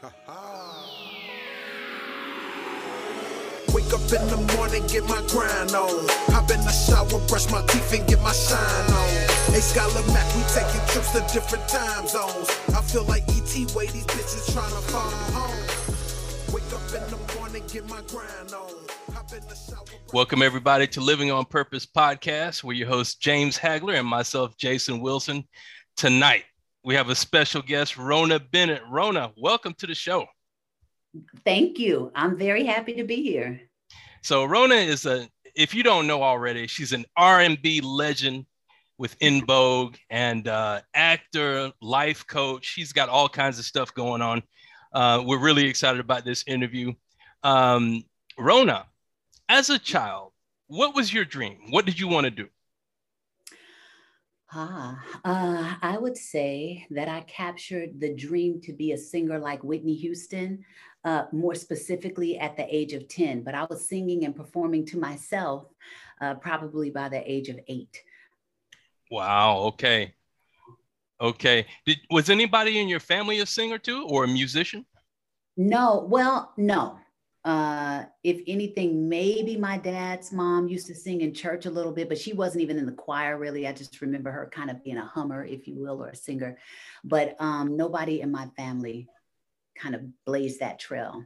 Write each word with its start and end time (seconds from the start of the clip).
Wake 0.00 0.12
up 3.92 4.00
in 4.12 4.28
the 4.28 4.54
morning, 4.56 4.86
get 4.86 5.02
my 5.08 5.20
grind 5.26 5.72
on. 5.74 6.06
Hop 6.30 6.48
in 6.52 6.60
the 6.60 6.70
shower, 6.70 7.20
brush 7.26 7.50
my 7.50 7.62
teeth, 7.66 7.92
and 7.94 8.06
get 8.06 8.22
my 8.22 8.30
shine 8.30 8.92
on. 8.92 9.08
Hey, 9.50 9.58
Scholar 9.58 10.06
Mac, 10.12 10.24
we 10.36 10.42
taking 10.54 10.86
trips 10.86 11.10
to 11.12 11.20
different 11.34 11.66
time 11.68 12.06
zones. 12.06 12.48
I 12.68 12.80
feel 12.82 13.04
like 13.04 13.24
ET 13.28 13.74
way 13.74 13.86
these 13.86 14.06
bitches 14.06 14.52
trying 14.52 14.70
to 14.70 14.82
follow 14.86 15.10
home. 15.34 16.54
Wake 16.54 16.72
up 16.72 16.94
in 16.94 17.10
the 17.10 17.18
morning, 17.36 17.64
get 17.66 17.88
my 17.88 18.00
grind 18.06 18.54
on. 18.54 18.70
Hop 19.14 19.32
in 19.32 19.42
the 19.48 19.56
shower. 19.56 19.84
Welcome, 20.12 20.42
everybody, 20.42 20.86
to 20.86 21.00
Living 21.00 21.32
on 21.32 21.44
Purpose 21.44 21.86
podcast. 21.86 22.62
We're 22.62 22.74
your 22.74 22.88
host, 22.88 23.20
James 23.20 23.58
Hagler, 23.58 23.98
and 23.98 24.06
myself, 24.06 24.56
Jason 24.58 25.00
Wilson. 25.00 25.42
Tonight, 25.96 26.44
we 26.84 26.94
have 26.94 27.08
a 27.08 27.14
special 27.14 27.62
guest, 27.62 27.96
Rona 27.96 28.38
Bennett. 28.38 28.82
Rona, 28.88 29.32
welcome 29.36 29.74
to 29.74 29.86
the 29.86 29.94
show. 29.94 30.26
Thank 31.44 31.78
you. 31.78 32.12
I'm 32.14 32.36
very 32.36 32.64
happy 32.64 32.94
to 32.94 33.04
be 33.04 33.22
here. 33.22 33.60
So, 34.22 34.44
Rona 34.44 34.74
is 34.74 35.06
a, 35.06 35.28
if 35.54 35.74
you 35.74 35.82
don't 35.82 36.06
know 36.06 36.22
already, 36.22 36.66
she's 36.66 36.92
an 36.92 37.04
R&B 37.16 37.80
legend 37.80 38.46
with 38.98 39.16
En 39.20 39.44
Vogue 39.46 39.96
and 40.10 40.46
uh, 40.48 40.80
actor, 40.94 41.72
life 41.80 42.26
coach. 42.26 42.64
She's 42.64 42.92
got 42.92 43.08
all 43.08 43.28
kinds 43.28 43.58
of 43.58 43.64
stuff 43.64 43.94
going 43.94 44.22
on. 44.22 44.42
Uh, 44.92 45.22
we're 45.24 45.38
really 45.38 45.66
excited 45.66 46.00
about 46.00 46.24
this 46.24 46.44
interview. 46.46 46.92
Um, 47.42 48.04
Rona, 48.38 48.86
as 49.48 49.70
a 49.70 49.78
child, 49.78 50.32
what 50.66 50.94
was 50.94 51.12
your 51.12 51.24
dream? 51.24 51.58
What 51.70 51.86
did 51.86 51.98
you 51.98 52.08
want 52.08 52.24
to 52.24 52.30
do? 52.30 52.48
Ah, 54.50 55.04
uh, 55.24 55.74
I 55.82 55.98
would 55.98 56.16
say 56.16 56.86
that 56.90 57.06
I 57.08 57.20
captured 57.22 58.00
the 58.00 58.14
dream 58.14 58.60
to 58.62 58.72
be 58.72 58.92
a 58.92 58.98
singer 58.98 59.38
like 59.38 59.62
Whitney 59.62 59.94
Houston, 59.96 60.64
uh, 61.04 61.24
more 61.32 61.54
specifically 61.54 62.38
at 62.38 62.56
the 62.56 62.66
age 62.74 62.94
of 62.94 63.08
10. 63.08 63.42
But 63.42 63.54
I 63.54 63.66
was 63.68 63.86
singing 63.86 64.24
and 64.24 64.34
performing 64.34 64.86
to 64.86 64.98
myself 64.98 65.66
uh, 66.22 66.34
probably 66.34 66.88
by 66.88 67.10
the 67.10 67.30
age 67.30 67.50
of 67.50 67.58
eight. 67.68 68.02
Wow. 69.10 69.58
Okay. 69.58 70.14
Okay. 71.20 71.66
Did, 71.84 71.98
was 72.10 72.30
anybody 72.30 72.78
in 72.78 72.88
your 72.88 73.00
family 73.00 73.40
a 73.40 73.46
singer 73.46 73.78
too 73.78 74.06
or 74.08 74.24
a 74.24 74.28
musician? 74.28 74.86
No, 75.56 76.06
well, 76.08 76.52
no. 76.56 76.98
Uh, 77.48 78.04
if 78.22 78.42
anything, 78.46 79.08
maybe 79.08 79.56
my 79.56 79.78
dad's 79.78 80.32
mom 80.32 80.68
used 80.68 80.86
to 80.86 80.94
sing 80.94 81.22
in 81.22 81.32
church 81.32 81.64
a 81.64 81.70
little 81.70 81.92
bit, 81.92 82.06
but 82.06 82.18
she 82.18 82.34
wasn't 82.34 82.60
even 82.60 82.76
in 82.76 82.84
the 82.84 82.92
choir 82.92 83.38
really. 83.38 83.66
I 83.66 83.72
just 83.72 84.02
remember 84.02 84.30
her 84.30 84.50
kind 84.52 84.70
of 84.70 84.84
being 84.84 84.98
a 84.98 85.06
hummer, 85.06 85.46
if 85.46 85.66
you 85.66 85.74
will, 85.74 86.04
or 86.04 86.08
a 86.08 86.14
singer. 86.14 86.58
But 87.04 87.36
um, 87.40 87.74
nobody 87.74 88.20
in 88.20 88.30
my 88.30 88.48
family 88.54 89.08
kind 89.74 89.94
of 89.94 90.02
blazed 90.26 90.60
that 90.60 90.78
trail. 90.78 91.24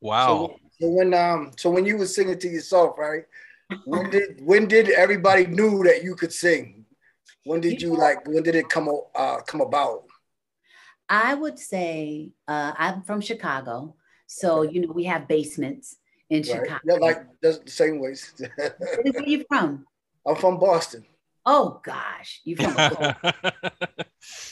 Wow. 0.00 0.26
So, 0.26 0.60
so 0.80 0.88
when 0.88 1.12
um 1.12 1.50
so 1.58 1.68
when 1.68 1.84
you 1.84 1.98
were 1.98 2.06
singing 2.06 2.38
to 2.38 2.48
yourself, 2.48 2.96
right? 2.96 3.24
When 3.84 4.08
did 4.08 4.40
when 4.40 4.66
did 4.66 4.88
everybody 4.88 5.44
knew 5.44 5.84
that 5.84 6.02
you 6.02 6.14
could 6.16 6.32
sing? 6.32 6.86
When 7.44 7.60
did 7.60 7.82
you 7.82 7.94
like 7.94 8.26
when 8.26 8.44
did 8.44 8.54
it 8.54 8.70
come 8.70 8.88
uh 9.14 9.42
come 9.42 9.60
about? 9.60 10.04
I 11.10 11.34
would 11.34 11.58
say 11.58 12.30
uh, 12.48 12.72
I'm 12.78 13.02
from 13.02 13.20
Chicago. 13.20 13.96
So, 14.34 14.62
you 14.62 14.80
know, 14.80 14.92
we 14.92 15.04
have 15.04 15.28
basements 15.28 15.96
in 16.28 16.38
Right? 16.38 16.46
Chicago. 16.46 16.80
Yeah, 16.84 16.94
like 16.94 17.24
that's 17.40 17.58
the 17.58 17.70
same 17.70 18.00
ways. 18.00 18.32
Where 18.56 18.72
are 19.16 19.22
you 19.22 19.44
from? 19.48 19.86
I'm 20.26 20.34
from 20.34 20.58
Boston. 20.58 21.04
Oh 21.46 21.80
gosh, 21.84 22.40
you 22.44 22.56
from 22.56 22.74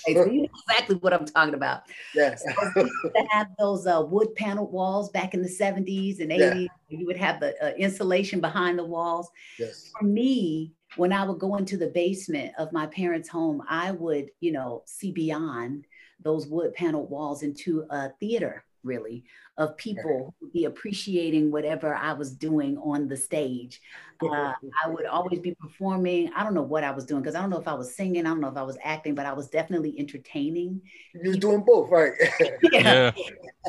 Okay, 0.07 0.15
so 0.15 0.27
you 0.27 0.43
know 0.43 0.49
exactly 0.69 0.97
what 0.97 1.13
I'm 1.13 1.25
talking 1.25 1.55
about. 1.55 1.83
Yeah. 2.15 2.37
We 2.77 2.83
used 2.83 3.03
to 3.17 3.27
have 3.31 3.49
those 3.59 3.87
uh, 3.87 4.05
wood 4.07 4.35
paneled 4.37 4.71
walls 4.71 5.11
back 5.11 5.35
in 5.35 5.43
the 5.43 5.49
70s 5.49 6.21
and 6.21 6.31
80s. 6.31 6.69
You 6.89 7.07
would 7.07 7.17
have 7.17 7.41
the 7.41 7.55
uh, 7.65 7.73
insulation 7.77 8.41
behind 8.41 8.79
the 8.79 8.85
walls. 8.85 9.31
yes. 9.59 9.91
For 9.99 10.05
me, 10.05 10.75
when 10.97 11.13
I 11.13 11.25
would 11.25 11.39
go 11.39 11.57
into 11.57 11.77
the 11.77 11.89
basement 11.89 12.53
of 12.59 12.73
my 12.73 12.87
parents' 12.87 13.29
home, 13.29 13.63
I 13.69 13.93
would, 13.93 14.31
you 14.41 14.53
know, 14.53 14.83
see 14.85 15.11
beyond 15.11 15.87
those 16.23 16.47
wood 16.47 16.75
paneled 16.75 17.11
walls 17.11 17.43
into 17.43 17.87
a 17.89 18.11
theater, 18.21 18.65
really, 18.83 19.25
of 19.59 19.77
people 19.77 20.35
who 20.39 20.47
would 20.47 20.53
be 20.53 20.65
appreciating 20.65 21.51
whatever 21.51 21.95
I 21.95 22.13
was 22.13 22.35
doing 22.35 22.79
on 22.79 23.09
the 23.09 23.17
stage. 23.17 23.81
Uh, 24.23 24.53
I 24.85 24.89
would 24.89 25.07
always 25.07 25.41
be 25.41 25.55
performing. 25.55 26.31
I 26.35 26.45
don't 26.45 26.55
know 26.55 26.63
what 26.63 26.85
I 26.85 26.93
was 26.93 27.05
doing 27.05 27.23
because 27.23 27.35
I 27.35 27.41
don't 27.41 27.51
know 27.51 27.59
if 27.59 27.67
I 27.67 27.75
was 27.75 27.95
singing, 27.95 28.25
I 28.25 28.29
don't 28.29 28.41
know 28.41 28.49
if 28.49 28.57
I 28.57 28.63
was 28.63 28.79
acting, 28.83 29.15
but 29.15 29.27
I 29.27 29.33
was 29.33 29.49
definitely 29.49 29.99
entertaining. 29.99 30.81
You're 31.13 31.35
doing 31.35 31.65
both, 31.67 31.91
right? 31.91 32.13
yeah. 32.73 33.11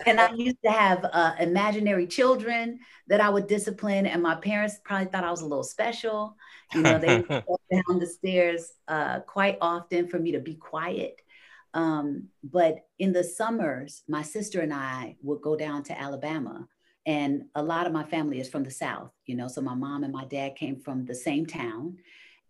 and 0.05 0.19
I 0.19 0.31
used 0.33 0.57
to 0.63 0.71
have 0.71 1.05
uh, 1.11 1.33
imaginary 1.39 2.05
children 2.05 2.79
that 3.07 3.19
I 3.19 3.29
would 3.29 3.47
discipline, 3.47 4.05
and 4.05 4.21
my 4.21 4.35
parents 4.35 4.79
probably 4.83 5.07
thought 5.07 5.23
I 5.23 5.31
was 5.31 5.41
a 5.41 5.47
little 5.47 5.63
special. 5.63 6.37
You 6.73 6.81
know, 6.81 6.99
they 6.99 7.17
would 7.17 7.27
go 7.47 7.59
down 7.71 7.99
the 7.99 8.07
stairs 8.07 8.73
uh, 8.87 9.21
quite 9.21 9.57
often 9.59 10.07
for 10.07 10.19
me 10.19 10.33
to 10.33 10.39
be 10.39 10.55
quiet. 10.55 11.19
Um, 11.73 12.27
but 12.43 12.85
in 12.99 13.13
the 13.13 13.23
summers, 13.23 14.03
my 14.07 14.21
sister 14.21 14.61
and 14.61 14.73
I 14.73 15.15
would 15.21 15.41
go 15.41 15.55
down 15.55 15.83
to 15.83 15.99
Alabama, 15.99 16.67
and 17.05 17.43
a 17.55 17.63
lot 17.63 17.87
of 17.87 17.93
my 17.93 18.03
family 18.03 18.39
is 18.39 18.49
from 18.49 18.63
the 18.63 18.71
South. 18.71 19.11
You 19.25 19.35
know, 19.35 19.47
so 19.47 19.61
my 19.61 19.73
mom 19.73 20.03
and 20.03 20.13
my 20.13 20.25
dad 20.25 20.55
came 20.55 20.79
from 20.79 21.05
the 21.05 21.15
same 21.15 21.45
town. 21.45 21.97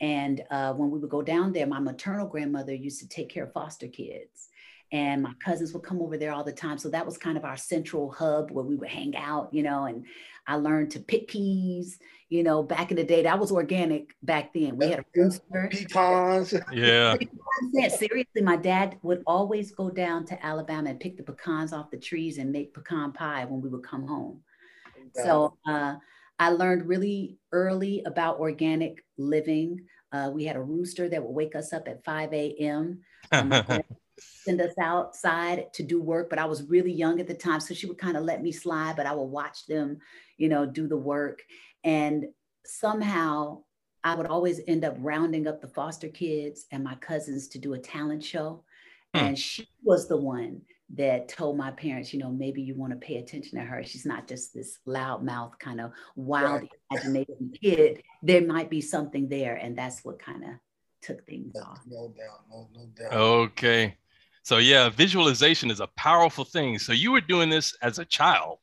And 0.02 0.44
uh, 0.52 0.74
when 0.74 0.92
we 0.92 1.00
would 1.00 1.10
go 1.10 1.22
down 1.22 1.54
there, 1.54 1.66
my 1.66 1.80
maternal 1.80 2.28
grandmother 2.28 2.74
used 2.74 3.00
to 3.00 3.08
take 3.08 3.30
care 3.30 3.46
of 3.46 3.54
foster 3.54 3.88
kids 3.88 4.50
and 4.94 5.24
my 5.24 5.34
cousins 5.44 5.74
would 5.74 5.82
come 5.82 6.02
over 6.02 6.18
there 6.18 6.32
all 6.32 6.44
the 6.44 6.52
time. 6.52 6.78
So 6.78 6.88
that 6.90 7.06
was 7.06 7.18
kind 7.18 7.36
of 7.36 7.44
our 7.44 7.58
central 7.58 8.12
hub 8.12 8.52
where 8.52 8.64
we 8.64 8.76
would 8.76 8.90
hang 8.90 9.18
out, 9.18 9.52
you 9.52 9.64
know, 9.64 9.86
and 9.86 10.06
I 10.48 10.56
learned 10.56 10.92
to 10.92 11.00
pick 11.00 11.30
peas, 11.30 12.00
you 12.30 12.44
know, 12.44 12.64
back 12.64 12.92
in 12.92 12.98
the 12.98 13.04
day, 13.04 13.24
that 13.24 13.40
was 13.40 13.52
organic 13.52 14.16
back 14.24 14.54
then. 14.54 14.76
We 14.78 14.90
had 14.90 15.00
a 15.00 15.06
rooster. 15.16 15.70
Pecans. 15.72 16.54
yeah. 16.74 17.16
Seriously, 17.90 18.42
my 18.42 18.58
dad 18.58 18.98
would 19.04 19.24
always 19.26 19.72
go 19.72 19.90
down 19.90 20.26
to 20.26 20.46
Alabama 20.46 20.90
and 20.90 21.00
pick 21.00 21.18
the 21.18 21.24
pecans 21.24 21.74
off 21.74 21.92
the 21.92 21.98
trees 21.98 22.38
and 22.38 22.52
make 22.52 22.74
pecan 22.74 23.14
pie 23.14 23.46
when 23.46 23.62
we 23.62 23.70
would 23.70 23.84
come 23.84 24.08
home. 24.08 24.42
So 25.16 25.58
uh, 25.68 25.96
I 26.40 26.50
learned 26.50 26.88
really 26.88 27.38
early 27.52 28.02
about 28.06 28.40
organic 28.40 29.06
living. 29.18 29.80
Uh, 30.12 30.32
we 30.34 30.44
had 30.44 30.56
a 30.56 30.62
rooster 30.62 31.08
that 31.10 31.24
would 31.24 31.34
wake 31.34 31.56
us 31.56 31.72
up 31.72 31.88
at 31.88 32.04
5 32.04 32.34
a.m. 32.34 33.02
Um, 33.32 33.50
my 33.50 33.62
grandma 33.66 33.84
send 34.18 34.62
us 34.62 34.74
outside 34.80 35.74
to 35.74 35.84
do 35.84 36.02
work, 36.02 36.30
but 36.30 36.40
I 36.40 36.46
was 36.46 36.64
really 36.64 36.92
young 36.92 37.20
at 37.20 37.28
the 37.28 37.34
time. 37.34 37.60
So 37.60 37.74
she 37.74 37.88
would 37.88 37.98
kind 37.98 38.18
of 38.18 38.24
let 38.24 38.42
me 38.42 38.52
slide, 38.52 38.96
but 38.96 39.06
I 39.06 39.14
would 39.14 39.24
watch 39.24 39.66
them, 39.66 40.00
you 40.38 40.50
know, 40.50 40.66
do 40.66 40.88
the 40.88 40.98
work. 40.98 41.42
And 41.84 42.26
somehow 42.66 43.64
I 44.04 44.16
would 44.16 44.28
always 44.28 44.60
end 44.68 44.84
up 44.86 44.96
rounding 45.00 45.48
up 45.48 45.62
the 45.62 45.68
foster 45.68 46.10
kids 46.10 46.66
and 46.72 46.84
my 46.84 46.96
cousins 46.96 47.48
to 47.50 47.60
do 47.60 47.74
a 47.74 47.80
talent 47.80 48.24
show. 48.24 48.64
Hmm. 49.14 49.26
And 49.26 49.40
she 49.40 49.68
was 49.84 50.08
the 50.08 50.18
one 50.18 50.62
that 50.96 51.28
told 51.28 51.58
my 51.58 51.72
parents, 51.72 52.14
you 52.14 52.20
know, 52.20 52.30
maybe 52.30 52.62
you 52.62 52.76
want 52.76 52.92
to 52.92 53.00
pay 53.00 53.18
attention 53.18 53.58
to 53.58 53.66
her. 53.66 53.84
She's 53.84 54.06
not 54.06 54.28
just 54.28 54.54
this 54.54 54.78
loud 54.86 55.24
mouth 55.24 55.58
kind 55.58 55.82
of 55.82 55.92
wild, 56.16 56.64
Right. 56.92 57.04
imaginative 57.06 57.62
kid. 57.62 58.04
There 58.22 58.46
might 58.46 58.70
be 58.70 58.82
something 58.82 59.28
there. 59.28 59.56
And 59.56 59.78
that's 59.78 60.04
what 60.06 60.20
kind 60.20 60.44
of 60.44 60.50
took 61.02 61.26
things 61.26 61.56
off. 61.60 61.82
No 61.88 62.14
doubt, 62.16 62.42
no, 62.50 62.70
no 62.76 62.86
doubt. 62.96 63.14
Okay. 63.14 63.96
So 64.44 64.58
yeah, 64.58 64.90
visualization 64.90 65.72
is 65.72 65.80
a 65.80 65.88
powerful 65.96 66.44
thing. 66.44 66.78
So 66.78 66.92
you 66.92 67.14
were 67.14 67.22
doing 67.22 67.50
this 67.50 67.76
as 67.82 67.98
a 67.98 68.06
child. 68.06 68.60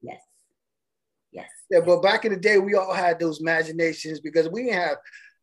Yes. 0.00 0.22
Yes. 1.32 1.50
Yeah, 1.70 1.80
but 1.84 2.02
back 2.02 2.24
in 2.24 2.32
the 2.32 2.38
day, 2.38 2.58
we 2.58 2.74
all 2.74 2.94
had 2.94 3.18
those 3.18 3.40
imaginations 3.40 4.20
because 4.20 4.48
we 4.48 4.64
didn't 4.64 4.78
have 4.80 4.96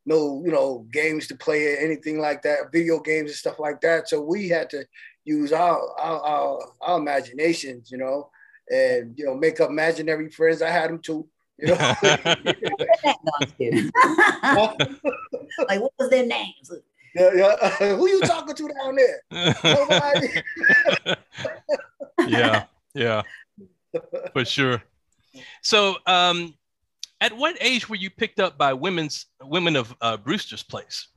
no, 0.06 0.42
you 0.46 0.52
know, 0.52 0.88
games 0.94 1.28
to 1.28 1.36
play 1.36 1.74
or 1.74 1.78
anything 1.78 2.20
like 2.20 2.42
that, 2.44 2.72
video 2.72 3.00
games 3.00 3.32
and 3.32 3.38
stuff 3.38 3.60
like 3.60 3.82
that. 3.82 4.08
So 4.08 4.22
we 4.22 4.48
had 4.48 4.70
to 4.72 4.86
use 5.26 5.52
our 5.52 5.80
our, 6.00 6.20
our, 6.22 6.72
our 6.82 7.00
imaginations, 7.00 7.92
you 7.92 7.98
know, 7.98 8.30
and 8.70 9.14
you 9.18 9.26
know, 9.26 9.36
make 9.36 9.60
up 9.60 9.70
imaginary 9.70 10.30
friends. 10.30 10.62
I 10.62 10.70
had 10.70 10.90
them 10.90 11.00
too, 11.00 11.28
you 11.60 11.68
know. 11.68 11.96
No, 12.04 13.32
I'm 13.42 13.52
kidding. 13.58 13.92
like, 15.68 15.82
what 15.82 15.92
was 16.00 16.10
their 16.10 16.26
names? 16.26 16.72
Yeah, 17.16 17.30
yeah. 17.36 17.96
Who 17.96 18.08
you 18.08 18.22
talking 18.22 18.56
to 18.56 18.70
down 18.84 18.96
there? 18.96 19.56
Nobody. 19.64 20.42
yeah. 22.28 22.66
Yeah. 22.94 23.22
For 24.34 24.46
sure. 24.46 24.84
So 25.62 25.98
um 26.08 26.56
at 27.22 27.36
what 27.38 27.56
age 27.62 27.88
were 27.88 27.96
you 27.96 28.10
picked 28.10 28.40
up 28.40 28.58
by 28.58 28.74
women's 28.74 29.28
women 29.44 29.76
of 29.76 29.96
uh, 30.02 30.18
Brewster's 30.18 30.64
Place? 30.64 31.08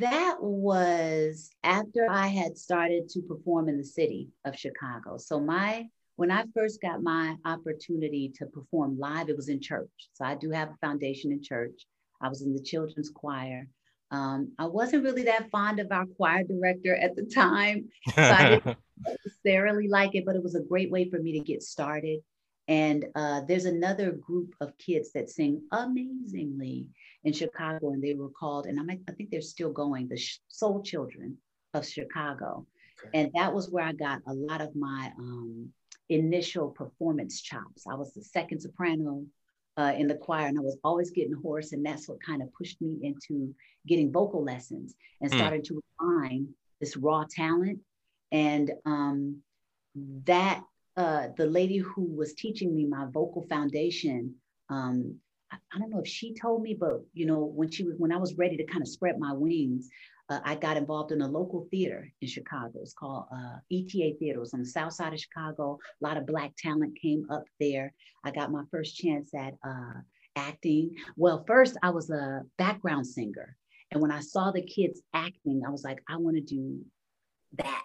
That 0.00 0.36
was 0.40 1.50
after 1.62 2.10
I 2.10 2.26
had 2.26 2.58
started 2.58 3.08
to 3.10 3.22
perform 3.22 3.68
in 3.68 3.78
the 3.78 3.84
city 3.84 4.28
of 4.44 4.58
Chicago. 4.58 5.16
So 5.16 5.40
my 5.40 5.88
when 6.16 6.30
I 6.30 6.44
first 6.54 6.82
got 6.82 7.02
my 7.02 7.36
opportunity 7.44 8.32
to 8.36 8.46
perform 8.46 8.98
live, 8.98 9.28
it 9.28 9.36
was 9.36 9.48
in 9.48 9.60
church. 9.60 9.90
So 10.12 10.24
I 10.24 10.34
do 10.34 10.50
have 10.50 10.68
a 10.68 10.76
foundation 10.86 11.32
in 11.32 11.42
church. 11.42 11.86
I 12.20 12.28
was 12.28 12.42
in 12.42 12.52
the 12.52 12.62
children's 12.62 13.10
choir. 13.10 13.66
Um, 14.12 14.52
I 14.58 14.66
wasn't 14.66 15.04
really 15.04 15.24
that 15.24 15.50
fond 15.50 15.80
of 15.80 15.90
our 15.90 16.06
choir 16.06 16.44
director 16.44 16.94
at 16.94 17.16
the 17.16 17.24
time, 17.24 17.88
so 18.14 18.22
I 18.22 18.50
didn't 18.50 18.76
necessarily 19.06 19.88
like 19.88 20.14
it, 20.14 20.26
but 20.26 20.36
it 20.36 20.42
was 20.42 20.54
a 20.54 20.60
great 20.60 20.90
way 20.90 21.08
for 21.08 21.18
me 21.18 21.32
to 21.32 21.40
get 21.40 21.62
started. 21.62 22.20
And 22.68 23.06
uh, 23.14 23.40
there's 23.48 23.64
another 23.64 24.12
group 24.12 24.54
of 24.60 24.76
kids 24.78 25.12
that 25.12 25.30
sing 25.30 25.62
amazingly 25.72 26.86
in 27.24 27.32
Chicago, 27.32 27.90
and 27.90 28.02
they 28.02 28.14
were 28.14 28.28
called, 28.28 28.66
and 28.66 28.78
I, 28.78 28.98
I 29.08 29.12
think 29.12 29.30
they're 29.30 29.40
still 29.40 29.72
going, 29.72 30.08
the 30.08 30.22
Soul 30.48 30.82
Children 30.82 31.38
of 31.74 31.88
Chicago. 31.88 32.66
Okay. 33.00 33.18
And 33.18 33.30
that 33.34 33.52
was 33.52 33.70
where 33.70 33.84
I 33.84 33.92
got 33.92 34.20
a 34.26 34.34
lot 34.34 34.60
of 34.60 34.76
my 34.76 35.10
um, 35.18 35.70
initial 36.08 36.68
performance 36.68 37.40
chops. 37.40 37.86
I 37.90 37.94
was 37.94 38.12
the 38.12 38.22
second 38.22 38.60
soprano 38.60 39.24
uh, 39.76 39.92
in 39.96 40.06
the 40.06 40.14
choir, 40.14 40.46
and 40.46 40.58
I 40.58 40.62
was 40.62 40.76
always 40.84 41.10
getting 41.10 41.32
hoarse, 41.32 41.72
and 41.72 41.84
that's 41.84 42.08
what 42.08 42.22
kind 42.22 42.42
of 42.42 42.52
pushed 42.54 42.80
me 42.80 42.98
into 43.02 43.54
getting 43.86 44.12
vocal 44.12 44.44
lessons 44.44 44.94
and 45.20 45.30
mm. 45.30 45.36
started 45.36 45.64
to 45.64 45.82
refine 46.00 46.48
this 46.80 46.96
raw 46.96 47.24
talent. 47.28 47.80
And 48.30 48.70
um, 48.84 49.38
that 50.24 50.62
uh, 50.96 51.28
the 51.36 51.46
lady 51.46 51.78
who 51.78 52.04
was 52.04 52.34
teaching 52.34 52.74
me 52.74 52.86
my 52.86 53.06
vocal 53.06 53.42
foundation, 53.48 54.34
um, 54.68 55.16
I, 55.50 55.56
I, 55.74 55.78
don't 55.78 55.90
know 55.90 56.00
if 56.00 56.08
she 56.08 56.34
told 56.34 56.62
me, 56.62 56.76
but 56.78 57.02
you 57.14 57.26
know, 57.26 57.40
when 57.40 57.70
she 57.70 57.84
was 57.84 57.94
when 57.96 58.12
I 58.12 58.18
was 58.18 58.34
ready 58.36 58.56
to 58.58 58.64
kind 58.64 58.82
of 58.82 58.88
spread 58.88 59.18
my 59.18 59.32
wings, 59.32 59.88
uh, 60.28 60.40
I 60.44 60.54
got 60.54 60.76
involved 60.76 61.12
in 61.12 61.20
a 61.20 61.28
local 61.28 61.66
theater 61.70 62.10
in 62.20 62.28
Chicago. 62.28 62.80
It's 62.80 62.94
called 62.94 63.26
uh, 63.34 63.56
ETA 63.70 64.16
Theater. 64.18 64.38
It 64.38 64.40
was 64.40 64.54
on 64.54 64.60
the 64.60 64.66
south 64.66 64.92
side 64.92 65.12
of 65.12 65.20
Chicago. 65.20 65.78
A 66.00 66.04
lot 66.04 66.16
of 66.16 66.26
Black 66.26 66.52
talent 66.56 66.98
came 67.00 67.26
up 67.30 67.44
there. 67.60 67.92
I 68.24 68.30
got 68.30 68.52
my 68.52 68.62
first 68.70 68.96
chance 68.96 69.34
at 69.34 69.54
uh, 69.66 70.00
acting. 70.36 70.96
Well, 71.16 71.44
first, 71.46 71.76
I 71.82 71.90
was 71.90 72.10
a 72.10 72.42
background 72.58 73.06
singer. 73.06 73.56
And 73.90 74.00
when 74.00 74.10
I 74.10 74.20
saw 74.20 74.50
the 74.50 74.62
kids 74.62 75.02
acting, 75.12 75.62
I 75.66 75.70
was 75.70 75.84
like, 75.84 76.02
I 76.08 76.16
want 76.16 76.36
to 76.36 76.42
do 76.42 76.80
that. 77.58 77.82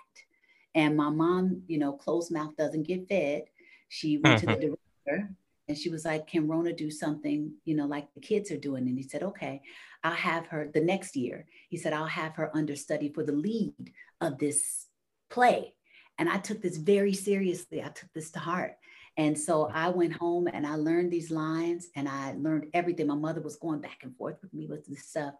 And 0.73 0.95
my 0.95 1.09
mom, 1.09 1.63
you 1.67 1.79
know, 1.79 1.91
closed 1.93 2.31
mouth 2.31 2.55
doesn't 2.55 2.87
get 2.87 3.09
fed. 3.09 3.43
She 3.89 4.17
went 4.17 4.39
to 4.41 4.45
the 4.45 4.55
director 4.55 5.29
and 5.67 5.77
she 5.77 5.89
was 5.89 6.05
like, 6.05 6.27
Can 6.27 6.47
Rona 6.47 6.73
do 6.73 6.89
something, 6.89 7.51
you 7.65 7.75
know, 7.75 7.85
like 7.85 8.07
the 8.13 8.21
kids 8.21 8.51
are 8.51 8.57
doing? 8.57 8.87
And 8.87 8.97
he 8.97 9.03
said, 9.03 9.23
Okay, 9.23 9.61
I'll 10.07 10.15
have 10.15 10.47
her 10.47 10.69
the 10.73 10.79
next 10.79 11.17
year. 11.17 11.45
He 11.69 11.75
said, 11.75 11.91
I'll 11.91 12.05
have 12.05 12.35
her 12.35 12.55
understudy 12.55 13.11
for 13.13 13.23
the 13.23 13.33
lead 13.33 13.91
of 14.21 14.37
this 14.37 14.87
play. 15.29 15.73
And 16.17 16.29
I 16.29 16.37
took 16.37 16.61
this 16.61 16.77
very 16.77 17.13
seriously. 17.13 17.83
I 17.83 17.89
took 17.89 18.11
this 18.13 18.31
to 18.31 18.39
heart. 18.39 18.77
And 19.17 19.37
so 19.37 19.69
I 19.73 19.89
went 19.89 20.13
home 20.13 20.47
and 20.47 20.65
I 20.65 20.75
learned 20.75 21.11
these 21.11 21.29
lines 21.29 21.89
and 21.95 22.07
I 22.07 22.33
learned 22.37 22.67
everything. 22.73 23.07
My 23.07 23.15
mother 23.15 23.41
was 23.41 23.57
going 23.57 23.81
back 23.81 23.99
and 24.03 24.15
forth 24.15 24.37
with 24.41 24.53
me 24.53 24.67
with 24.67 24.85
this 24.85 25.09
stuff. 25.09 25.33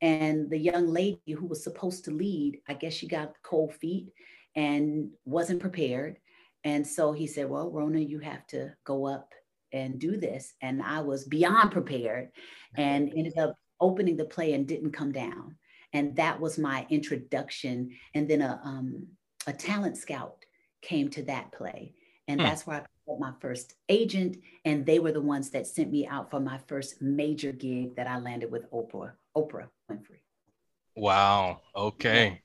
And 0.00 0.48
the 0.48 0.58
young 0.58 0.86
lady 0.86 1.20
who 1.32 1.44
was 1.44 1.62
supposed 1.62 2.04
to 2.06 2.10
lead, 2.10 2.60
I 2.68 2.74
guess 2.74 2.94
she 2.94 3.06
got 3.06 3.34
cold 3.42 3.74
feet 3.74 4.08
and 4.54 5.10
wasn't 5.26 5.60
prepared. 5.60 6.16
And 6.64 6.86
so 6.86 7.12
he 7.12 7.26
said, 7.26 7.50
Well, 7.50 7.70
Rona, 7.70 8.00
you 8.00 8.20
have 8.20 8.46
to 8.48 8.72
go 8.84 9.06
up 9.06 9.34
and 9.72 9.98
do 9.98 10.16
this. 10.16 10.54
And 10.62 10.82
I 10.82 11.00
was 11.00 11.24
beyond 11.24 11.72
prepared 11.72 12.30
and 12.76 13.12
ended 13.14 13.36
up 13.38 13.56
opening 13.80 14.16
the 14.16 14.24
play 14.24 14.52
and 14.52 14.66
didn't 14.66 14.92
come 14.92 15.12
down. 15.12 15.56
And 15.92 16.16
that 16.16 16.40
was 16.40 16.58
my 16.58 16.86
introduction. 16.90 17.90
And 18.14 18.28
then 18.28 18.42
a, 18.42 18.60
um, 18.64 19.06
a 19.46 19.52
talent 19.52 19.96
scout 19.96 20.44
came 20.82 21.08
to 21.10 21.22
that 21.24 21.52
play. 21.52 21.94
And 22.28 22.40
hmm. 22.40 22.46
that's 22.46 22.66
where 22.66 22.78
I 22.78 22.80
met 23.08 23.20
my 23.20 23.32
first 23.40 23.74
agent. 23.88 24.38
And 24.64 24.84
they 24.84 24.98
were 24.98 25.12
the 25.12 25.20
ones 25.20 25.50
that 25.50 25.66
sent 25.66 25.90
me 25.90 26.06
out 26.06 26.30
for 26.30 26.40
my 26.40 26.58
first 26.66 27.00
major 27.00 27.52
gig 27.52 27.96
that 27.96 28.06
I 28.06 28.18
landed 28.18 28.50
with 28.50 28.70
Oprah, 28.70 29.12
Oprah 29.36 29.68
Winfrey. 29.90 30.20
Wow. 30.96 31.60
Okay. 31.74 32.42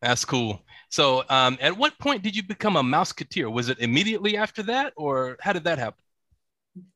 That's 0.00 0.24
cool. 0.24 0.62
So, 0.90 1.24
um, 1.28 1.58
at 1.60 1.76
what 1.76 1.98
point 1.98 2.22
did 2.22 2.36
you 2.36 2.42
become 2.42 2.76
a 2.76 2.82
Mouseketeer? 2.82 3.50
Was 3.50 3.68
it 3.68 3.80
immediately 3.80 4.36
after 4.36 4.62
that, 4.64 4.92
or 4.96 5.36
how 5.40 5.52
did 5.52 5.64
that 5.64 5.78
happen? 5.78 6.00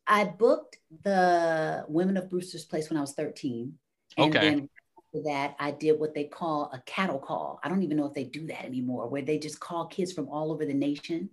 I 0.06 0.24
booked 0.24 0.78
the 1.02 1.84
Women 1.88 2.16
of 2.16 2.30
Brewster's 2.30 2.64
Place 2.64 2.90
when 2.90 2.96
I 2.96 3.00
was 3.00 3.12
13. 3.12 3.72
And 4.18 4.36
okay. 4.36 4.50
then 4.50 4.68
after 4.98 5.24
that, 5.24 5.56
I 5.58 5.70
did 5.70 5.98
what 5.98 6.14
they 6.14 6.24
call 6.24 6.70
a 6.72 6.80
cattle 6.86 7.18
call. 7.18 7.60
I 7.62 7.68
don't 7.68 7.82
even 7.82 7.96
know 7.96 8.06
if 8.06 8.14
they 8.14 8.24
do 8.24 8.46
that 8.46 8.64
anymore, 8.64 9.08
where 9.08 9.22
they 9.22 9.38
just 9.38 9.60
call 9.60 9.86
kids 9.86 10.12
from 10.12 10.28
all 10.28 10.52
over 10.52 10.64
the 10.64 10.74
nation 10.74 11.30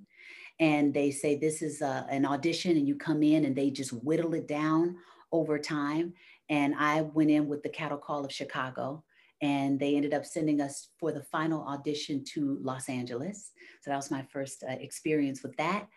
and 0.60 0.94
they 0.94 1.12
say, 1.12 1.36
This 1.38 1.62
is 1.62 1.82
a, 1.82 1.88
uh, 1.88 2.04
an 2.10 2.26
audition, 2.26 2.78
and 2.78 2.88
you 2.88 2.96
come 2.96 3.24
in 3.24 3.46
and 3.46 3.56
they 3.56 3.70
just 3.70 3.92
whittle 3.92 4.34
it 4.34 4.48
down 4.48 4.98
over 5.32 5.58
time. 5.58 6.14
And 6.50 6.76
I 6.78 7.02
went 7.02 7.30
in 7.30 7.48
with 7.48 7.64
the 7.64 7.70
cattle 7.70 7.98
call 7.98 8.26
of 8.26 8.32
Chicago 8.32 9.04
and 9.42 9.80
they 9.80 9.96
ended 9.96 10.14
up 10.14 10.26
sending 10.26 10.60
us 10.60 10.90
for 11.00 11.12
the 11.12 11.24
final 11.24 11.64
audition 11.64 12.24
to 12.34 12.58
Los 12.62 12.90
Angeles. 12.90 13.52
So 13.82 13.90
that 13.90 13.96
was 13.96 14.12
my 14.12 14.26
first 14.34 14.64
uh, 14.68 14.74
experience 14.74 15.44
with 15.44 15.56
that, 15.58 15.88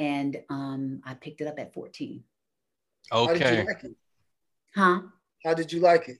and 0.00 0.38
um, 0.48 1.02
I 1.04 1.14
picked 1.14 1.42
it 1.42 1.46
up 1.46 1.60
at 1.60 1.74
14. 1.74 2.24
Okay. 3.12 3.32
How 3.32 3.34
did 3.34 3.58
you 3.58 3.64
like 3.64 3.84
it? 3.84 3.96
Huh? 4.74 5.00
How 5.44 5.54
did 5.54 5.72
you 5.72 5.80
like 5.80 6.08
it? 6.08 6.18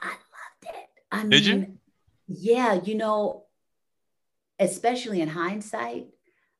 I 0.00 0.06
loved 0.06 0.76
it. 0.76 0.88
I 1.10 1.22
mean, 1.22 1.30
did 1.30 1.46
you? 1.46 1.78
Yeah, 2.28 2.80
you 2.82 2.94
know, 2.94 3.44
especially 4.58 5.20
in 5.20 5.28
hindsight, 5.28 6.06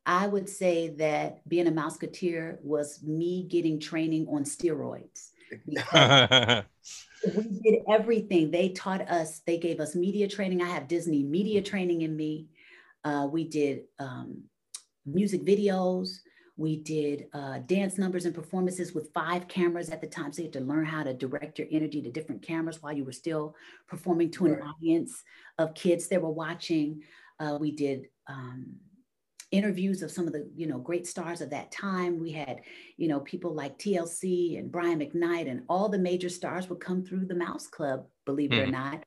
I 0.05 0.27
would 0.27 0.49
say 0.49 0.89
that 0.97 1.49
being 1.49 1.69
a 1.69 1.73
Mouseketeer 1.73 2.61
was 2.63 3.03
me 3.03 3.45
getting 3.45 3.81
training 3.81 4.27
on 4.29 4.45
steroids. 4.45 5.31
we 5.67 7.61
did 7.63 7.83
everything. 7.89 8.51
They 8.51 8.71
taught 8.71 9.09
us, 9.09 9.41
they 9.47 9.57
gave 9.57 9.81
us 9.81 9.95
media 9.95 10.29
training. 10.29 10.63
I 10.63 10.69
have 10.69 10.89
Disney 10.89 11.23
media 11.23 11.63
training 11.63 12.03
in 12.03 12.17
me. 12.17 12.49
Uh, 13.05 13.29
we 13.31 13.45
did 13.45 13.85
um, 13.99 14.45
music 15.07 15.43
videos. 15.45 16.19
We 16.57 16.77
did 16.77 17.27
uh, 17.33 17.59
dance 17.67 17.99
numbers 17.99 18.27
and 18.27 18.35
performances 18.35 18.95
with 18.95 19.13
five 19.13 19.49
cameras 19.49 19.91
at 19.91 20.01
the 20.01 20.07
time. 20.07 20.33
So 20.33 20.43
you 20.43 20.47
had 20.47 20.53
to 20.53 20.61
learn 20.61 20.85
how 20.85 21.03
to 21.03 21.13
direct 21.13 21.59
your 21.59 21.69
energy 21.71 22.01
to 22.03 22.11
different 22.11 22.43
cameras 22.43 22.81
while 22.81 22.93
you 22.93 23.05
were 23.05 23.13
still 23.13 23.57
performing 23.89 24.31
to 24.33 24.47
an 24.47 24.63
audience 24.63 25.25
of 25.59 25.75
kids 25.75 26.07
that 26.09 26.23
were 26.23 26.31
watching. 26.31 27.03
Uh, 27.41 27.59
we 27.61 27.73
did 27.73 28.07
um, 28.29 28.77
interviews 29.55 30.03
of 30.03 30.11
some 30.11 30.27
of 30.27 30.33
the 30.33 30.51
you 30.57 30.67
know 30.67 30.79
great 30.79 31.07
stars 31.07 31.41
of 31.41 31.51
that 31.51 31.71
time 31.71 32.19
we 32.19 32.33
had 32.33 32.61
you 32.97 33.07
know 33.07 33.21
people 33.21 33.55
like 33.55 33.79
tlc 33.79 34.59
and 34.59 34.73
brian 34.73 34.99
mcknight 34.99 35.49
and 35.49 35.63
all 35.69 35.89
the 35.89 35.99
major 35.99 36.29
stars 36.29 36.69
would 36.69 36.81
come 36.81 37.05
through 37.05 37.25
the 37.25 37.35
mouse 37.35 37.69
club 37.69 38.05
believe 38.25 38.53
it 38.53 38.59
or 38.59 38.65
hmm. 38.65 38.73
not 38.73 39.05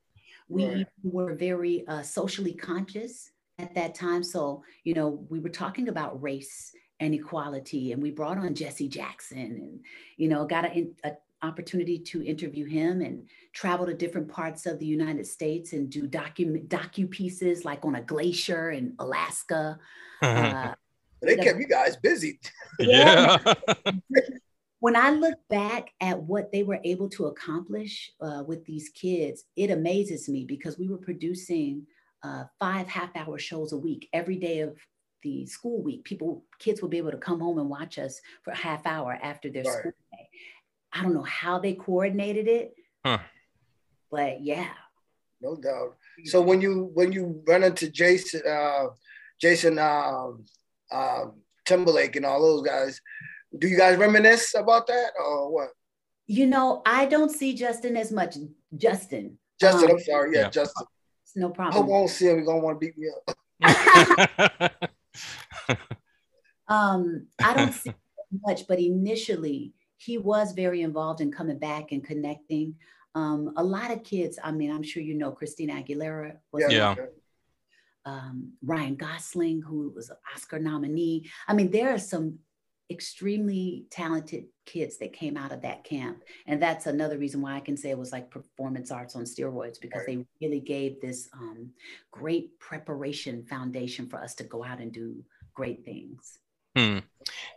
we 0.48 0.86
were 1.02 1.34
very 1.34 1.86
uh, 1.88 2.00
socially 2.00 2.54
conscious 2.54 3.30
at 3.58 3.74
that 3.74 3.94
time 3.94 4.22
so 4.22 4.62
you 4.84 4.94
know 4.94 5.24
we 5.28 5.40
were 5.40 5.48
talking 5.48 5.88
about 5.88 6.20
race 6.22 6.72
and 7.00 7.14
equality 7.14 7.92
and 7.92 8.02
we 8.02 8.10
brought 8.10 8.38
on 8.38 8.54
jesse 8.54 8.88
jackson 8.88 9.38
and 9.38 9.80
you 10.16 10.28
know 10.28 10.46
got 10.46 10.64
a, 10.64 10.88
a 11.04 11.12
opportunity 11.42 11.98
to 11.98 12.24
interview 12.24 12.66
him 12.66 13.00
and 13.00 13.28
travel 13.52 13.86
to 13.86 13.94
different 13.94 14.28
parts 14.28 14.66
of 14.66 14.78
the 14.78 14.86
United 14.86 15.26
States 15.26 15.72
and 15.72 15.90
do 15.90 16.08
docu 16.08 16.66
docu 16.68 17.08
pieces 17.10 17.64
like 17.64 17.84
on 17.84 17.96
a 17.96 18.02
glacier 18.02 18.70
in 18.70 18.94
Alaska. 18.98 19.78
Uh, 20.20 20.74
they 21.22 21.36
kept 21.36 21.58
you 21.58 21.66
guys 21.66 21.96
busy. 21.96 22.40
Yeah. 22.80 23.38
when 24.80 24.94
I 24.94 25.10
look 25.10 25.34
back 25.50 25.90
at 26.00 26.22
what 26.22 26.52
they 26.52 26.62
were 26.62 26.78
able 26.84 27.08
to 27.10 27.26
accomplish 27.26 28.12
uh, 28.20 28.44
with 28.46 28.64
these 28.64 28.88
kids, 28.90 29.44
it 29.56 29.72
amazes 29.72 30.28
me 30.28 30.44
because 30.44 30.78
we 30.78 30.86
were 30.86 30.98
producing 30.98 31.86
uh, 32.22 32.44
five 32.58 32.86
half-hour 32.88 33.38
shows 33.38 33.72
a 33.72 33.76
week 33.78 34.08
every 34.12 34.36
day 34.36 34.60
of 34.60 34.76
the 35.22 35.46
school 35.46 35.82
week. 35.82 36.04
People, 36.04 36.44
kids 36.58 36.80
would 36.82 36.90
be 36.90 36.98
able 36.98 37.10
to 37.10 37.18
come 37.18 37.40
home 37.40 37.58
and 37.58 37.68
watch 37.68 37.98
us 37.98 38.20
for 38.42 38.52
a 38.52 38.56
half 38.56 38.86
hour 38.86 39.18
after 39.20 39.50
their 39.50 39.64
right. 39.64 39.78
school 39.78 39.92
day. 40.12 40.28
I 40.92 41.02
don't 41.02 41.14
know 41.14 41.22
how 41.22 41.58
they 41.58 41.74
coordinated 41.74 42.48
it, 42.48 42.74
huh. 43.04 43.18
but 44.10 44.40
yeah. 44.42 44.68
No 45.40 45.54
doubt. 45.54 45.96
So 46.24 46.40
when 46.40 46.60
you 46.60 46.90
when 46.94 47.12
you 47.12 47.42
run 47.46 47.62
into 47.62 47.88
Jason, 47.90 48.42
uh, 48.48 48.86
Jason 49.40 49.78
um, 49.78 50.44
uh, 50.90 51.26
Timberlake 51.64 52.16
and 52.16 52.26
all 52.26 52.40
those 52.40 52.62
guys, 52.66 53.00
do 53.56 53.68
you 53.68 53.76
guys 53.76 53.98
reminisce 53.98 54.54
about 54.54 54.86
that 54.88 55.10
or 55.22 55.52
what? 55.52 55.68
You 56.26 56.46
know, 56.46 56.82
I 56.84 57.06
don't 57.06 57.30
see 57.30 57.54
Justin 57.54 57.96
as 57.96 58.10
much. 58.10 58.36
Justin. 58.76 59.38
Justin, 59.60 59.90
um, 59.90 59.96
I'm 59.96 60.02
sorry. 60.02 60.34
Yeah, 60.34 60.42
yeah. 60.42 60.50
Justin. 60.50 60.86
It's 61.28 61.36
no 61.36 61.50
problem. 61.50 61.84
I 61.84 61.86
won't 61.86 62.08
see 62.08 62.26
him. 62.26 62.38
He's 62.38 62.46
gonna 62.46 62.60
want 62.60 62.80
to 62.80 62.86
beat 62.86 62.96
me 62.96 63.10
up. 63.28 64.80
um, 66.68 67.26
I 67.38 67.54
don't 67.54 67.72
see 67.74 67.92
much, 68.46 68.66
but 68.66 68.78
initially 68.78 69.74
he 69.98 70.16
was 70.16 70.52
very 70.52 70.80
involved 70.80 71.20
in 71.20 71.30
coming 71.30 71.58
back 71.58 71.92
and 71.92 72.02
connecting. 72.02 72.76
Um, 73.14 73.52
a 73.58 73.62
lot 73.62 73.90
of 73.90 74.04
kids, 74.04 74.38
I 74.42 74.52
mean, 74.52 74.70
I'm 74.70 74.82
sure 74.82 75.02
you 75.02 75.12
know 75.12 75.30
Christina 75.30 75.74
Aguilera 75.74 76.38
was 76.50 76.64
yeah. 76.70 76.94
Um, 78.06 78.54
Ryan 78.64 78.96
Gosling, 78.96 79.60
who 79.60 79.92
was 79.94 80.08
an 80.08 80.16
Oscar 80.34 80.58
nominee. 80.58 81.28
I 81.46 81.52
mean, 81.52 81.70
there 81.70 81.92
are 81.92 81.98
some 81.98 82.38
extremely 82.90 83.86
talented 83.90 84.44
kids 84.64 84.96
that 84.98 85.12
came 85.12 85.36
out 85.36 85.52
of 85.52 85.62
that 85.62 85.84
camp. 85.84 86.22
And 86.46 86.60
that's 86.60 86.86
another 86.86 87.18
reason 87.18 87.40
why 87.40 87.54
I 87.54 87.60
can 87.60 87.76
say 87.76 87.90
it 87.90 87.98
was 87.98 88.12
like 88.12 88.30
performance 88.30 88.90
arts 88.90 89.14
on 89.14 89.24
steroids 89.24 89.80
because 89.80 90.04
right. 90.06 90.18
they 90.18 90.46
really 90.46 90.60
gave 90.60 91.00
this 91.00 91.28
um, 91.34 91.70
great 92.10 92.58
preparation 92.58 93.44
foundation 93.44 94.08
for 94.08 94.22
us 94.22 94.34
to 94.36 94.44
go 94.44 94.64
out 94.64 94.80
and 94.80 94.92
do 94.92 95.22
great 95.54 95.84
things. 95.84 96.38
Hmm. 96.76 96.98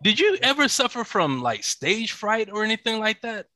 Did 0.04 0.20
you 0.20 0.38
ever 0.42 0.68
suffer 0.68 1.04
from 1.04 1.42
like 1.42 1.64
stage 1.64 2.12
fright 2.12 2.50
or 2.52 2.64
anything 2.64 3.00
like 3.00 3.22
that? 3.22 3.48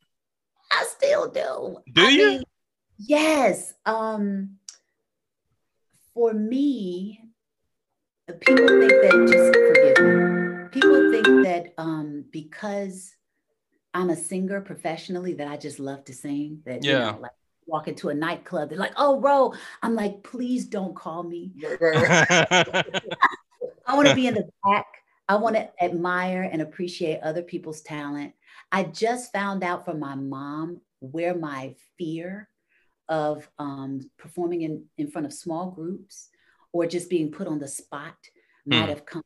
I 0.71 0.85
still 0.85 1.29
do. 1.29 1.77
Do 1.93 2.05
I 2.05 2.09
you? 2.09 2.27
Mean, 2.27 2.43
yes. 2.97 3.73
Um, 3.85 4.57
for 6.13 6.33
me, 6.33 7.19
people 8.27 8.67
think 8.67 8.91
that 8.91 9.27
just 9.29 9.53
forgive 9.53 10.29
me. 10.29 10.34
People 10.75 11.09
think 11.09 11.25
that 11.45 11.73
um, 11.77 12.25
because 12.31 13.15
I'm 13.93 14.09
a 14.09 14.15
singer 14.15 14.59
professionally, 14.59 15.33
that 15.35 15.47
I 15.47 15.55
just 15.55 15.79
love 15.79 16.03
to 16.05 16.13
sing. 16.13 16.61
That 16.65 16.83
yeah. 16.83 16.91
you 16.91 17.11
know, 17.13 17.19
like 17.21 17.31
walk 17.65 17.87
into 17.87 18.09
a 18.09 18.13
nightclub, 18.13 18.67
they're 18.69 18.77
like, 18.77 18.91
"Oh, 18.97 19.21
Ro," 19.21 19.53
I'm 19.81 19.95
like, 19.95 20.21
"Please 20.23 20.65
don't 20.65 20.93
call 20.93 21.23
me." 21.23 21.53
I 23.87 23.93
want 23.93 24.09
to 24.09 24.15
be 24.15 24.27
in 24.27 24.33
the 24.33 24.49
back. 24.65 24.85
I 25.29 25.37
want 25.37 25.55
to 25.55 25.69
admire 25.81 26.43
and 26.51 26.61
appreciate 26.61 27.21
other 27.21 27.41
people's 27.41 27.79
talent. 27.79 28.33
I 28.69 28.83
just 28.83 29.31
found 29.31 29.63
out 29.63 29.85
from 29.85 29.97
my 29.97 30.15
mom 30.15 30.81
where 30.99 31.33
my 31.33 31.73
fear 31.97 32.49
of 33.07 33.49
um, 33.59 34.01
performing 34.17 34.63
in, 34.63 34.83
in 34.97 35.09
front 35.09 35.25
of 35.25 35.31
small 35.31 35.71
groups 35.71 36.27
or 36.73 36.85
just 36.85 37.09
being 37.09 37.31
put 37.31 37.47
on 37.47 37.59
the 37.59 37.67
spot 37.67 38.17
might 38.65 38.87
mm. 38.87 38.89
have 38.89 39.05
come 39.05 39.23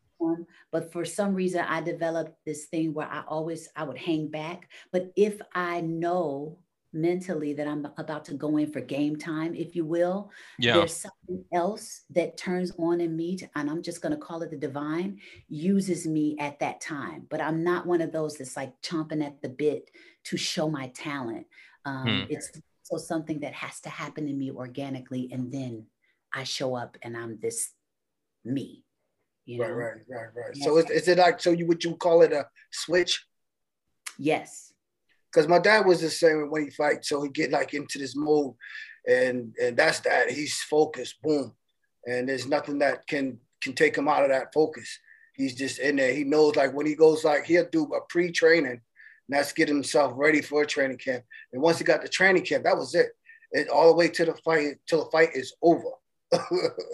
But 0.72 0.92
for 0.92 1.06
some 1.06 1.34
reason, 1.34 1.62
I 1.62 1.82
developed 1.82 2.38
this 2.46 2.66
thing 2.66 2.94
where 2.94 3.08
I 3.08 3.24
always 3.28 3.70
I 3.76 3.84
would 3.84 3.98
hang 3.98 4.28
back. 4.28 4.70
But 4.92 5.12
if 5.16 5.42
I 5.54 5.82
know 5.82 6.60
mentally 6.94 7.54
that 7.54 7.68
I'm 7.68 7.88
about 7.98 8.26
to 8.26 8.34
go 8.34 8.58
in 8.58 8.72
for 8.72 8.82
game 8.82 9.16
time, 9.16 9.54
if 9.56 9.76
you 9.76 9.86
will. 9.86 10.32
Yeah. 10.58 10.74
There's 10.74 10.96
something 10.96 11.46
else 11.54 12.02
that 12.12 12.38
turns 12.38 12.72
on 12.78 13.02
in 13.02 13.16
me, 13.16 13.38
to, 13.38 13.50
and 13.56 13.70
I'm 13.70 13.84
just 13.84 14.02
going 14.02 14.12
to 14.12 14.18
call 14.18 14.42
it 14.42 14.50
the 14.50 14.58
divine, 14.58 15.20
uses 15.48 16.08
me 16.08 16.36
at 16.40 16.60
that 16.60 16.82
time. 16.82 17.28
But 17.30 17.42
I'm 17.42 17.64
not 17.64 17.86
one 17.86 18.02
of 18.02 18.12
those 18.12 18.38
that's 18.38 18.58
like 18.58 18.74
chomping 18.82 19.24
at 19.24 19.42
the 19.42 19.50
bit 19.50 19.92
to 20.26 20.38
show 20.38 20.70
my 20.70 20.88
talent. 20.90 21.48
Um, 21.86 22.08
hmm. 22.08 22.24
It's 22.30 22.52
so 22.84 22.98
something 22.98 23.40
that 23.42 23.54
has 23.54 23.80
to 23.82 23.90
happen 23.90 24.28
in 24.28 24.38
me 24.38 24.52
organically, 24.52 25.30
and 25.32 25.52
then 25.52 25.86
I 26.34 26.44
show 26.44 26.76
up 26.76 26.98
and 27.02 27.16
I'm 27.16 27.40
this 27.40 27.72
me. 28.44 28.84
You 29.46 29.60
know? 29.60 29.66
Right, 29.66 29.72
right, 29.72 30.02
right, 30.08 30.28
right. 30.36 30.58
So 30.58 30.78
is, 30.78 30.90
is 30.90 31.08
it 31.08 31.18
like 31.18 31.42
so? 31.42 31.52
You 31.52 31.68
would 31.68 31.84
you 31.84 31.96
call 31.96 32.22
it 32.22 32.34
a 32.34 32.46
switch? 32.72 33.26
Yes 34.18 34.70
because 35.32 35.48
my 35.48 35.60
dad 35.60 35.86
was 35.86 36.02
the 36.02 36.10
same 36.10 36.50
when 36.50 36.66
he 36.66 36.70
fight. 36.72 37.06
So 37.06 37.22
he 37.24 37.30
get 37.30 37.52
like 37.52 37.74
into 37.74 37.98
this 37.98 38.16
mode, 38.16 38.54
and 39.08 39.54
and 39.62 39.78
that's 39.78 40.00
that. 40.02 40.32
He's 40.32 40.62
focused, 40.62 41.22
boom, 41.22 41.54
and 42.06 42.28
there's 42.28 42.48
nothing 42.48 42.80
that 42.80 43.08
can 43.08 43.40
can 43.62 43.74
take 43.74 43.98
him 43.98 44.08
out 44.08 44.24
of 44.24 44.30
that 44.30 44.54
focus. 44.54 45.00
He's 45.36 45.56
just 45.56 45.80
in 45.80 45.98
there. 45.98 46.14
He 46.14 46.24
knows 46.24 46.56
like 46.56 46.74
when 46.74 46.86
he 46.86 46.96
goes 46.96 47.24
like 47.24 47.46
he'll 47.46 47.70
do 47.70 47.84
a 47.94 48.02
pre-training, 48.10 48.72
and 48.72 48.82
that's 49.30 49.54
get 49.54 49.68
himself 49.68 50.14
ready 50.16 50.42
for 50.42 50.64
a 50.64 50.68
training 50.68 50.98
camp. 50.98 51.24
And 51.54 51.62
once 51.62 51.78
he 51.78 51.84
got 51.84 52.02
the 52.02 52.10
training 52.10 52.46
camp, 52.46 52.64
that 52.64 52.78
was 52.78 52.96
it. 52.96 53.10
It 53.52 53.70
all 53.70 53.88
the 53.88 53.96
way 53.96 54.10
to 54.10 54.26
the 54.26 54.36
fight 54.46 54.78
till 54.88 55.06
the 55.06 55.12
fight 55.12 55.30
is 55.34 55.54
over. 55.62 55.92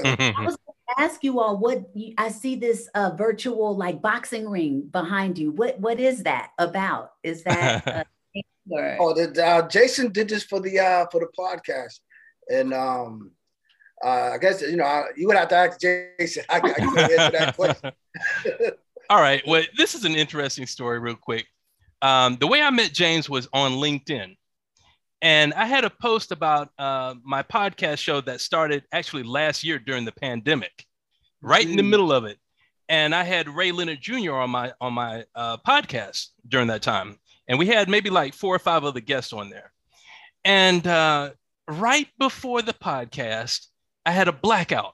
Mm-hmm. 0.06 0.40
I 0.40 0.46
was 0.46 0.58
ask 0.98 1.24
you 1.24 1.40
all 1.40 1.58
what 1.58 1.90
you, 1.94 2.14
I 2.18 2.30
see 2.30 2.56
this 2.56 2.90
uh, 2.94 3.12
virtual 3.18 3.76
like 3.76 4.02
boxing 4.02 4.50
ring 4.50 4.82
behind 4.82 5.38
you. 5.38 5.52
What 5.52 5.80
what 5.80 6.00
is 6.00 6.24
that 6.24 6.52
about? 6.58 7.14
Is 7.24 7.44
that 7.44 7.88
uh, 7.88 8.04
Oh, 8.72 9.14
the, 9.14 9.46
uh, 9.46 9.68
Jason 9.68 10.12
did 10.12 10.30
this 10.30 10.44
for 10.44 10.60
the 10.60 10.80
uh, 10.80 11.06
for 11.12 11.20
the 11.20 11.28
podcast, 11.38 12.00
and 12.50 12.74
um, 12.74 13.32
uh, 14.04 14.32
I 14.34 14.38
guess 14.40 14.62
you 14.62 14.76
know 14.76 14.86
I, 14.86 15.06
you 15.16 15.28
would 15.28 15.38
have 15.38 15.50
to 15.50 15.56
ask 15.56 15.80
Jason. 15.80 16.44
I, 16.50 16.58
I 16.58 16.60
can 16.60 16.98
answer 16.98 17.32
that 17.32 17.56
question. 17.56 17.92
All 19.10 19.22
right. 19.22 19.44
Well, 19.46 19.64
this 19.78 19.94
is 19.94 20.04
an 20.04 20.16
interesting 20.16 20.66
story, 20.66 21.00
real 21.00 21.16
quick. 21.16 21.46
Um, 22.02 22.38
the 22.40 22.48
way 22.48 22.62
I 22.62 22.72
met 22.72 22.92
James 22.92 23.30
was 23.30 23.48
on 23.54 23.74
LinkedIn, 23.74 24.36
and 25.26 25.54
I 25.54 25.66
had 25.66 25.84
a 25.84 25.90
post 25.90 26.32
about 26.32 26.70
uh, 26.78 27.16
my 27.24 27.44
podcast 27.44 27.98
show 27.98 28.22
that 28.22 28.40
started 28.40 28.84
actually 28.92 29.24
last 29.24 29.64
year 29.64 29.80
during 29.80 30.06
the 30.06 30.12
pandemic, 30.12 30.86
right 31.42 31.68
in 31.68 31.76
the 31.76 31.84
mm. 31.84 31.90
middle 31.90 32.12
of 32.12 32.26
it. 32.26 32.38
And 32.88 33.16
I 33.16 33.24
had 33.24 33.50
Ray 33.50 33.72
Leonard 33.72 34.00
Jr. 34.00 34.34
on 34.34 34.52
my 34.52 34.74
on 34.80 34.94
my 34.94 35.26
uh, 35.34 35.58
podcast 35.58 36.28
during 36.48 36.68
that 36.68 36.84
time 36.84 37.18
and 37.48 37.60
we 37.60 37.68
had 37.68 37.90
maybe 37.90 38.10
like 38.10 38.34
four 38.34 38.56
or 38.56 38.60
five 38.60 38.84
other 38.84 39.00
guests 39.00 39.34
on 39.34 39.50
there. 39.50 39.72
And 40.44 40.86
uh, 40.86 41.32
right 41.68 42.08
before 42.20 42.62
the 42.62 42.74
podcast, 42.74 43.68
I 44.06 44.12
had 44.12 44.28
a 44.28 44.32
blackout 44.32 44.94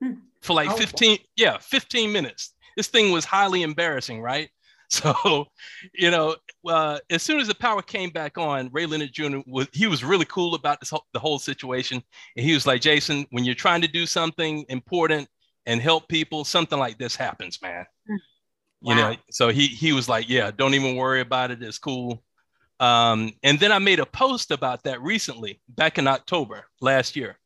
hmm. 0.00 0.14
for 0.40 0.54
like 0.54 0.76
15, 0.76 1.18
yeah, 1.36 1.58
15 1.58 2.12
minutes. 2.12 2.54
This 2.76 2.88
thing 2.88 3.12
was 3.12 3.24
highly 3.24 3.62
embarrassing, 3.62 4.20
right? 4.20 4.48
So, 5.02 5.46
you 5.94 6.10
know, 6.10 6.36
uh, 6.68 6.98
as 7.08 7.22
soon 7.22 7.40
as 7.40 7.48
the 7.48 7.54
power 7.54 7.80
came 7.80 8.10
back 8.10 8.36
on, 8.36 8.68
Ray 8.72 8.84
Leonard 8.84 9.12
Jr. 9.12 9.38
was 9.46 9.66
he 9.72 9.86
was 9.86 10.04
really 10.04 10.26
cool 10.26 10.54
about 10.54 10.80
this 10.80 10.90
whole, 10.90 11.06
the 11.14 11.18
whole 11.18 11.38
situation, 11.38 12.02
and 12.36 12.44
he 12.44 12.52
was 12.52 12.66
like, 12.66 12.82
"Jason, 12.82 13.26
when 13.30 13.44
you're 13.44 13.54
trying 13.54 13.80
to 13.80 13.88
do 13.88 14.04
something 14.04 14.66
important 14.68 15.28
and 15.64 15.80
help 15.80 16.08
people, 16.08 16.44
something 16.44 16.78
like 16.78 16.98
this 16.98 17.16
happens, 17.16 17.58
man." 17.62 17.86
Hmm. 18.06 18.16
You 18.82 18.94
know 18.96 19.16
so 19.30 19.48
he 19.48 19.66
he 19.66 19.92
was 19.92 20.08
like 20.08 20.28
yeah 20.28 20.50
don't 20.50 20.74
even 20.74 20.96
worry 20.96 21.20
about 21.20 21.50
it. 21.50 21.62
It's 21.62 21.78
cool. 21.78 22.22
Um, 22.80 23.32
and 23.42 23.60
then 23.60 23.70
i 23.70 23.78
made 23.78 24.00
a 24.00 24.06
post 24.06 24.50
about 24.50 24.82
that 24.82 25.00
recently 25.00 25.60
back 25.68 25.98
in 25.98 26.06
october 26.06 26.64
last 26.80 27.16
year. 27.16 27.38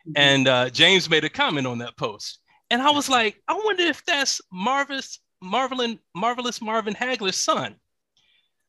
Mm-hmm. 0.00 0.12
and 0.16 0.48
uh, 0.48 0.70
james 0.70 1.10
made 1.10 1.24
a 1.24 1.28
comment 1.28 1.66
on 1.66 1.78
that 1.78 1.96
post. 1.96 2.40
And 2.70 2.82
i 2.82 2.90
was 2.90 3.08
like 3.08 3.40
i 3.46 3.54
wonder 3.54 3.84
if 3.84 4.04
that's 4.04 4.40
marvelous 4.50 5.20
marvelous 5.42 5.96
marvelous 6.14 6.60
marvin 6.60 6.94
hagler's 6.94 7.36
son 7.36 7.74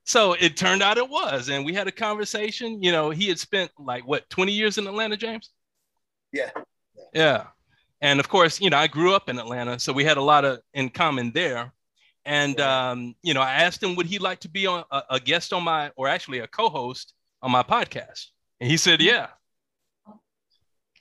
so 0.04 0.34
it 0.34 0.58
turned 0.58 0.82
out 0.82 0.98
it 0.98 1.08
was 1.08 1.50
and 1.50 1.66
we 1.66 1.74
had 1.74 1.88
a 1.88 1.92
conversation 1.92 2.82
you 2.82 2.92
know 2.92 3.10
he 3.10 3.28
had 3.28 3.40
spent 3.40 3.72
like 3.78 4.06
what 4.08 4.30
20 4.30 4.52
years 4.52 4.78
in 4.78 4.88
atlanta 4.88 5.18
james 5.18 5.52
yeah 6.32 6.50
yeah 7.14 7.48
and 8.02 8.20
of 8.20 8.30
course 8.30 8.60
you 8.62 8.70
know 8.70 8.78
i 8.78 8.88
grew 8.88 9.14
up 9.14 9.30
in 9.30 9.38
atlanta 9.38 9.80
so 9.80 9.92
we 9.94 10.04
had 10.04 10.18
a 10.18 10.22
lot 10.22 10.46
of 10.46 10.60
in 10.74 10.90
common 10.90 11.32
there 11.32 11.72
and 12.26 12.60
um, 12.62 13.16
you 13.24 13.34
know, 13.34 13.42
I 13.42 13.54
asked 13.54 13.82
him 13.82 13.96
would 13.96 14.06
he 14.06 14.20
like 14.20 14.40
to 14.42 14.50
be 14.50 14.68
on 14.68 14.84
a, 14.92 15.04
a, 15.12 15.20
guest 15.20 15.54
on 15.54 15.64
my, 15.64 15.92
or 15.96 16.08
actually 16.08 16.40
a 16.40 16.48
co-host 16.48 17.14
on 17.42 17.52
my 17.52 17.64
podcast, 17.64 18.28
and 18.60 18.70
he 18.70 18.78
said, 18.78 19.02
"Yeah." 19.02 19.28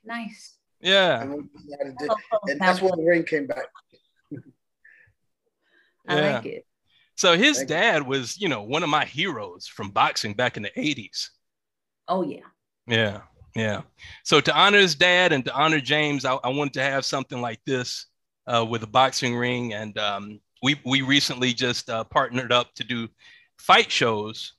Nice. 0.02 0.56
Yeah. 0.80 1.20
And, 1.20 1.48
that's 2.58 2.80
when 2.80 2.92
the 2.96 3.04
ring 3.04 3.24
came 3.24 3.46
back. 3.46 3.66
I 6.10 6.20
yeah. 6.20 6.34
like 6.34 6.46
it. 6.46 6.66
So 7.16 7.36
his 7.36 7.58
Thank 7.58 7.68
dad 7.68 8.02
you. 8.02 8.08
was, 8.08 8.40
you 8.40 8.48
know, 8.48 8.62
one 8.62 8.82
of 8.82 8.88
my 8.88 9.04
heroes 9.04 9.66
from 9.66 9.90
boxing 9.90 10.34
back 10.34 10.56
in 10.56 10.62
the 10.62 10.70
80s. 10.70 11.28
Oh 12.08 12.22
yeah. 12.22 12.40
Yeah. 12.86 13.20
Yeah. 13.54 13.82
So 14.24 14.40
to 14.40 14.56
honor 14.56 14.78
his 14.78 14.94
dad 14.94 15.32
and 15.32 15.44
to 15.44 15.54
honor 15.54 15.80
James, 15.80 16.24
I, 16.24 16.34
I 16.34 16.48
wanted 16.48 16.74
to 16.74 16.82
have 16.82 17.04
something 17.04 17.40
like 17.40 17.60
this 17.66 18.06
uh, 18.46 18.64
with 18.68 18.82
a 18.82 18.86
boxing 18.86 19.36
ring. 19.36 19.74
And 19.74 19.96
um, 19.98 20.40
we 20.62 20.80
we 20.84 21.02
recently 21.02 21.52
just 21.52 21.90
uh, 21.90 22.04
partnered 22.04 22.52
up 22.52 22.74
to 22.74 22.84
do 22.84 23.08
fight 23.58 23.90
shows 23.90 24.54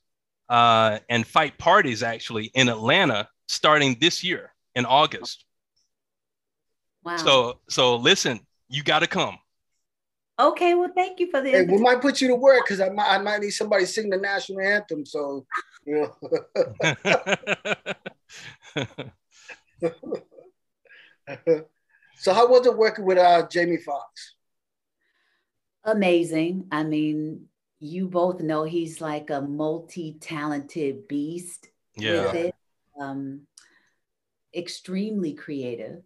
uh, 0.48 0.98
and 1.08 1.26
fight 1.26 1.58
parties 1.58 2.02
actually 2.02 2.46
in 2.54 2.68
Atlanta 2.68 3.28
starting 3.48 3.96
this 4.00 4.22
year 4.22 4.52
in 4.74 4.84
August. 4.84 5.44
Wow. 7.04 7.16
So 7.16 7.60
so 7.68 7.96
listen, 7.96 8.40
you 8.68 8.82
got 8.82 9.00
to 9.00 9.06
come. 9.06 9.38
Okay, 10.42 10.74
well, 10.74 10.90
thank 10.94 11.20
you 11.20 11.30
for 11.30 11.40
the. 11.40 11.50
Hey, 11.50 11.62
we 11.62 11.78
might 11.78 12.00
put 12.00 12.20
you 12.20 12.28
to 12.28 12.34
work 12.34 12.64
because 12.64 12.80
I 12.80 12.88
might 12.88 13.08
I 13.08 13.18
might 13.18 13.40
need 13.40 13.50
somebody 13.50 13.84
to 13.84 13.90
sing 13.90 14.10
the 14.10 14.16
national 14.16 14.60
anthem. 14.60 15.06
So 15.06 15.46
you 15.86 15.94
know. 15.94 16.16
so 22.16 22.32
how 22.34 22.48
was 22.48 22.66
it 22.66 22.76
working 22.76 23.04
with 23.04 23.18
uh, 23.18 23.46
Jamie 23.48 23.76
Foxx? 23.78 24.34
amazing. 25.84 26.66
I 26.70 26.84
mean, 26.84 27.46
you 27.80 28.08
both 28.08 28.40
know 28.40 28.64
he's 28.64 29.00
like 29.00 29.30
a 29.30 29.40
multi-talented 29.40 31.08
beast 31.08 31.68
yeah. 31.96 32.26
with 32.26 32.34
it. 32.34 32.54
Um, 33.00 33.42
extremely 34.54 35.32
creative. 35.34 36.02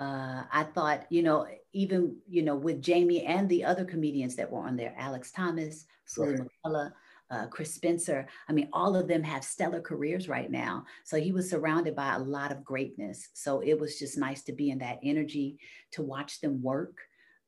Uh, 0.00 0.44
I 0.50 0.62
thought, 0.62 1.04
you 1.10 1.22
know, 1.22 1.46
even 1.74 2.16
you 2.26 2.42
know, 2.42 2.56
with 2.56 2.80
Jamie 2.80 3.26
and 3.26 3.46
the 3.48 3.64
other 3.64 3.84
comedians 3.84 4.34
that 4.36 4.50
were 4.50 4.66
on 4.66 4.76
there, 4.76 4.94
Alex 4.96 5.30
Thomas, 5.30 5.84
Sully 6.06 6.36
right. 6.36 6.48
McCullough, 6.64 6.92
uh, 7.30 7.46
Chris 7.48 7.74
Spencer. 7.74 8.26
I 8.48 8.52
mean, 8.54 8.70
all 8.72 8.96
of 8.96 9.08
them 9.08 9.22
have 9.22 9.44
stellar 9.44 9.82
careers 9.82 10.26
right 10.26 10.50
now. 10.50 10.86
So 11.04 11.18
he 11.18 11.32
was 11.32 11.50
surrounded 11.50 11.94
by 11.94 12.14
a 12.14 12.18
lot 12.18 12.50
of 12.50 12.64
greatness. 12.64 13.28
So 13.34 13.60
it 13.60 13.78
was 13.78 13.98
just 13.98 14.16
nice 14.16 14.42
to 14.44 14.52
be 14.52 14.70
in 14.70 14.78
that 14.78 15.00
energy, 15.04 15.58
to 15.92 16.02
watch 16.02 16.40
them 16.40 16.62
work, 16.62 16.96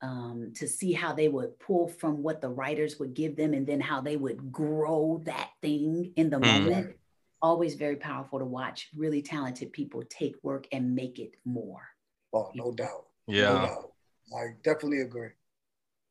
um, 0.03 0.53
to 0.57 0.69
see 0.69 0.93
how 0.93 1.15
they 1.15 1.29
would 1.29 1.59
pull 1.59 1.89
from 1.89 2.23
what 2.23 2.43
the 2.43 2.51
writers 2.51 2.99
would 2.99 3.15
give 3.15 3.35
them 3.35 3.55
and 3.55 3.67
then 3.67 3.81
how 3.81 4.03
they 4.03 4.19
would 4.19 4.53
grow 4.53 5.23
that 5.25 5.51
thing 5.63 6.13
in 6.17 6.29
the 6.29 6.39
mm. 6.39 6.47
moment. 6.47 6.97
Always 7.41 7.75
very 7.75 7.97
powerful 7.97 8.39
to 8.39 8.45
watch 8.45 8.91
really 8.95 9.23
talented 9.23 9.73
people 9.73 10.03
take 10.09 10.37
work 10.43 10.67
and 10.71 10.95
make 10.95 11.19
it 11.19 11.35
more. 11.45 11.92
Oh, 12.33 12.51
no 12.55 12.73
doubt. 12.73 13.07
Yeah. 13.27 13.53
No 13.53 13.55
doubt. 13.67 13.93
I 14.37 14.55
definitely 14.62 15.01
agree. 15.01 15.31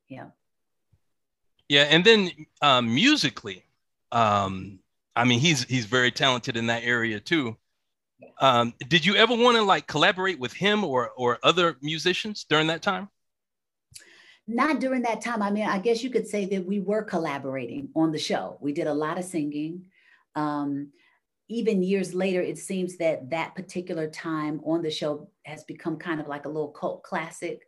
Yeah. 0.07 0.27
Yeah. 1.67 1.83
And 1.83 2.03
then 2.03 2.31
um, 2.61 2.93
musically, 2.93 3.65
um, 4.11 4.79
I 5.15 5.23
mean, 5.23 5.39
he's 5.39 5.63
he's 5.63 5.85
very 5.85 6.11
talented 6.11 6.55
in 6.57 6.67
that 6.67 6.83
area 6.83 7.19
too. 7.19 7.57
Um, 8.39 8.73
did 8.87 9.05
you 9.05 9.15
ever 9.15 9.35
want 9.35 9.57
to 9.57 9.63
like 9.63 9.87
collaborate 9.87 10.39
with 10.39 10.53
him 10.53 10.83
or 10.83 11.11
or 11.17 11.39
other 11.43 11.77
musicians 11.81 12.45
during 12.47 12.67
that 12.67 12.81
time? 12.81 13.09
Not 14.47 14.79
during 14.79 15.01
that 15.03 15.21
time. 15.21 15.41
I 15.41 15.51
mean, 15.51 15.65
I 15.65 15.79
guess 15.79 16.03
you 16.03 16.09
could 16.09 16.27
say 16.27 16.45
that 16.45 16.65
we 16.65 16.79
were 16.79 17.03
collaborating 17.03 17.89
on 17.95 18.11
the 18.11 18.19
show. 18.19 18.57
We 18.59 18.73
did 18.73 18.87
a 18.87 18.93
lot 18.93 19.17
of 19.17 19.23
singing. 19.23 19.87
Um, 20.35 20.91
even 21.51 21.83
years 21.83 22.13
later, 22.13 22.41
it 22.41 22.57
seems 22.57 22.97
that 22.97 23.29
that 23.29 23.55
particular 23.55 24.07
time 24.09 24.61
on 24.65 24.81
the 24.81 24.91
show 24.91 25.29
has 25.43 25.63
become 25.63 25.97
kind 25.97 26.19
of 26.21 26.27
like 26.27 26.45
a 26.45 26.49
little 26.49 26.69
cult 26.69 27.03
classic 27.03 27.61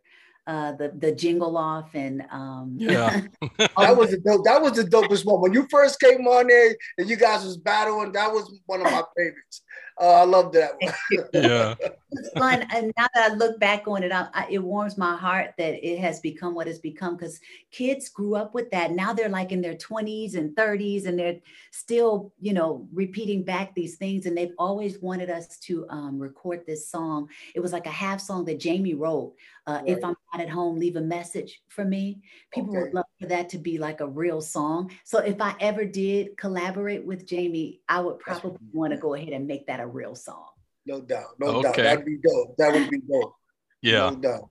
uh, 0.46 0.72
the 0.72 0.92
the 0.98 1.10
jingle 1.12 1.56
off 1.56 1.94
and 1.94 2.22
um, 2.30 2.74
yeah, 2.78 3.22
that 3.58 3.96
was 3.96 4.10
the 4.10 4.18
dope. 4.18 4.44
That 4.44 4.60
was 4.60 4.72
the 4.72 4.84
dopest 4.84 5.24
one 5.24 5.40
when 5.40 5.54
you 5.54 5.66
first 5.70 5.98
came 5.98 6.26
on 6.26 6.48
there 6.48 6.76
and 6.98 7.08
you 7.08 7.16
guys 7.16 7.44
was 7.44 7.56
battling. 7.56 8.12
That 8.12 8.30
was 8.30 8.60
one 8.66 8.80
of 8.80 8.92
my 8.92 9.02
favorites. 9.16 9.62
Uh, 10.00 10.10
I 10.10 10.24
love 10.24 10.52
that 10.52 10.72
one. 10.80 10.92
yeah, 11.32 11.74
it's 12.10 12.30
fun. 12.30 12.66
And 12.74 12.92
now 12.96 13.06
that 13.14 13.30
I 13.30 13.34
look 13.34 13.60
back 13.60 13.86
on 13.86 14.02
it, 14.02 14.10
I, 14.10 14.26
I, 14.34 14.46
it 14.50 14.58
warms 14.58 14.98
my 14.98 15.16
heart 15.16 15.54
that 15.58 15.86
it 15.86 16.00
has 16.00 16.18
become 16.18 16.54
what 16.54 16.66
it's 16.66 16.80
become 16.80 17.16
because 17.16 17.40
kids 17.70 18.08
grew 18.08 18.34
up 18.34 18.54
with 18.54 18.70
that. 18.72 18.90
Now 18.90 19.12
they're 19.12 19.28
like 19.28 19.52
in 19.52 19.60
their 19.60 19.76
20s 19.76 20.34
and 20.34 20.54
30s 20.56 21.06
and 21.06 21.16
they're 21.16 21.38
still, 21.70 22.32
you 22.40 22.52
know, 22.52 22.88
repeating 22.92 23.44
back 23.44 23.74
these 23.74 23.96
things. 23.96 24.26
And 24.26 24.36
they've 24.36 24.54
always 24.58 24.98
wanted 24.98 25.30
us 25.30 25.58
to 25.60 25.86
um, 25.88 26.18
record 26.18 26.64
this 26.66 26.88
song. 26.88 27.28
It 27.54 27.60
was 27.60 27.72
like 27.72 27.86
a 27.86 27.90
half 27.90 28.20
song 28.20 28.44
that 28.46 28.58
Jamie 28.58 28.94
wrote. 28.94 29.34
Uh, 29.66 29.80
right. 29.80 29.88
If 29.88 30.04
I'm 30.04 30.16
not 30.32 30.42
at 30.42 30.50
home, 30.50 30.78
leave 30.78 30.96
a 30.96 31.00
message 31.00 31.62
for 31.68 31.84
me. 31.84 32.20
People 32.52 32.70
okay. 32.70 32.82
would 32.82 32.94
love 32.94 33.06
for 33.20 33.28
that 33.28 33.48
to 33.50 33.58
be 33.58 33.78
like 33.78 34.00
a 34.00 34.06
real 34.06 34.40
song. 34.40 34.90
So 35.04 35.18
if 35.18 35.40
I 35.40 35.54
ever 35.60 35.84
did 35.84 36.36
collaborate 36.36 37.04
with 37.04 37.26
Jamie, 37.26 37.80
I 37.88 38.00
would 38.00 38.18
probably 38.18 38.58
want 38.72 38.92
to 38.92 38.98
go 38.98 39.14
ahead 39.14 39.32
and 39.32 39.46
make 39.46 39.66
that 39.68 39.80
a 39.84 39.86
real 39.86 40.14
song. 40.14 40.48
No 40.86 41.00
doubt. 41.00 41.36
No 41.38 41.46
okay. 41.46 41.62
doubt. 41.62 41.76
That'd 41.76 42.04
be 42.04 42.16
dope. 42.16 42.56
That 42.58 42.72
would 42.74 42.90
be 42.90 42.98
dope. 42.98 43.34
Yeah. 43.82 44.10
No 44.10 44.16
doubt. 44.16 44.50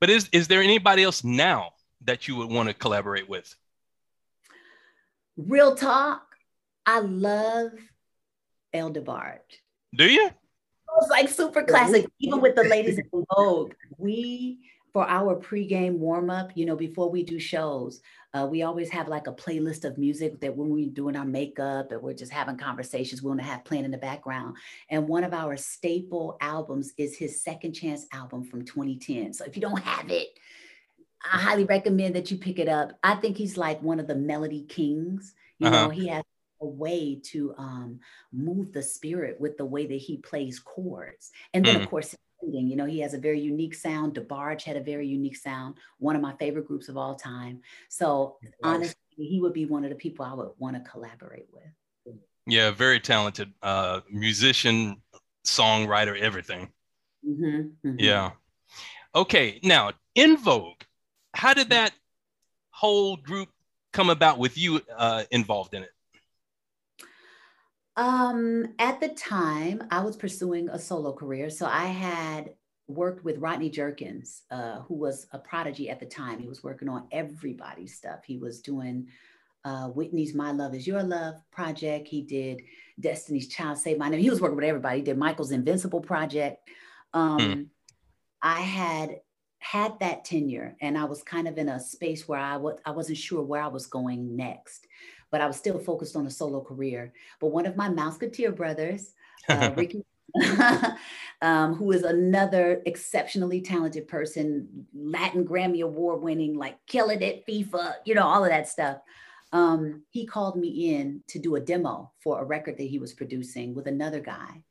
But 0.00 0.10
is 0.10 0.28
is 0.32 0.48
there 0.48 0.62
anybody 0.62 1.02
else 1.02 1.24
now 1.24 1.72
that 2.04 2.28
you 2.28 2.36
would 2.36 2.50
want 2.50 2.68
to 2.68 2.74
collaborate 2.74 3.28
with? 3.28 3.54
Real 5.36 5.74
talk. 5.74 6.22
I 6.86 7.00
love 7.00 7.72
El 8.72 8.90
Do 8.90 9.04
you? 9.98 10.30
It's 11.00 11.10
like 11.10 11.28
super 11.28 11.62
classic, 11.62 12.06
even 12.18 12.40
with 12.40 12.56
the 12.56 12.64
ladies 12.64 12.98
in 12.98 13.24
Vogue. 13.36 13.74
We 13.96 14.60
for 14.92 15.08
our 15.08 15.36
pregame 15.36 15.98
warm 15.98 16.30
up, 16.30 16.50
you 16.56 16.66
know, 16.66 16.76
before 16.76 17.10
we 17.10 17.22
do 17.22 17.38
shows, 17.38 18.00
uh, 18.32 18.46
we 18.48 18.62
always 18.62 18.88
have 18.90 19.08
like 19.08 19.26
a 19.26 19.32
playlist 19.32 19.84
of 19.84 19.98
music 19.98 20.40
that 20.40 20.56
when 20.56 20.68
we're 20.68 20.88
doing 20.88 21.16
our 21.16 21.24
makeup 21.24 21.90
and 21.90 22.00
we're 22.00 22.14
just 22.14 22.32
having 22.32 22.56
conversations, 22.56 23.22
we 23.22 23.28
want 23.28 23.40
to 23.40 23.46
have 23.46 23.64
playing 23.64 23.84
in 23.84 23.90
the 23.90 23.98
background. 23.98 24.56
And 24.88 25.08
one 25.08 25.24
of 25.24 25.34
our 25.34 25.56
staple 25.56 26.36
albums 26.40 26.92
is 26.96 27.16
his 27.16 27.42
Second 27.42 27.72
Chance 27.72 28.06
album 28.12 28.44
from 28.44 28.64
2010. 28.64 29.32
So 29.32 29.44
if 29.44 29.56
you 29.56 29.62
don't 29.62 29.82
have 29.82 30.10
it, 30.10 30.28
I 31.24 31.38
highly 31.38 31.64
recommend 31.64 32.14
that 32.14 32.30
you 32.30 32.38
pick 32.38 32.58
it 32.58 32.68
up. 32.68 32.92
I 33.02 33.16
think 33.16 33.36
he's 33.36 33.56
like 33.56 33.82
one 33.82 33.98
of 33.98 34.06
the 34.06 34.14
melody 34.14 34.62
kings. 34.62 35.34
You 35.58 35.66
uh-huh. 35.66 35.82
know, 35.84 35.90
he 35.90 36.06
has 36.06 36.24
a 36.60 36.66
way 36.66 37.20
to 37.24 37.54
um, 37.58 38.00
move 38.32 38.72
the 38.72 38.82
spirit 38.82 39.40
with 39.40 39.56
the 39.56 39.64
way 39.64 39.86
that 39.86 39.94
he 39.94 40.18
plays 40.18 40.60
chords. 40.60 41.32
And 41.52 41.64
then, 41.64 41.76
mm. 41.76 41.82
of 41.82 41.90
course, 41.90 42.14
you 42.42 42.76
know, 42.76 42.86
he 42.86 43.00
has 43.00 43.14
a 43.14 43.18
very 43.18 43.40
unique 43.40 43.74
sound. 43.74 44.14
DeBarge 44.14 44.62
had 44.62 44.76
a 44.76 44.80
very 44.80 45.06
unique 45.06 45.36
sound, 45.36 45.76
one 45.98 46.16
of 46.16 46.22
my 46.22 46.34
favorite 46.36 46.66
groups 46.66 46.88
of 46.88 46.96
all 46.96 47.14
time. 47.14 47.60
So 47.88 48.36
honestly, 48.62 48.94
he 49.16 49.40
would 49.40 49.52
be 49.52 49.66
one 49.66 49.84
of 49.84 49.90
the 49.90 49.96
people 49.96 50.24
I 50.24 50.34
would 50.34 50.50
want 50.58 50.76
to 50.76 50.90
collaborate 50.90 51.48
with. 51.52 52.16
Yeah, 52.46 52.70
very 52.70 53.00
talented 53.00 53.52
uh, 53.62 54.00
musician, 54.10 55.02
songwriter, 55.44 56.18
everything. 56.18 56.70
Mm-hmm, 57.26 57.88
mm-hmm. 57.88 57.96
Yeah. 57.98 58.30
Okay, 59.14 59.60
now 59.62 59.92
En 60.16 60.36
Vogue, 60.36 60.82
how 61.34 61.54
did 61.54 61.70
that 61.70 61.92
whole 62.70 63.16
group 63.16 63.48
come 63.92 64.10
about 64.10 64.38
with 64.38 64.56
you 64.56 64.80
uh, 64.96 65.24
involved 65.30 65.74
in 65.74 65.82
it? 65.82 65.90
Um, 68.00 68.64
at 68.78 68.98
the 68.98 69.10
time, 69.10 69.82
I 69.90 70.00
was 70.00 70.16
pursuing 70.16 70.70
a 70.70 70.78
solo 70.78 71.12
career. 71.12 71.50
So 71.50 71.66
I 71.66 71.84
had 71.84 72.54
worked 72.88 73.26
with 73.26 73.36
Rodney 73.36 73.68
Jerkins, 73.68 74.44
uh, 74.50 74.80
who 74.80 74.94
was 74.94 75.26
a 75.32 75.38
prodigy 75.38 75.90
at 75.90 76.00
the 76.00 76.06
time. 76.06 76.38
He 76.38 76.48
was 76.48 76.64
working 76.64 76.88
on 76.88 77.08
everybody's 77.12 77.94
stuff. 77.94 78.20
He 78.24 78.38
was 78.38 78.62
doing 78.62 79.08
uh, 79.66 79.88
Whitney's 79.88 80.34
My 80.34 80.50
Love 80.50 80.74
Is 80.74 80.86
Your 80.86 81.02
Love 81.02 81.34
project. 81.50 82.08
He 82.08 82.22
did 82.22 82.62
Destiny's 82.98 83.48
Child 83.48 83.76
Save 83.76 83.98
My 83.98 84.08
Name. 84.08 84.20
He 84.20 84.30
was 84.30 84.40
working 84.40 84.56
with 84.56 84.64
everybody. 84.64 85.00
He 85.00 85.04
did 85.04 85.18
Michael's 85.18 85.52
Invincible 85.52 86.00
project. 86.00 86.66
Um, 87.12 87.38
hmm. 87.38 87.62
I 88.40 88.62
had 88.62 89.16
had 89.58 90.00
that 90.00 90.24
tenure 90.24 90.74
and 90.80 90.96
I 90.96 91.04
was 91.04 91.22
kind 91.22 91.46
of 91.46 91.58
in 91.58 91.68
a 91.68 91.78
space 91.78 92.26
where 92.26 92.40
I 92.40 92.54
w- 92.54 92.78
I 92.86 92.92
wasn't 92.92 93.18
sure 93.18 93.42
where 93.42 93.60
I 93.60 93.66
was 93.66 93.86
going 93.86 94.34
next 94.34 94.86
but 95.30 95.40
I 95.40 95.46
was 95.46 95.56
still 95.56 95.78
focused 95.78 96.16
on 96.16 96.26
a 96.26 96.30
solo 96.30 96.60
career. 96.60 97.12
But 97.40 97.48
one 97.48 97.66
of 97.66 97.76
my 97.76 97.88
Mouseketeer 97.88 98.54
brothers, 98.54 99.14
uh, 99.48 99.72
Ricky, 99.76 100.04
um, 101.42 101.74
who 101.74 101.92
is 101.92 102.02
another 102.02 102.82
exceptionally 102.86 103.60
talented 103.60 104.08
person, 104.08 104.86
Latin 104.94 105.44
Grammy 105.44 105.82
Award 105.82 106.22
winning, 106.22 106.56
like 106.56 106.76
killing 106.86 107.22
it, 107.22 107.46
FIFA, 107.46 107.94
you 108.04 108.14
know, 108.14 108.26
all 108.26 108.44
of 108.44 108.50
that 108.50 108.68
stuff. 108.68 108.98
Um, 109.52 110.02
he 110.10 110.26
called 110.26 110.56
me 110.56 110.94
in 110.94 111.22
to 111.28 111.38
do 111.38 111.56
a 111.56 111.60
demo 111.60 112.12
for 112.20 112.40
a 112.40 112.44
record 112.44 112.76
that 112.76 112.84
he 112.84 112.98
was 112.98 113.12
producing 113.12 113.74
with 113.74 113.88
another 113.88 114.20
guy. 114.20 114.62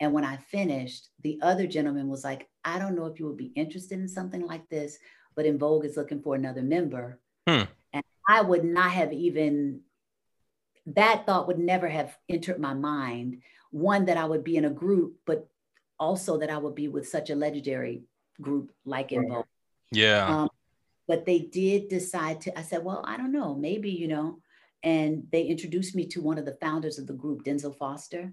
And 0.00 0.12
when 0.12 0.24
I 0.24 0.36
finished, 0.36 1.08
the 1.22 1.38
other 1.40 1.66
gentleman 1.66 2.08
was 2.08 2.24
like, 2.24 2.48
I 2.64 2.78
don't 2.78 2.96
know 2.96 3.06
if 3.06 3.20
you 3.20 3.26
would 3.26 3.36
be 3.36 3.52
interested 3.54 4.00
in 4.00 4.08
something 4.08 4.44
like 4.44 4.68
this, 4.68 4.98
but 5.36 5.46
En 5.46 5.58
Vogue 5.58 5.84
is 5.84 5.96
looking 5.96 6.20
for 6.20 6.34
another 6.34 6.62
member. 6.62 7.20
Hmm. 7.46 7.62
And 7.92 8.02
I 8.28 8.40
would 8.40 8.64
not 8.64 8.90
have 8.90 9.12
even 9.12 9.80
that 10.86 11.24
thought 11.26 11.46
would 11.46 11.58
never 11.58 11.88
have 11.88 12.16
entered 12.28 12.60
my 12.60 12.74
mind. 12.74 13.42
One, 13.70 14.04
that 14.06 14.16
I 14.16 14.24
would 14.24 14.44
be 14.44 14.56
in 14.56 14.66
a 14.66 14.70
group, 14.70 15.16
but 15.26 15.48
also 15.98 16.38
that 16.38 16.50
I 16.50 16.58
would 16.58 16.74
be 16.74 16.88
with 16.88 17.08
such 17.08 17.30
a 17.30 17.34
legendary 17.34 18.02
group 18.40 18.72
like 18.84 19.12
En 19.12 19.28
Vogue. 19.28 19.46
Yeah. 19.90 20.26
Um, 20.26 20.48
but 21.06 21.26
they 21.26 21.38
did 21.38 21.88
decide 21.88 22.40
to, 22.42 22.58
I 22.58 22.62
said, 22.62 22.84
well, 22.84 23.04
I 23.06 23.16
don't 23.16 23.32
know, 23.32 23.54
maybe, 23.54 23.90
you 23.90 24.08
know, 24.08 24.38
and 24.82 25.26
they 25.32 25.42
introduced 25.42 25.94
me 25.94 26.06
to 26.08 26.20
one 26.20 26.38
of 26.38 26.44
the 26.44 26.58
founders 26.60 26.98
of 26.98 27.06
the 27.06 27.12
group, 27.12 27.44
Denzil 27.44 27.76
Foster. 27.76 28.32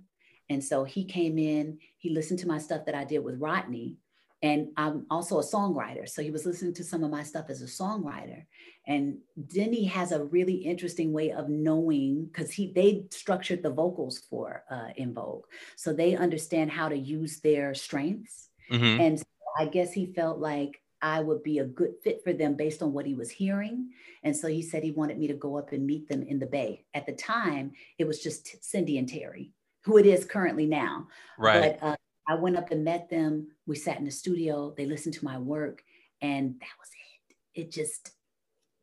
And 0.49 0.63
so 0.63 0.83
he 0.83 1.05
came 1.05 1.37
in, 1.37 1.79
he 1.97 2.09
listened 2.09 2.39
to 2.39 2.47
my 2.47 2.57
stuff 2.57 2.85
that 2.85 2.95
I 2.95 3.05
did 3.05 3.19
with 3.19 3.39
Rodney, 3.39 3.95
and 4.41 4.69
I'm 4.75 5.06
also 5.10 5.39
a 5.39 5.43
songwriter. 5.43 6.10
So 6.10 6.21
he 6.21 6.32
was 6.32 6.45
listening 6.45 6.73
to 6.75 6.84
some 6.84 7.04
of 7.04 7.12
my 7.12 7.23
stuff 7.23 7.45
as 7.49 7.62
a 7.62 7.65
songwriter. 7.65 8.45
And 8.88 9.19
Denny 9.54 9.86
has 9.86 10.12
a 10.12 10.23
really 10.23 10.56
interesting 10.56 11.13
way 11.13 11.32
of 11.32 11.49
knowing 11.49 12.25
because 12.25 12.51
he 12.51 12.71
they 12.73 13.06
structured 13.12 13.62
the 13.62 13.69
vocals 13.69 14.19
for 14.30 14.63
uh, 14.71 14.89
En 14.97 15.13
Vogue, 15.13 15.45
so 15.75 15.93
they 15.93 16.15
understand 16.15 16.71
how 16.71 16.89
to 16.89 16.97
use 16.97 17.39
their 17.39 17.75
strengths. 17.75 18.49
Mm-hmm. 18.71 19.01
And 19.01 19.19
so 19.19 19.25
I 19.60 19.65
guess 19.65 19.93
he 19.93 20.08
felt 20.08 20.39
like 20.39 20.82
I 21.01 21.21
would 21.21 21.43
be 21.43 21.60
a 21.60 21.65
good 21.65 21.93
fit 22.04 22.23
for 22.23 22.34
them 22.34 22.56
based 22.56 22.82
on 22.82 22.93
what 22.93 23.06
he 23.06 23.13
was 23.13 23.30
hearing. 23.30 23.89
And 24.23 24.36
so 24.36 24.47
he 24.47 24.62
said 24.62 24.84
he 24.84 24.91
wanted 24.91 25.17
me 25.17 25.27
to 25.27 25.34
go 25.34 25.58
up 25.58 25.71
and 25.71 25.86
meet 25.86 26.08
them 26.08 26.23
in 26.23 26.39
the 26.39 26.45
Bay. 26.45 26.86
At 26.93 27.06
the 27.06 27.13
time, 27.13 27.71
it 27.97 28.06
was 28.06 28.21
just 28.21 28.63
Cindy 28.63 28.97
and 28.97 29.10
Terry, 29.10 29.51
who 29.84 29.97
it 29.97 30.06
is 30.06 30.25
currently 30.25 30.67
now. 30.67 31.08
Right. 31.39 31.80
But 31.80 31.88
uh, 31.88 31.95
I 32.27 32.36
went 32.36 32.57
up 32.57 32.71
and 32.71 32.84
met 32.84 33.10
them. 33.10 33.47
We 33.65 33.75
sat 33.75 33.97
in 33.97 34.05
the 34.05 34.12
studio. 34.12 34.73
They 34.75 34.86
listened 34.86 35.15
to 35.15 35.25
my 35.25 35.38
work, 35.38 35.84
and 36.21 36.55
that 36.60 36.69
was 36.79 36.89
it. 36.89 37.62
It 37.62 37.71
just 37.71 38.12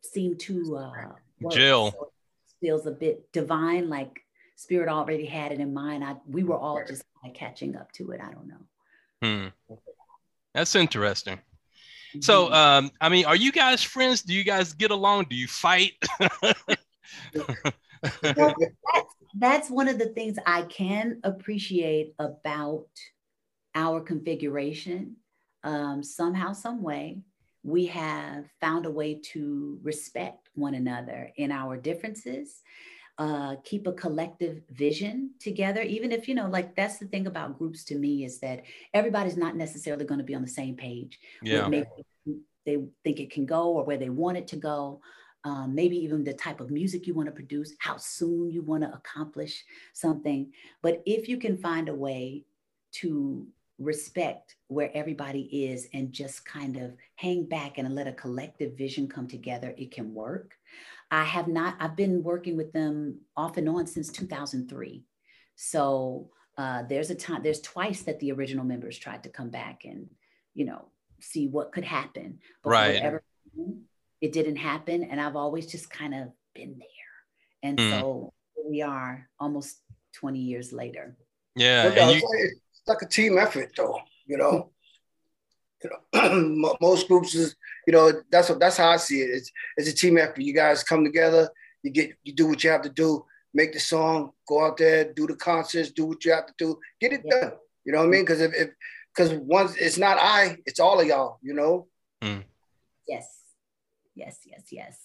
seemed 0.03 0.41
to 0.41 0.77
uh, 0.77 1.49
Jill 1.51 1.93
so 1.93 2.13
feels 2.61 2.87
a 2.87 2.91
bit 2.91 3.31
divine, 3.33 3.89
like 3.89 4.21
Spirit 4.57 4.89
already 4.89 5.25
had 5.25 5.53
it 5.53 5.61
in 5.61 5.73
mind. 5.73 6.05
I 6.05 6.17
we 6.27 6.43
were 6.43 6.59
all 6.59 6.83
just 6.87 7.05
kind 7.23 7.33
of 7.33 7.39
catching 7.39 7.77
up 7.77 7.93
to 7.93 8.11
it. 8.11 8.21
I 8.21 8.33
don't 8.33 8.49
know. 8.49 9.53
Hmm. 9.69 9.77
That's 10.55 10.75
interesting. 10.75 11.37
Mm-hmm. 11.37 12.21
So, 12.23 12.53
um, 12.53 12.91
I 13.01 13.09
mean, 13.09 13.27
are 13.27 13.37
you 13.37 13.53
guys 13.53 13.83
friends? 13.83 14.23
Do 14.23 14.35
you 14.35 14.45
guys 14.45 14.73
get 14.73 14.91
along? 14.91 15.27
Do 15.31 15.37
you 15.37 15.47
fight? 15.47 15.93
that's, 18.23 19.15
that's 19.35 19.71
one 19.71 19.89
of 19.89 19.99
the 19.99 20.09
things 20.15 20.39
I 20.47 20.63
can 20.63 21.21
appreciate 21.23 22.15
about 22.19 22.89
our 23.79 24.01
configuration. 24.01 25.17
Um, 25.65 26.03
somehow, 26.03 26.53
some 26.53 26.83
way, 26.83 27.23
we 27.63 27.87
have 27.87 28.47
found 28.61 28.87
a 28.87 28.91
way 28.91 29.21
to 29.33 29.79
respect 29.83 30.51
one 30.55 30.75
another 30.75 31.31
in 31.37 31.51
our 31.51 31.77
differences 31.77 32.63
uh, 33.19 33.57
keep 33.65 33.87
a 33.89 33.93
collective 33.93 34.63
vision 34.71 35.33
together. 35.41 35.83
Even 35.83 36.13
if 36.13 36.29
you 36.29 36.37
know 36.37 36.47
like 36.47 36.77
that's 36.77 36.99
the 36.99 37.07
thing 37.07 37.27
about 37.27 37.59
groups 37.59 37.83
to 37.85 37.97
me 37.97 38.25
is 38.25 38.39
that 38.39 38.63
everybody's 38.95 39.37
not 39.37 39.57
necessarily 39.57 40.05
going 40.05 40.19
to 40.19 40.25
be 40.25 40.37
on 40.37 40.43
the 40.43 40.49
same 40.49 40.77
page 40.77 41.19
yeah. 41.43 41.67
maybe 41.67 41.89
they 42.65 42.79
think 43.03 43.19
it 43.19 43.31
can 43.31 43.47
go 43.47 43.73
or 43.73 43.85
where 43.85 43.97
they 43.97 44.11
want 44.11 44.37
it 44.37 44.47
to 44.49 44.57
go. 44.57 45.01
Um, 45.45 45.75
maybe 45.75 45.97
even 45.97 46.25
the 46.25 46.35
type 46.35 46.61
of 46.61 46.71
music 46.71 47.07
you 47.07 47.15
want 47.15 47.27
to 47.27 47.33
produce 47.33 47.73
how 47.79 47.97
soon 47.97 48.51
you 48.51 48.61
want 48.61 48.83
to 48.83 48.93
accomplish 48.93 49.65
something. 49.95 50.53
But 50.83 51.03
if 51.07 51.29
you 51.29 51.39
can 51.39 51.57
find 51.57 51.89
a 51.89 51.95
way 51.95 52.45
to 53.01 53.47
respect 53.79 54.57
where 54.67 54.91
everybody 54.93 55.43
is 55.71 55.89
and 55.95 56.13
just 56.13 56.45
kind 56.45 56.77
of 56.77 56.95
hang 57.15 57.45
back 57.45 57.79
and 57.79 57.95
let 57.95 58.09
a 58.09 58.13
collective 58.13 58.77
vision 58.77 59.07
come 59.07 59.29
together 59.29 59.73
it 59.79 59.93
can 59.93 60.13
work 60.13 60.55
I 61.11 61.25
have 61.25 61.49
not, 61.49 61.77
I've 61.81 61.97
been 61.97 62.23
working 62.23 62.57
with 62.57 62.73
them 62.73 63.21
off 63.37 63.57
and 63.57 63.69
on 63.69 63.87
since 63.87 64.11
2003. 64.11 65.05
So 65.57 66.31
uh, 66.57 66.83
there's 66.89 67.11
a 67.11 67.15
time, 67.15 67.43
there's 67.43 67.61
twice 67.61 68.03
that 68.03 68.21
the 68.21 68.33
original 68.33 68.65
members 68.65 68.99
tried 68.99 69.23
to 69.23 69.31
come 69.31 69.51
back 69.51 69.85
and, 69.85 70.09
you 70.55 70.67
know, 70.67 70.89
see 71.21 71.49
what 71.49 71.73
could 71.73 71.85
happen. 71.85 72.41
But 72.63 72.71
right. 72.71 72.95
Whatever, 72.95 73.23
it 74.21 74.33
didn't 74.33 74.57
happen. 74.57 75.05
And 75.05 75.21
I've 75.21 75.37
always 75.37 75.67
just 75.67 75.89
kind 75.89 76.15
of 76.15 76.29
been 76.55 76.79
there. 76.79 77.71
And 77.71 77.79
mm. 77.79 77.91
so 77.91 78.33
we 78.69 78.83
are 78.83 79.29
almost 79.41 79.81
20 80.15 80.41
years 80.41 80.73
later. 80.73 81.17
Yeah. 81.57 82.11
You- 82.11 82.21
it's 82.23 82.61
like 82.89 83.03
a 83.03 83.07
team 83.07 83.39
effort 83.39 83.71
though, 83.77 83.99
you 84.27 84.37
know? 84.37 84.71
you 85.83 85.91
know, 85.91 86.77
most 86.81 87.09
groups 87.09 87.35
is, 87.35 87.57
you 87.87 87.93
know, 87.93 88.13
that's 88.31 88.49
what 88.49 88.61
that's 88.61 88.77
how 88.77 88.91
I 88.91 88.97
see 88.97 89.21
it. 89.21 89.31
It's 89.31 89.53
it's 89.77 89.89
a 89.89 89.95
team 89.95 90.19
effort. 90.19 90.41
You 90.41 90.55
guys 90.55 90.83
come 90.83 91.05
together, 91.05 91.49
you 91.83 91.91
get 91.91 92.13
you 92.25 92.33
do 92.33 92.49
what 92.49 92.63
you 92.65 92.71
have 92.71 92.83
to 92.83 92.89
do, 92.89 93.25
make 93.55 93.73
the 93.73 93.81
song, 93.81 94.33
go 94.49 94.65
out 94.65 94.77
there, 94.77 95.13
do 95.13 95.27
the 95.27 95.37
concerts, 95.37 95.91
do 95.91 96.07
what 96.07 96.25
you 96.25 96.33
have 96.33 96.47
to 96.47 96.55
do, 96.59 96.79
get 97.01 97.13
it 97.13 97.23
yeah. 97.25 97.41
done. 97.41 97.53
You 97.85 97.93
know 97.93 97.99
what 97.99 98.07
I 98.07 98.11
mean? 98.11 98.23
Because 98.23 98.41
if 98.41 98.53
if 98.55 98.71
because 99.15 99.33
once 99.35 99.77
it's 99.77 99.99
not 99.99 100.19
I, 100.21 100.59
it's 100.67 100.81
all 100.81 101.01
of 101.01 101.07
y'all. 101.07 101.39
You 101.43 101.55
know. 101.55 101.87
Mm. 102.23 102.45
Yes, 103.07 103.39
yes, 104.15 104.41
yes, 104.45 104.65
yes. 104.71 104.99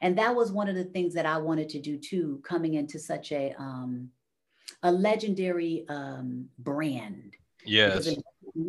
And 0.00 0.18
that 0.18 0.36
was 0.36 0.52
one 0.52 0.68
of 0.68 0.76
the 0.76 0.84
things 0.84 1.14
that 1.14 1.26
I 1.26 1.38
wanted 1.38 1.70
to 1.70 1.80
do 1.80 1.96
too, 1.98 2.40
coming 2.44 2.74
into 2.74 3.00
such 3.00 3.32
a 3.32 3.52
um, 3.58 4.10
a 4.82 4.92
legendary 4.92 5.84
um, 5.88 6.48
brand. 6.58 7.36
Yes 7.64 8.08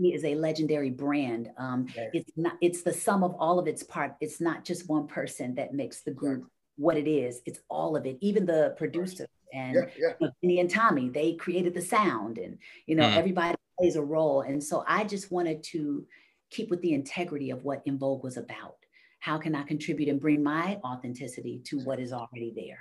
is 0.04 0.24
a 0.24 0.36
legendary 0.36 0.90
brand. 0.90 1.52
Um, 1.58 1.88
It's 2.14 2.32
not. 2.36 2.54
It's 2.62 2.82
the 2.82 2.94
sum 2.94 3.24
of 3.24 3.36
all 3.40 3.60
of 3.60 3.68
its 3.68 3.84
part. 3.84 4.16
It's 4.22 4.42
not 4.42 4.66
just 4.66 4.90
one 4.90 5.08
person 5.08 5.56
that 5.56 5.74
makes 5.74 6.02
the 6.02 6.12
group 6.12 6.50
what 6.78 6.98
it 6.98 7.10
is. 7.10 7.42
It's 7.46 7.60
all 7.70 7.96
of 7.96 8.06
it. 8.06 8.18
Even 8.22 8.46
the 8.46 8.76
producers 8.78 9.28
and 9.54 9.76
yeah, 9.76 10.14
yeah. 10.20 10.28
You 10.42 10.56
know, 10.56 10.62
and 10.62 10.70
Tommy, 10.70 11.10
they 11.10 11.34
created 11.34 11.74
the 11.74 11.82
sound, 11.82 12.38
and 12.38 12.58
you 12.86 12.96
know 12.96 13.04
mm. 13.04 13.18
everybody 13.18 13.56
plays 13.80 13.96
a 13.96 14.02
role. 14.02 14.42
And 14.42 14.64
so 14.64 14.84
I 14.88 15.04
just 15.04 15.32
wanted 15.32 15.64
to 15.72 16.06
keep 16.52 16.70
with 16.70 16.82
the 16.82 16.94
integrity 16.94 17.50
of 17.52 17.64
what 17.64 17.84
En 17.88 17.98
Vogue 17.98 18.24
was 18.24 18.38
about. 18.38 18.76
How 19.20 19.38
can 19.38 19.56
I 19.56 19.64
contribute 19.64 20.10
and 20.10 20.20
bring 20.20 20.42
my 20.42 20.80
authenticity 20.84 21.62
to 21.66 21.80
what 21.82 22.00
is 22.00 22.14
already 22.14 22.54
there? 22.56 22.80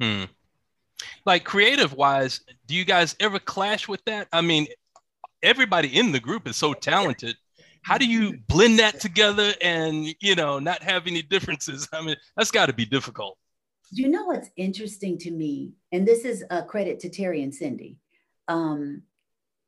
Hmm. 0.00 0.24
Like 1.26 1.44
creative 1.44 1.92
wise, 1.92 2.40
do 2.66 2.74
you 2.74 2.84
guys 2.84 3.16
ever 3.20 3.38
clash 3.38 3.88
with 3.88 4.02
that? 4.06 4.28
I 4.32 4.40
mean, 4.40 4.68
everybody 5.42 5.98
in 5.98 6.12
the 6.12 6.20
group 6.20 6.48
is 6.48 6.56
so 6.56 6.72
talented 6.72 7.36
how 7.86 7.96
do 7.96 8.06
you 8.06 8.36
blend 8.48 8.80
that 8.80 8.98
together 8.98 9.54
and 9.62 10.12
you 10.20 10.34
know 10.34 10.58
not 10.58 10.82
have 10.82 11.06
any 11.06 11.22
differences 11.22 11.88
i 11.92 12.02
mean 12.02 12.16
that's 12.36 12.50
got 12.50 12.66
to 12.66 12.72
be 12.72 12.84
difficult 12.84 13.38
you 13.92 14.08
know 14.08 14.24
what's 14.24 14.50
interesting 14.56 15.16
to 15.16 15.30
me 15.30 15.72
and 15.92 16.06
this 16.06 16.24
is 16.24 16.44
a 16.50 16.62
credit 16.62 16.98
to 17.00 17.08
terry 17.08 17.42
and 17.42 17.54
cindy 17.54 17.98
um, 18.48 19.02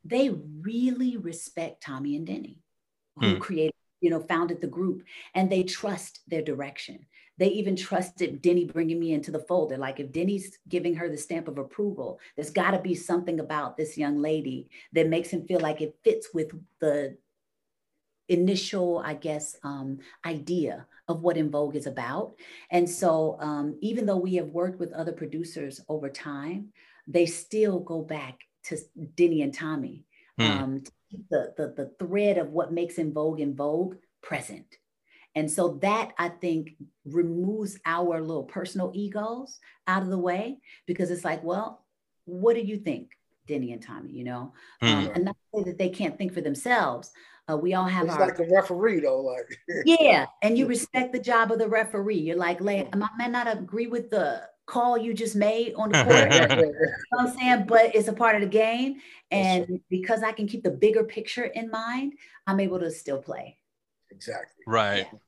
they 0.04 0.30
really 0.60 1.16
respect 1.16 1.82
tommy 1.82 2.16
and 2.16 2.26
denny 2.26 2.58
who 3.16 3.34
hmm. 3.34 3.38
created 3.38 3.74
you 4.00 4.10
know 4.10 4.20
founded 4.20 4.60
the 4.60 4.66
group 4.66 5.04
and 5.34 5.50
they 5.50 5.62
trust 5.62 6.20
their 6.26 6.42
direction 6.42 6.98
they 7.38 7.48
even 7.48 7.76
trusted 7.76 8.42
Denny 8.42 8.64
bringing 8.64 8.98
me 8.98 9.12
into 9.12 9.30
the 9.30 9.38
fold. 9.38 9.70
They're 9.70 9.78
like, 9.78 10.00
if 10.00 10.12
Denny's 10.12 10.58
giving 10.68 10.94
her 10.96 11.08
the 11.08 11.16
stamp 11.16 11.48
of 11.48 11.58
approval, 11.58 12.18
there's 12.36 12.50
got 12.50 12.72
to 12.72 12.80
be 12.80 12.94
something 12.94 13.40
about 13.40 13.76
this 13.76 13.96
young 13.96 14.18
lady 14.18 14.68
that 14.92 15.08
makes 15.08 15.30
him 15.30 15.46
feel 15.46 15.60
like 15.60 15.80
it 15.80 15.96
fits 16.02 16.28
with 16.34 16.50
the 16.80 17.16
initial, 18.28 18.98
I 18.98 19.14
guess, 19.14 19.56
um, 19.62 19.98
idea 20.24 20.86
of 21.06 21.22
what 21.22 21.38
En 21.38 21.50
Vogue 21.50 21.76
is 21.76 21.86
about. 21.86 22.34
And 22.70 22.88
so, 22.88 23.38
um, 23.40 23.78
even 23.80 24.04
though 24.04 24.18
we 24.18 24.34
have 24.34 24.48
worked 24.48 24.78
with 24.78 24.92
other 24.92 25.12
producers 25.12 25.80
over 25.88 26.10
time, 26.10 26.72
they 27.06 27.24
still 27.24 27.78
go 27.78 28.02
back 28.02 28.40
to 28.64 28.76
Denny 29.14 29.42
and 29.42 29.54
Tommy 29.54 30.04
hmm. 30.38 30.44
um, 30.44 30.80
to 30.80 30.92
the, 31.30 31.54
the, 31.56 31.74
the 31.76 32.04
thread 32.04 32.36
of 32.36 32.50
what 32.50 32.72
makes 32.72 32.98
En 32.98 33.12
Vogue 33.12 33.40
En 33.40 33.54
Vogue 33.54 33.96
present. 34.22 34.66
And 35.38 35.48
so 35.48 35.78
that 35.82 36.14
I 36.18 36.30
think 36.30 36.74
removes 37.04 37.78
our 37.86 38.20
little 38.20 38.42
personal 38.42 38.90
egos 38.92 39.60
out 39.86 40.02
of 40.02 40.08
the 40.08 40.18
way 40.18 40.58
because 40.84 41.12
it's 41.12 41.24
like, 41.24 41.44
well, 41.44 41.84
what 42.24 42.56
do 42.56 42.60
you 42.60 42.76
think, 42.76 43.10
Denny 43.46 43.72
and 43.72 43.80
Tommy? 43.80 44.10
You 44.10 44.24
know, 44.24 44.52
mm. 44.82 44.92
um, 44.92 45.10
and 45.14 45.24
not 45.26 45.36
say 45.54 45.62
that 45.62 45.78
they 45.78 45.90
can't 45.90 46.18
think 46.18 46.34
for 46.34 46.40
themselves. 46.40 47.12
Uh, 47.48 47.56
we 47.56 47.72
all 47.74 47.84
have 47.84 48.06
it's 48.06 48.14
our, 48.14 48.26
like 48.26 48.36
the 48.36 48.50
referee 48.52 48.98
though, 48.98 49.20
like 49.20 49.46
yeah, 49.86 50.26
and 50.42 50.58
you 50.58 50.66
respect 50.66 51.12
the 51.12 51.20
job 51.20 51.52
of 51.52 51.60
the 51.60 51.68
referee. 51.68 52.18
You're 52.18 52.36
like, 52.36 52.60
I 52.60 52.88
might 53.16 53.30
not 53.30 53.46
agree 53.46 53.86
with 53.86 54.10
the 54.10 54.42
call 54.66 54.98
you 54.98 55.14
just 55.14 55.36
made 55.36 55.72
on 55.74 55.88
the 55.92 56.02
court. 56.02 56.32
you 56.32 56.66
know 56.66 56.72
what 57.10 57.28
I'm 57.28 57.38
saying? 57.38 57.66
But 57.68 57.94
it's 57.94 58.08
a 58.08 58.12
part 58.12 58.34
of 58.34 58.40
the 58.40 58.48
game. 58.48 58.96
And 59.30 59.80
because 59.88 60.24
I 60.24 60.32
can 60.32 60.48
keep 60.48 60.64
the 60.64 60.70
bigger 60.72 61.04
picture 61.04 61.44
in 61.44 61.70
mind, 61.70 62.14
I'm 62.48 62.58
able 62.58 62.80
to 62.80 62.90
still 62.90 63.18
play. 63.18 63.58
Exactly. 64.10 64.64
Right. 64.66 65.06
Yeah. 65.12 65.18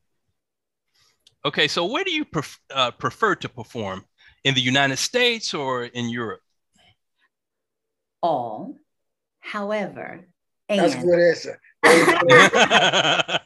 Okay, 1.45 1.69
so 1.69 1.87
where 1.87 2.05
do 2.05 2.11
you 2.11 2.25
pref- 2.25 2.61
uh, 2.75 2.91
prefer 2.91 3.35
to 3.37 3.49
perform? 3.49 4.05
In 4.43 4.55
the 4.55 4.61
United 4.61 4.97
States 4.97 5.53
or 5.53 5.85
in 5.85 6.09
Europe? 6.09 6.41
All. 8.23 8.77
However, 9.41 10.27
that's 10.69 10.95
a 10.95 11.03
good 11.03 11.19
answer. 11.19 11.61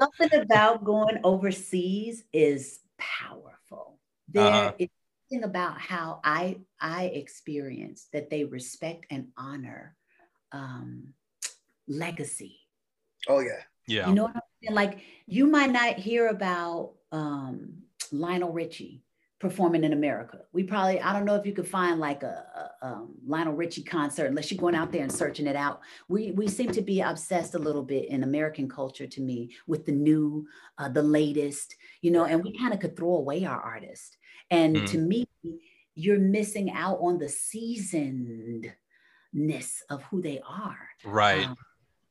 something 0.00 0.40
about 0.40 0.84
going 0.84 1.18
overseas 1.24 2.24
is 2.32 2.80
powerful. 2.98 3.98
There 4.28 4.44
uh-huh. 4.44 4.72
is 4.78 4.88
something 5.30 5.44
about 5.48 5.80
how 5.80 6.20
I 6.24 6.58
I 6.80 7.04
experience 7.06 8.08
that 8.12 8.30
they 8.30 8.44
respect 8.44 9.06
and 9.10 9.28
honor 9.36 9.96
um, 10.52 11.14
legacy. 11.88 12.58
Oh 13.28 13.40
yeah, 13.40 13.62
yeah. 13.86 14.08
You 14.08 14.14
know 14.14 14.24
what 14.24 14.36
I'm 14.36 14.42
saying? 14.62 14.74
Like 14.74 14.98
you 15.26 15.46
might 15.46 15.70
not 15.70 15.94
hear 15.94 16.28
about 16.28 16.94
um, 17.12 17.82
Lionel 18.12 18.52
Richie 18.52 19.02
performing 19.38 19.84
in 19.84 19.92
America. 19.92 20.38
We 20.52 20.62
probably, 20.62 20.98
I 21.00 21.12
don't 21.12 21.26
know 21.26 21.34
if 21.34 21.44
you 21.44 21.52
could 21.52 21.68
find 21.68 22.00
like 22.00 22.22
a, 22.22 22.70
a 22.82 22.86
um, 22.86 23.14
Lionel 23.26 23.52
Richie 23.52 23.82
concert 23.82 24.26
unless 24.26 24.50
you're 24.50 24.58
going 24.58 24.74
out 24.74 24.92
there 24.92 25.02
and 25.02 25.12
searching 25.12 25.46
it 25.46 25.56
out. 25.56 25.80
We, 26.08 26.30
we 26.32 26.48
seem 26.48 26.70
to 26.72 26.80
be 26.80 27.02
obsessed 27.02 27.54
a 27.54 27.58
little 27.58 27.82
bit 27.82 28.08
in 28.08 28.22
American 28.22 28.66
culture 28.68 29.06
to 29.06 29.20
me 29.20 29.50
with 29.66 29.84
the 29.84 29.92
new, 29.92 30.46
uh, 30.78 30.88
the 30.88 31.02
latest, 31.02 31.76
you 32.00 32.10
know, 32.10 32.24
and 32.24 32.42
we 32.42 32.56
kind 32.58 32.72
of 32.72 32.80
could 32.80 32.96
throw 32.96 33.16
away 33.16 33.44
our 33.44 33.60
artists. 33.60 34.16
And 34.50 34.76
mm. 34.76 34.86
to 34.90 34.98
me, 34.98 35.28
you're 35.94 36.18
missing 36.18 36.70
out 36.70 36.98
on 37.00 37.18
the 37.18 37.28
seasonedness 37.28 38.72
of 39.90 40.02
who 40.04 40.22
they 40.22 40.40
are. 40.48 40.88
Right. 41.04 41.44
Um, 41.44 41.56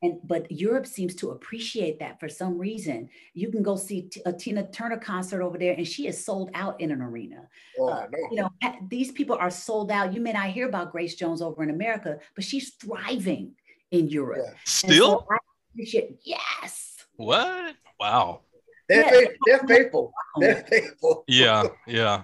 and 0.06 0.20
but 0.24 0.52
Europe 0.52 0.86
seems 0.86 1.16
to 1.16 1.32
appreciate 1.32 2.00
that 2.00 2.20
for 2.20 2.30
some 2.30 2.58
reason. 2.58 3.10
You 3.34 3.50
can 3.52 3.64
go 3.64 3.76
see 3.76 4.10
a 4.26 4.34
Tina 4.34 4.68
Turner 4.68 4.98
concert 4.98 5.42
over 5.42 5.58
there, 5.58 5.74
and 5.74 5.88
she 5.88 6.08
is 6.08 6.24
sold 6.24 6.52
out 6.54 6.80
in 6.80 6.92
an 6.92 7.02
arena. 7.02 7.48
Oh, 7.80 7.90
uh, 7.90 8.08
you 8.32 8.38
know, 8.38 8.50
these 8.88 9.12
people 9.12 9.36
are 9.36 9.50
sold 9.50 9.92
out. 9.92 10.14
You 10.14 10.22
may 10.22 10.34
not 10.34 10.50
hear 10.50 10.68
about 10.68 10.92
Grace 10.92 11.16
Jones 11.16 11.42
over 11.42 11.64
in 11.64 11.70
America, 11.70 12.20
but 12.36 12.44
she's 12.44 12.74
thriving 12.76 13.54
in 13.92 14.08
Europe. 14.08 14.46
Yeah. 14.46 14.54
Still, 14.66 15.26
so 15.30 15.38
appreciate. 15.74 16.18
Yes. 16.24 17.06
What? 17.16 17.76
Wow. 18.00 18.42
They're, 18.88 19.02
yeah. 19.02 19.10
faithful. 19.10 19.38
they're 19.46 19.68
faithful. 19.68 20.14
They're 20.38 20.66
faithful. 20.70 21.24
Yeah, 21.28 21.64
yeah. 21.88 22.24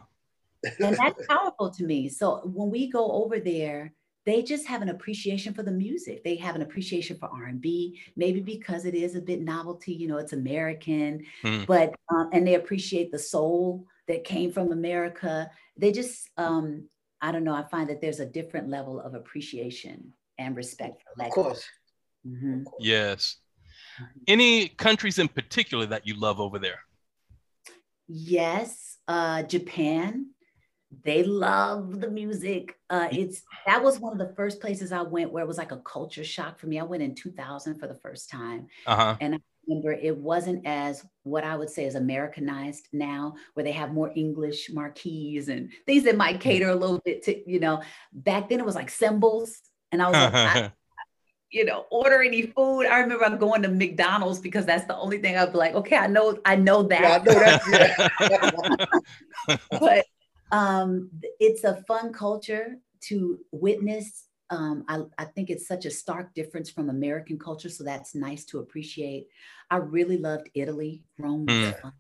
and 0.80 0.96
that's 0.96 1.26
powerful 1.28 1.72
to 1.72 1.84
me. 1.84 2.08
So 2.10 2.42
when 2.44 2.70
we 2.70 2.88
go 2.88 3.12
over 3.12 3.40
there 3.40 3.94
they 4.26 4.44
just 4.44 4.68
have 4.68 4.82
an 4.82 4.90
appreciation 4.90 5.54
for 5.54 5.64
the 5.64 5.72
music 5.72 6.24
they 6.24 6.36
have 6.36 6.56
an 6.56 6.62
appreciation 6.62 7.18
for 7.18 7.30
r&b 7.34 8.00
maybe 8.16 8.40
because 8.40 8.86
it 8.86 8.94
is 8.94 9.16
a 9.16 9.22
bit 9.22 9.42
novelty 9.42 9.94
you 9.94 10.08
know 10.08 10.18
it's 10.18 10.34
american 10.34 11.24
mm. 11.44 11.66
but 11.66 11.94
um, 12.10 12.30
and 12.34 12.46
they 12.46 12.56
appreciate 12.56 13.12
the 13.12 13.20
soul 13.20 13.86
that 14.08 14.24
came 14.24 14.52
from 14.52 14.72
america 14.72 15.50
they 15.78 15.92
just 15.92 16.30
um, 16.38 16.88
i 17.22 17.32
don't 17.32 17.44
know 17.44 17.54
i 17.54 17.64
find 17.64 17.90
that 17.90 18.02
there's 18.02 18.20
a 18.20 18.26
different 18.26 18.70
level 18.70 19.00
of 19.00 19.14
appreciation 19.14 20.14
and 20.38 20.56
respect 20.56 21.04
for 21.04 21.26
of 21.26 21.32
course. 21.32 21.64
Mm-hmm. 22.26 22.64
yes 22.80 23.38
Any 24.28 24.70
countries 24.70 25.20
in 25.20 25.28
particular 25.28 25.86
that 25.88 26.08
you 26.08 26.16
love 26.16 26.40
over 26.40 26.60
there? 26.60 26.80
Yes, 28.08 28.98
uh, 29.08 29.44
Japan. 29.44 30.32
They 31.04 31.24
love 31.24 32.02
the 32.02 32.10
music. 32.10 32.78
Uh, 32.90 33.08
it's 33.12 33.44
that 33.66 33.82
was 33.82 34.00
one 34.00 34.12
of 34.12 34.20
the 34.20 34.34
first 34.36 34.60
places 34.60 34.92
I 34.92 35.02
went 35.02 35.32
where 35.32 35.44
it 35.44 35.48
was 35.48 35.58
like 35.58 35.72
a 35.72 35.78
culture 35.78 36.24
shock 36.24 36.60
for 36.60 36.68
me. 36.68 36.80
I 36.80 36.84
went 36.84 37.02
in 37.02 37.16
2000 37.16 37.80
for 37.80 37.88
the 37.88 37.96
first 37.96 38.30
time, 38.30 38.68
Uh-huh. 38.86 39.16
and 39.22 39.36
I 39.36 39.40
remember 39.68 39.94
it 39.94 40.18
wasn't 40.18 40.66
as 40.68 41.06
what 41.24 41.44
I 41.44 41.56
would 41.56 41.70
say 41.70 41.86
is 41.86 41.96
Americanized 41.96 42.88
now, 42.92 43.36
where 43.54 43.64
they 43.64 43.72
have 43.72 43.94
more 43.94 44.12
English 44.16 44.70
marquees 44.72 45.48
and 45.48 45.72
things 45.86 46.04
that 46.04 46.18
might 46.18 46.42
cater 46.42 46.70
a 46.70 46.76
little 46.76 47.02
bit 47.06 47.24
to 47.24 47.50
you 47.50 47.60
know. 47.60 47.82
Back 48.12 48.50
then 48.50 48.60
it 48.60 48.66
was 48.66 48.76
like 48.76 48.90
symbols, 48.90 49.62
and 49.92 50.02
I 50.02 50.08
was 50.08 50.14
like, 50.16 50.34
I, 50.34 50.72
you 51.52 51.66
know, 51.66 51.86
order 51.90 52.22
any 52.22 52.44
food. 52.44 52.86
I 52.86 53.00
remember 53.00 53.26
I'm 53.26 53.38
going 53.38 53.62
to 53.64 53.70
McDonald's 53.70 54.40
because 54.40 54.66
that's 54.66 54.86
the 54.88 54.98
only 54.98 55.20
thing 55.20 55.38
I'd 55.38 55.52
be 55.52 55.58
like, 55.58 55.76
okay, 55.76 55.98
I 55.98 56.08
know, 56.08 56.38
I 56.46 56.56
know 56.56 56.84
that. 56.84 57.02
Yeah, 57.02 57.16
I 57.16 57.24
know 57.24 57.40
that. 57.40 58.12
Yeah. 59.48 59.58
but 59.80 60.06
um, 60.52 61.10
it's 61.40 61.64
a 61.64 61.82
fun 61.88 62.14
culture 62.14 62.78
to 63.02 63.40
witness. 63.52 64.26
Um, 64.50 64.84
I, 64.88 65.04
I 65.18 65.26
think 65.26 65.50
it's 65.50 65.68
such 65.68 65.86
a 65.86 65.92
stark 65.92 66.34
difference 66.34 66.70
from 66.70 66.90
American 66.90 67.40
culture, 67.40 67.70
so 67.70 67.84
that's 67.84 68.14
nice 68.14 68.44
to 68.46 68.60
appreciate. 68.60 69.28
I 69.70 69.78
really 69.78 70.18
loved 70.18 70.50
Italy, 70.54 71.04
Rome, 71.18 71.46
was 71.46 71.56
Mm. 71.56 71.82
fun. 71.82 71.94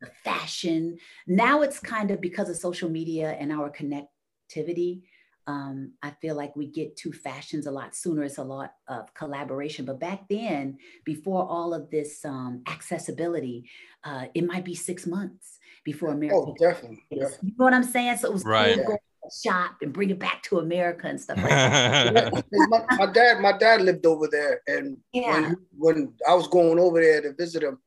the 0.00 0.10
fashion. 0.24 0.98
Now 1.28 1.62
it's 1.62 1.78
kind 1.78 2.10
of 2.10 2.20
because 2.20 2.48
of 2.48 2.56
social 2.56 2.90
media 2.90 3.36
and 3.38 3.52
our 3.52 3.70
connectivity. 3.70 5.02
Um, 5.46 5.92
I 6.02 6.10
feel 6.20 6.34
like 6.34 6.56
we 6.56 6.66
get 6.66 6.96
to 6.98 7.12
fashions 7.12 7.66
a 7.66 7.70
lot 7.70 7.94
sooner. 7.94 8.24
It's 8.24 8.38
a 8.38 8.42
lot 8.42 8.74
of 8.88 9.14
collaboration. 9.14 9.84
But 9.84 10.00
back 10.00 10.28
then, 10.28 10.78
before 11.04 11.46
all 11.48 11.72
of 11.72 11.88
this 11.90 12.24
um, 12.24 12.62
accessibility, 12.66 13.70
uh, 14.02 14.26
it 14.34 14.44
might 14.44 14.64
be 14.64 14.74
six 14.74 15.06
months 15.06 15.60
before 15.84 16.10
America 16.12 16.36
Oh, 16.36 16.56
definitely. 16.58 17.02
is. 17.10 17.18
definitely. 17.20 17.48
You 17.50 17.54
know 17.58 17.64
what 17.64 17.74
I'm 17.74 17.82
saying? 17.82 18.16
So 18.18 18.28
it 18.28 18.32
was 18.32 18.44
Right. 18.44 18.76
cool 18.76 18.84
to 18.84 18.90
go 18.92 18.98
shop 19.42 19.76
and 19.82 19.92
bring 19.92 20.10
it 20.10 20.18
back 20.18 20.42
to 20.44 20.58
America 20.58 21.06
and 21.06 21.20
stuff 21.20 21.38
like 21.38 21.50
that. 21.50 22.44
my, 22.68 22.84
my 22.98 23.06
dad, 23.12 23.40
my 23.40 23.56
dad 23.56 23.82
lived 23.82 24.04
over 24.06 24.28
there, 24.30 24.60
and 24.66 24.96
Yeah. 25.12 25.30
when 25.30 25.56
when 25.76 26.14
I 26.28 26.34
was 26.34 26.48
going 26.48 26.78
over 26.78 27.00
there 27.00 27.20
to 27.22 27.32
visit 27.34 27.62
him, 27.62 27.78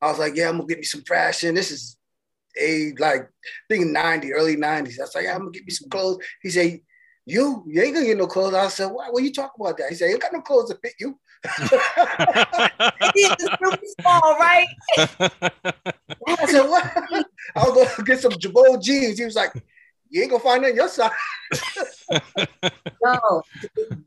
I 0.00 0.10
was 0.10 0.18
like, 0.18 0.36
"Yeah, 0.36 0.48
I'm 0.48 0.56
gonna 0.56 0.68
get 0.68 0.78
me 0.78 0.84
some 0.84 1.02
fashion. 1.02 1.54
This 1.54 1.70
is 1.70 1.96
a 2.60 2.92
like 2.98 3.22
I 3.22 3.26
think 3.68 3.86
90, 3.86 4.32
early 4.32 4.56
90s." 4.56 4.98
I 4.98 5.02
was 5.02 5.14
like, 5.14 5.24
yeah, 5.24 5.34
"I'm 5.34 5.40
gonna 5.40 5.50
get 5.50 5.64
me 5.64 5.70
some 5.72 5.88
clothes." 5.90 6.24
He 6.42 6.50
said, 6.50 6.80
"You, 7.26 7.64
you 7.66 7.82
ain't 7.82 7.94
gonna 7.94 8.06
get 8.06 8.16
no 8.18 8.26
clothes." 8.26 8.54
I 8.54 8.68
said, 8.68 8.86
"Why? 8.86 9.08
What 9.10 9.22
you 9.24 9.32
talking 9.32 9.64
about 9.64 9.76
that?" 9.78 9.90
He 9.90 9.96
said, 9.96 10.06
"You 10.06 10.12
ain't 10.12 10.22
got 10.22 10.32
no 10.32 10.40
clothes 10.40 10.70
to 10.70 10.78
fit 10.82 10.94
you." 11.00 11.18
It's 13.16 13.60
really 13.60 13.78
small, 14.00 14.38
right? 14.38 14.66
I 14.98 16.46
said, 16.46 16.62
"What?" 16.68 16.84
I 17.56 17.68
was 17.68 17.74
gonna 17.74 18.04
get 18.06 18.20
some 18.20 18.32
Girbaud 18.32 18.82
jeans. 18.82 19.18
He 19.18 19.24
was 19.24 19.34
like, 19.34 19.52
"You 20.08 20.22
ain't 20.22 20.30
gonna 20.30 20.42
find 20.42 20.64
that 20.64 20.70
in 20.70 20.76
your 20.76 20.88
size." 20.88 21.10
No, 23.02 23.42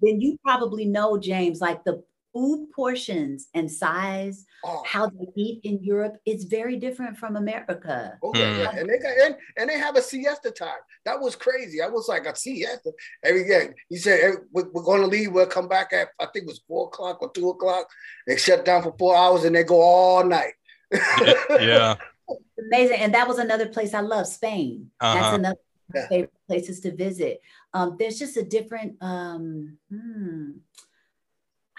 then 0.02 0.22
you 0.22 0.40
probably 0.44 0.86
know, 0.86 1.20
James, 1.20 1.62
like 1.62 1.84
the 1.84 2.04
food 2.38 2.72
portions 2.72 3.48
and 3.56 3.72
size, 3.72 4.46
Oh, 4.64 4.84
how 4.86 5.08
they 5.08 5.28
eat 5.36 5.62
in 5.64 5.84
Europe, 5.84 6.18
it's 6.26 6.44
very 6.44 6.78
different 6.78 7.18
from 7.18 7.36
America. 7.36 8.18
Oh 8.24 8.32
yeah, 8.36 8.58
yeah. 8.58 8.72
and 8.78 8.90
they 8.90 8.98
got 9.00 9.14
and, 9.26 9.36
and 9.58 9.70
they 9.70 9.78
have 9.80 9.96
a 9.96 10.02
siesta 10.02 10.52
time. 10.52 10.82
That 11.06 11.20
was 11.20 11.36
crazy. 11.36 11.82
I 11.82 11.88
was 11.88 12.08
like 12.08 12.26
a 12.26 12.36
siesta 12.36 12.92
every 13.24 13.48
day. 13.48 13.70
He 13.90 13.98
said 13.98 14.20
"Hey, 14.20 14.32
we're, 14.52 14.70
we're 14.72 14.84
going 14.84 15.02
to 15.02 15.08
leave. 15.08 15.32
We'll 15.32 15.46
come 15.48 15.68
back 15.68 15.94
at 15.94 16.10
I 16.20 16.26
think 16.28 16.44
it 16.44 16.48
was 16.48 16.62
four 16.68 16.88
o'clock 16.88 17.22
or 17.22 17.32
two 17.32 17.50
o'clock. 17.50 17.88
They 18.28 18.38
shut 18.38 18.66
down 18.66 18.84
for 18.84 18.96
four 18.98 19.16
hours 19.16 19.44
and 19.46 19.56
they 19.56 19.64
go 19.64 19.82
all 19.82 20.24
night. 20.24 20.54
yeah. 20.92 21.96
Amazing. 22.60 22.98
And 23.00 23.14
that 23.14 23.28
was 23.28 23.38
another 23.40 23.68
place 23.68 23.94
I 23.94 24.02
love, 24.02 24.28
Spain. 24.28 24.92
Uh-huh. 25.00 25.14
That's 25.14 25.38
another 25.38 25.60
of 25.60 25.96
Yeah. 25.96 26.08
favorite 26.10 26.34
places 26.48 26.80
to 26.82 26.96
visit. 26.96 27.42
Um, 27.74 27.96
there's 28.00 28.20
just 28.20 28.36
a 28.38 28.44
different, 28.44 28.98
um, 29.02 29.78
hmm, 29.90 30.52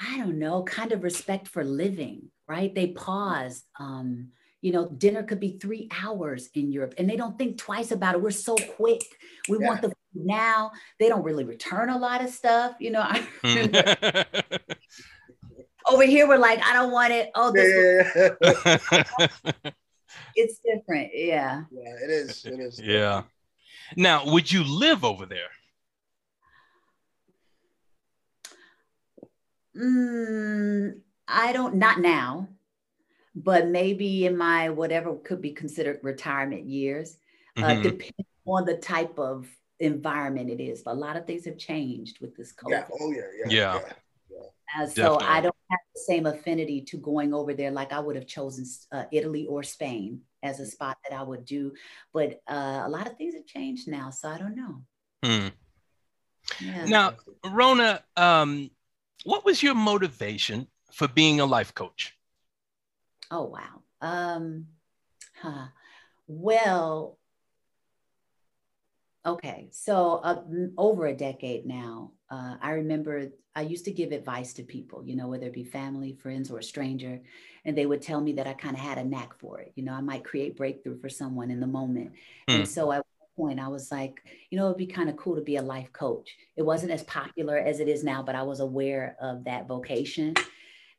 I 0.01 0.19
don't 0.19 0.39
know, 0.39 0.63
kind 0.63 0.93
of 0.93 1.03
respect 1.03 1.49
for 1.49 1.65
living, 1.65 2.31
right? 2.47 2.75
They 2.75 2.89
pause. 2.89 3.65
Um, 3.79 4.29
you 4.61 4.73
know, 4.73 4.89
dinner 4.89 5.23
could 5.23 5.39
be 5.39 5.59
three 5.59 5.89
hours 6.03 6.49
in 6.55 6.73
Europe 6.73 6.95
and 6.99 7.09
they 7.09 7.17
don't 7.17 7.39
think 7.39 7.59
twice 7.59 7.93
about 7.93 8.15
it. 8.15 8.21
We're 8.21 8.31
so 8.31 8.57
quick. 8.77 9.03
We 9.49 9.59
want 9.59 9.83
the 9.83 9.89
food 9.89 9.97
now. 10.15 10.73
They 10.99 11.09
don't 11.09 11.23
really 11.23 11.45
return 11.45 11.91
a 11.91 11.99
lot 11.99 12.25
of 12.25 12.31
stuff. 12.31 12.75
You 12.81 12.91
know, 12.91 13.01
I 13.05 13.25
remember 13.45 14.25
over 15.89 16.05
here, 16.05 16.27
we're 16.27 16.39
like, 16.39 16.61
I 16.65 16.73
don't 16.73 16.91
want 16.91 17.13
it. 17.13 17.31
Oh, 17.35 17.53
this 17.53 18.13
yeah, 18.17 18.31
yeah, 18.41 19.29
yeah. 19.65 19.71
it's 20.35 20.59
different. 20.59 21.11
Yeah. 21.15 21.63
Yeah, 21.71 21.95
it 22.05 22.11
is. 22.11 22.45
It 22.45 22.61
is. 22.61 22.81
yeah. 22.81 23.23
Now, 23.97 24.31
would 24.31 24.51
you 24.51 24.65
live 24.65 25.05
over 25.05 25.25
there? 25.25 25.51
Mm, 29.79 31.01
I 31.29 31.53
don't, 31.53 31.77
not 31.77 32.01
now, 32.01 32.49
but 33.35 33.69
maybe 33.69 34.27
in 34.27 34.37
my 34.37 34.71
whatever 34.71 35.15
could 35.17 35.41
be 35.41 35.53
considered 35.53 36.01
retirement 36.03 36.65
years, 36.65 37.19
uh, 37.57 37.75
Mhm. 37.75 37.83
depending 37.83 38.27
on 38.47 38.65
the 38.65 38.77
type 38.77 39.19
of 39.19 39.49
environment 39.79 40.51
it 40.51 40.61
is. 40.61 40.83
A 40.87 40.95
lot 40.95 41.17
of 41.17 41.27
things 41.27 41.45
have 41.45 41.59
changed 41.59 42.21
with 42.21 42.35
this 42.37 42.53
COVID. 42.53 42.71
Yeah. 42.71 42.89
Oh 43.01 43.13
yeah. 43.13 43.23
Yeah. 43.47 43.73
Yeah. 43.73 43.93
Uh, 44.77 44.87
so 44.87 45.19
I 45.21 45.41
don't 45.41 45.55
have 45.71 45.81
the 45.95 46.01
same 46.01 46.27
affinity 46.27 46.83
to 46.83 46.99
going 46.99 47.33
over 47.33 47.55
there 47.55 47.71
like 47.71 47.93
I 47.93 48.01
would 48.01 48.17
have 48.17 48.27
chosen 48.27 48.67
uh, 48.93 49.05
Italy 49.13 49.47
or 49.47 49.63
Spain 49.63 50.23
as 50.43 50.61
a 50.61 50.67
spot 50.67 50.99
that 51.09 51.17
I 51.19 51.23
would 51.23 51.45
do. 51.45 51.73
But 52.13 52.43
uh, 52.47 52.83
a 52.85 52.89
lot 52.89 53.07
of 53.07 53.17
things 53.17 53.35
have 53.35 53.47
changed 53.47 53.89
now. 53.89 54.11
So 54.11 54.29
I 54.29 54.39
don't 54.39 54.57
know. 54.57 54.83
Hmm. 55.25 55.49
Yeah. 56.61 56.85
Now, 56.87 57.13
Rona, 57.45 58.03
um, 58.17 58.71
what 59.25 59.45
was 59.45 59.63
your 59.63 59.75
motivation 59.75 60.69
for 60.93 61.09
being 61.09 61.41
a 61.41 61.47
life 61.47 61.75
coach? 61.75 62.17
Oh 63.31 63.45
wow. 63.45 63.83
Um, 64.01 64.67
huh. 65.35 65.69
Well, 66.27 67.19
okay. 69.27 69.69
So 69.73 70.21
uh, 70.23 70.43
over 70.77 71.07
a 71.07 71.15
decade 71.15 71.67
now, 71.67 72.13
uh, 72.31 72.57
I 72.61 72.71
remember 72.73 73.29
I 73.55 73.63
used 73.63 73.85
to 73.87 73.93
give 73.93 74.13
advice 74.13 74.53
to 74.55 74.63
people, 74.63 75.03
you 75.05 75.17
know, 75.17 75.29
whether 75.29 75.47
it 75.47 75.53
be 75.53 75.65
family, 75.65 76.13
friends, 76.13 76.51
or 76.51 76.59
a 76.59 76.63
stranger, 76.63 77.21
and 77.65 77.77
they 77.77 77.87
would 77.87 78.03
tell 78.03 78.21
me 78.21 78.33
that 78.35 78.47
I 78.47 78.53
kind 78.55 78.77
of 78.77 78.81
had 78.83 78.99
a 78.99 79.05
knack 79.05 79.35
for 79.39 79.61
it. 79.61 79.73
You 79.75 79.85
know, 79.85 79.93
I 79.95 80.01
might 80.01 80.25
create 80.25 80.57
breakthrough 80.57 81.01
for 81.01 81.09
someone 81.09 81.51
in 81.51 81.61
the 81.61 81.67
moment. 81.67 82.13
Hmm. 82.49 82.55
And 82.57 82.69
so 82.69 82.93
at 82.93 82.99
one 82.99 83.05
point, 83.39 83.61
I 83.61 83.69
was 83.69 83.91
like, 83.91 84.21
you 84.51 84.59
know, 84.59 84.67
it'd 84.67 84.77
be 84.77 84.87
kind 84.87 85.09
of 85.09 85.17
cool 85.17 85.37
to 85.37 85.43
be 85.43 85.57
a 85.57 85.63
life 85.63 85.93
coach. 85.93 86.37
It 86.57 86.63
wasn't 86.63 86.93
as 86.93 87.05
popular 87.05 87.57
as 87.57 87.81
it 87.81 87.89
is 87.89 88.03
now, 88.03 88.23
but 88.23 88.35
I 88.35 88.43
was 88.43 88.61
aware 88.61 89.17
of 89.21 89.45
that 89.45 89.69
vocation 89.69 90.35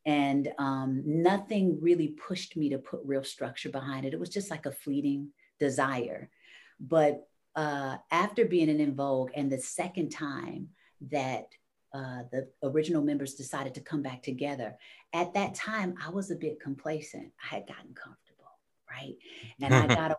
and 0.05 0.51
um, 0.57 1.03
nothing 1.05 1.77
really 1.81 2.07
pushed 2.07 2.55
me 2.55 2.69
to 2.69 2.77
put 2.77 3.01
real 3.03 3.23
structure 3.23 3.69
behind 3.69 4.05
it. 4.05 4.13
It 4.13 4.19
was 4.19 4.29
just 4.29 4.49
like 4.49 4.65
a 4.65 4.71
fleeting 4.71 5.29
desire. 5.59 6.29
But 6.79 7.27
uh, 7.55 7.97
after 8.11 8.45
being 8.45 8.69
in 8.69 8.79
En 8.79 8.95
Vogue, 8.95 9.31
and 9.35 9.51
the 9.51 9.59
second 9.59 10.09
time 10.09 10.69
that 11.11 11.47
uh, 11.93 12.23
the 12.31 12.47
original 12.63 13.03
members 13.03 13.33
decided 13.33 13.73
to 13.75 13.81
come 13.81 14.01
back 14.01 14.23
together, 14.23 14.75
at 15.13 15.33
that 15.33 15.55
time 15.55 15.95
I 16.03 16.09
was 16.09 16.31
a 16.31 16.35
bit 16.35 16.59
complacent. 16.59 17.31
I 17.43 17.55
had 17.55 17.67
gotten 17.67 17.93
comfortable, 17.93 18.51
right? 18.89 19.15
And 19.61 19.73
I 19.73 19.87
got 19.95 20.11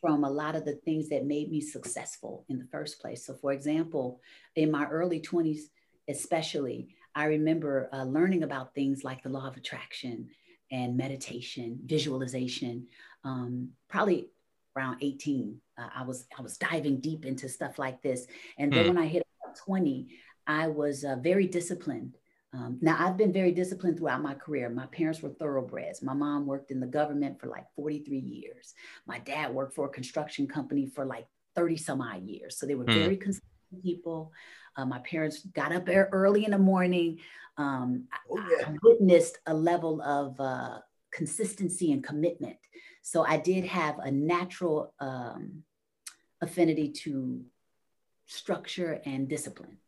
from 0.00 0.24
a 0.24 0.30
lot 0.30 0.54
of 0.54 0.64
the 0.64 0.76
things 0.76 1.08
that 1.08 1.26
made 1.26 1.50
me 1.50 1.60
successful 1.60 2.44
in 2.48 2.58
the 2.58 2.66
first 2.70 3.00
place. 3.00 3.26
So, 3.26 3.34
for 3.34 3.52
example, 3.52 4.20
in 4.54 4.70
my 4.70 4.86
early 4.86 5.20
20s, 5.20 5.62
especially, 6.08 6.88
I 7.14 7.24
remember 7.24 7.88
uh, 7.92 8.04
learning 8.04 8.42
about 8.44 8.74
things 8.74 9.02
like 9.04 9.22
the 9.22 9.28
law 9.28 9.46
of 9.48 9.56
attraction 9.56 10.28
and 10.70 10.96
meditation, 10.96 11.80
visualization. 11.84 12.86
Um, 13.24 13.70
probably 13.88 14.28
around 14.76 14.98
18, 15.02 15.58
uh, 15.78 15.88
I 15.96 16.02
was 16.02 16.26
I 16.38 16.42
was 16.42 16.56
diving 16.58 17.00
deep 17.00 17.24
into 17.24 17.48
stuff 17.48 17.78
like 17.78 18.02
this. 18.02 18.26
And 18.58 18.72
then 18.74 18.84
Hmm. 18.84 18.88
when 18.88 18.98
I 18.98 19.06
hit 19.06 19.22
20, 19.64 20.08
I 20.46 20.68
was 20.68 21.04
uh, 21.04 21.16
very 21.16 21.46
disciplined. 21.46 22.16
Um, 22.54 22.78
now 22.80 22.96
I've 22.98 23.16
been 23.18 23.32
very 23.32 23.52
disciplined 23.52 23.98
throughout 23.98 24.22
my 24.22 24.34
career. 24.34 24.70
My 24.70 24.86
parents 24.86 25.20
were 25.20 25.28
thoroughbreds. 25.30 26.02
My 26.02 26.14
mom 26.14 26.46
worked 26.46 26.70
in 26.70 26.80
the 26.80 26.86
government 26.86 27.38
for 27.38 27.46
like 27.48 27.66
43 27.76 28.18
years. 28.18 28.74
My 29.06 29.18
dad 29.18 29.52
worked 29.52 29.74
for 29.74 29.86
a 29.86 29.90
construction 29.90 30.46
company 30.46 30.86
for 30.86 31.04
like 31.04 31.26
30 31.54 31.76
some 31.76 32.00
odd 32.00 32.22
years. 32.26 32.58
So 32.58 32.64
they 32.66 32.74
were 32.74 32.84
Hmm. 32.84 32.94
very 32.94 33.16
consistent 33.16 33.44
people. 33.82 34.32
Uh, 34.76 34.86
my 34.86 35.00
parents 35.00 35.44
got 35.44 35.72
up 35.72 35.88
early 35.88 36.44
in 36.46 36.52
the 36.52 36.58
morning. 36.58 37.18
Um, 37.58 38.04
I- 38.12 38.18
Oh 38.30 38.38
I 38.38 38.70
yeah. 38.70 38.76
witnessed 38.82 39.38
a 39.46 39.52
level 39.54 40.00
of 40.00 40.40
uh, 40.40 40.78
consistency 41.10 41.92
and 41.92 42.02
commitment. 42.02 42.56
So 43.02 43.24
I 43.24 43.36
did 43.38 43.64
have 43.66 43.98
a 43.98 44.10
natural 44.10 44.94
um, 45.00 45.64
affinity 46.40 46.92
to 47.04 47.44
structure 48.26 49.00
and 49.04 49.28
discipline. 49.28 49.78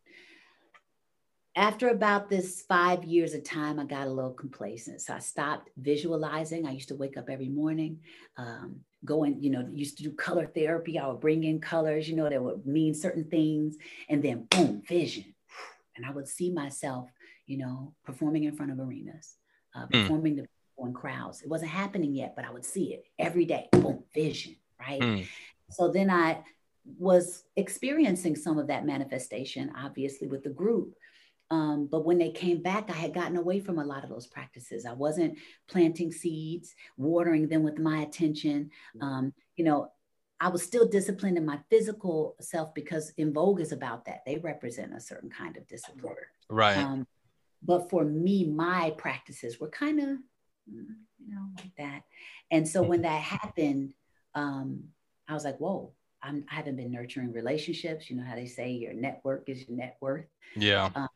After 1.60 1.90
about 1.90 2.30
this 2.30 2.62
five 2.62 3.04
years 3.04 3.34
of 3.34 3.44
time, 3.44 3.78
I 3.78 3.84
got 3.84 4.06
a 4.06 4.10
little 4.10 4.32
complacent. 4.32 5.02
So 5.02 5.12
I 5.12 5.18
stopped 5.18 5.68
visualizing. 5.76 6.66
I 6.66 6.72
used 6.72 6.88
to 6.88 6.94
wake 6.94 7.18
up 7.18 7.28
every 7.28 7.50
morning, 7.50 8.00
um, 8.38 8.76
going, 9.04 9.42
you 9.42 9.50
know, 9.50 9.68
used 9.70 9.98
to 9.98 10.02
do 10.02 10.10
color 10.12 10.46
therapy. 10.46 10.98
I 10.98 11.06
would 11.06 11.20
bring 11.20 11.44
in 11.44 11.60
colors, 11.60 12.08
you 12.08 12.16
know, 12.16 12.30
that 12.30 12.42
would 12.42 12.64
mean 12.64 12.94
certain 12.94 13.24
things. 13.24 13.76
And 14.08 14.22
then 14.22 14.46
boom, 14.50 14.82
vision. 14.88 15.34
And 15.96 16.06
I 16.06 16.12
would 16.12 16.26
see 16.26 16.50
myself, 16.50 17.10
you 17.46 17.58
know, 17.58 17.92
performing 18.04 18.44
in 18.44 18.56
front 18.56 18.72
of 18.72 18.80
arenas, 18.80 19.36
uh, 19.74 19.84
hmm. 19.84 20.00
performing 20.00 20.36
mm. 20.36 20.46
in 20.86 20.94
crowds. 20.94 21.42
It 21.42 21.48
wasn't 21.50 21.72
happening 21.72 22.14
yet, 22.14 22.32
but 22.36 22.46
I 22.46 22.50
would 22.52 22.64
see 22.64 22.94
it 22.94 23.04
every 23.18 23.44
day. 23.44 23.68
Boom, 23.72 24.02
vision, 24.14 24.56
right? 24.80 25.00
Mm. 25.00 25.26
So 25.68 25.92
then 25.92 26.08
I 26.08 26.42
was 26.98 27.44
experiencing 27.56 28.34
some 28.34 28.56
of 28.56 28.68
that 28.68 28.86
manifestation, 28.86 29.70
obviously, 29.76 30.26
with 30.26 30.42
the 30.42 30.48
group. 30.50 30.94
Um, 31.50 31.88
but 31.90 32.04
when 32.04 32.18
they 32.18 32.30
came 32.30 32.62
back, 32.62 32.90
I 32.90 32.94
had 32.94 33.12
gotten 33.12 33.36
away 33.36 33.60
from 33.60 33.78
a 33.78 33.84
lot 33.84 34.04
of 34.04 34.10
those 34.10 34.26
practices. 34.26 34.86
I 34.86 34.92
wasn't 34.92 35.36
planting 35.68 36.12
seeds, 36.12 36.74
watering 36.96 37.48
them 37.48 37.64
with 37.64 37.78
my 37.78 37.98
attention. 38.02 38.70
Mm-hmm. 38.96 39.06
Um, 39.06 39.32
you 39.56 39.64
know, 39.64 39.90
I 40.40 40.48
was 40.48 40.62
still 40.62 40.88
disciplined 40.88 41.36
in 41.36 41.44
my 41.44 41.58
physical 41.68 42.36
self 42.40 42.72
because 42.72 43.12
En 43.18 43.32
Vogue 43.32 43.60
is 43.60 43.72
about 43.72 44.06
that. 44.06 44.22
They 44.24 44.38
represent 44.38 44.94
a 44.94 45.00
certain 45.00 45.28
kind 45.28 45.56
of 45.56 45.66
discipline. 45.66 46.14
Right. 46.48 46.78
Um, 46.78 47.06
but 47.62 47.90
for 47.90 48.04
me, 48.04 48.46
my 48.46 48.94
practices 48.96 49.60
were 49.60 49.68
kind 49.68 50.00
of, 50.00 50.08
you 50.66 50.86
know, 51.28 51.46
like 51.56 51.74
that. 51.76 52.04
And 52.50 52.66
so 52.66 52.82
when 52.82 53.02
that 53.02 53.20
happened, 53.20 53.92
um, 54.34 54.84
I 55.28 55.34
was 55.34 55.44
like, 55.44 55.58
whoa, 55.58 55.92
I'm, 56.22 56.44
I 56.50 56.54
have 56.54 56.66
not 56.66 56.76
been 56.76 56.90
nurturing 56.90 57.32
relationships. 57.32 58.08
You 58.08 58.16
know 58.16 58.24
how 58.24 58.34
they 58.34 58.46
say 58.46 58.70
your 58.70 58.94
network 58.94 59.48
is 59.48 59.68
your 59.68 59.76
net 59.76 59.98
worth. 60.00 60.26
Yeah. 60.56 60.90
Um, 60.94 61.08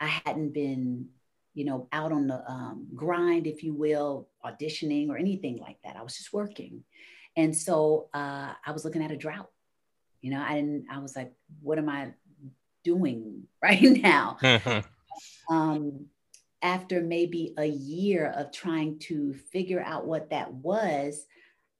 I 0.00 0.06
hadn't 0.06 0.52
been, 0.52 1.08
you 1.54 1.64
know, 1.64 1.88
out 1.92 2.12
on 2.12 2.26
the 2.26 2.48
um, 2.50 2.86
grind, 2.94 3.46
if 3.46 3.62
you 3.62 3.74
will, 3.74 4.28
auditioning 4.44 5.08
or 5.08 5.16
anything 5.16 5.58
like 5.58 5.76
that. 5.84 5.96
I 5.96 6.02
was 6.02 6.16
just 6.16 6.32
working. 6.32 6.84
And 7.36 7.56
so 7.56 8.08
uh, 8.14 8.52
I 8.64 8.72
was 8.72 8.84
looking 8.84 9.02
at 9.02 9.10
a 9.10 9.16
drought. 9.16 9.50
You 10.20 10.32
know, 10.32 10.40
I 10.40 10.54
didn't, 10.54 10.86
I 10.90 10.98
was 10.98 11.14
like, 11.14 11.32
what 11.62 11.78
am 11.78 11.88
I 11.88 12.12
doing 12.84 13.44
right 13.62 13.82
now? 13.82 14.38
um, 15.50 16.06
after 16.62 17.00
maybe 17.00 17.54
a 17.56 17.66
year 17.66 18.32
of 18.36 18.52
trying 18.52 18.98
to 18.98 19.34
figure 19.34 19.80
out 19.80 20.06
what 20.06 20.30
that 20.30 20.52
was, 20.52 21.26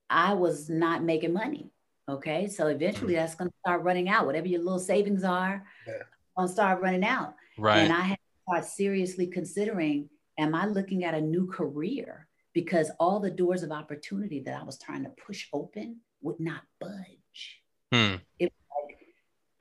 I 0.08 0.34
was 0.34 0.70
not 0.70 1.02
making 1.02 1.32
money. 1.32 1.70
Okay. 2.08 2.48
So 2.48 2.68
eventually 2.68 3.14
mm. 3.14 3.16
that's 3.16 3.34
going 3.34 3.50
to 3.50 3.56
start 3.64 3.82
running 3.82 4.08
out. 4.08 4.26
Whatever 4.26 4.48
your 4.48 4.62
little 4.62 4.78
savings 4.78 5.24
are, 5.24 5.64
yeah. 5.86 5.94
to 6.38 6.48
start 6.50 6.80
running 6.80 7.04
out. 7.04 7.34
Right. 7.58 7.78
And 7.78 7.92
I 7.92 8.00
had 8.00 8.16
to 8.16 8.42
start 8.48 8.64
seriously 8.64 9.26
considering 9.26 10.08
am 10.38 10.54
I 10.54 10.66
looking 10.66 11.04
at 11.04 11.14
a 11.14 11.20
new 11.20 11.46
career? 11.46 12.28
Because 12.54 12.90
all 12.98 13.20
the 13.20 13.30
doors 13.30 13.62
of 13.62 13.72
opportunity 13.72 14.40
that 14.40 14.58
I 14.58 14.64
was 14.64 14.78
trying 14.78 15.04
to 15.04 15.10
push 15.10 15.48
open 15.52 16.00
would 16.22 16.40
not 16.40 16.62
budge. 16.80 17.62
Hmm. 17.92 18.16
It, 18.38 18.52
like, 18.84 18.98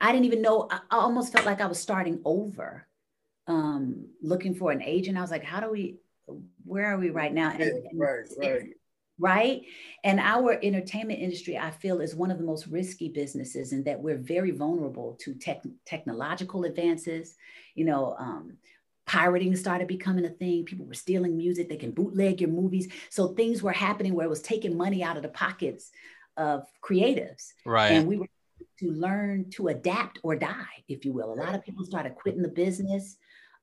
I 0.00 0.12
didn't 0.12 0.26
even 0.26 0.42
know, 0.42 0.68
I, 0.70 0.80
almost 0.90 1.32
felt 1.32 1.46
like 1.46 1.60
I 1.60 1.66
was 1.66 1.78
starting 1.78 2.20
over, 2.24 2.86
um, 3.46 4.06
looking 4.22 4.54
for 4.54 4.70
an 4.72 4.82
agent. 4.82 5.18
I 5.18 5.20
was 5.20 5.30
like, 5.30 5.44
how 5.44 5.60
do 5.60 5.70
we, 5.70 5.98
where 6.64 6.86
are 6.86 6.98
we 6.98 7.10
right 7.10 7.32
now? 7.32 7.50
And, 7.50 7.62
and 7.62 7.82
right, 7.94 8.28
right 8.38 8.62
right? 9.18 9.62
And 10.04 10.20
our 10.20 10.58
entertainment 10.62 11.20
industry, 11.20 11.58
I 11.58 11.70
feel, 11.70 12.00
is 12.00 12.14
one 12.14 12.30
of 12.30 12.38
the 12.38 12.44
most 12.44 12.66
risky 12.66 13.08
businesses 13.08 13.72
in 13.72 13.82
that 13.84 14.00
we're 14.00 14.18
very 14.18 14.52
vulnerable 14.52 15.16
to 15.20 15.34
tech, 15.34 15.62
technological 15.84 16.64
advances. 16.64 17.36
You 17.78 17.84
know, 17.84 18.16
um, 18.18 18.58
pirating 19.06 19.56
started 19.56 19.88
becoming 19.88 20.26
a 20.26 20.30
thing. 20.30 20.64
People 20.64 20.86
were 20.86 20.94
stealing 20.94 21.36
music. 21.36 21.68
They 21.68 21.76
can 21.76 21.92
bootleg 21.92 22.40
your 22.40 22.50
movies. 22.50 22.88
So 23.08 23.28
things 23.28 23.62
were 23.62 23.72
happening 23.72 24.14
where 24.14 24.26
it 24.26 24.30
was 24.30 24.42
taking 24.42 24.76
money 24.76 25.02
out 25.02 25.16
of 25.16 25.22
the 25.22 25.30
pockets 25.30 25.90
of 26.36 26.66
creatives. 26.82 27.52
Right. 27.64 27.92
And 27.92 28.06
we 28.06 28.16
were 28.18 28.28
to 28.80 28.90
learn 28.90 29.50
to 29.50 29.68
adapt 29.68 30.18
or 30.22 30.36
die, 30.36 30.84
if 30.88 31.04
you 31.04 31.12
will. 31.12 31.32
A 31.32 31.40
lot 31.44 31.54
of 31.54 31.64
people 31.64 31.84
started 31.84 32.14
quitting 32.14 32.42
the 32.42 32.48
business. 32.48 33.16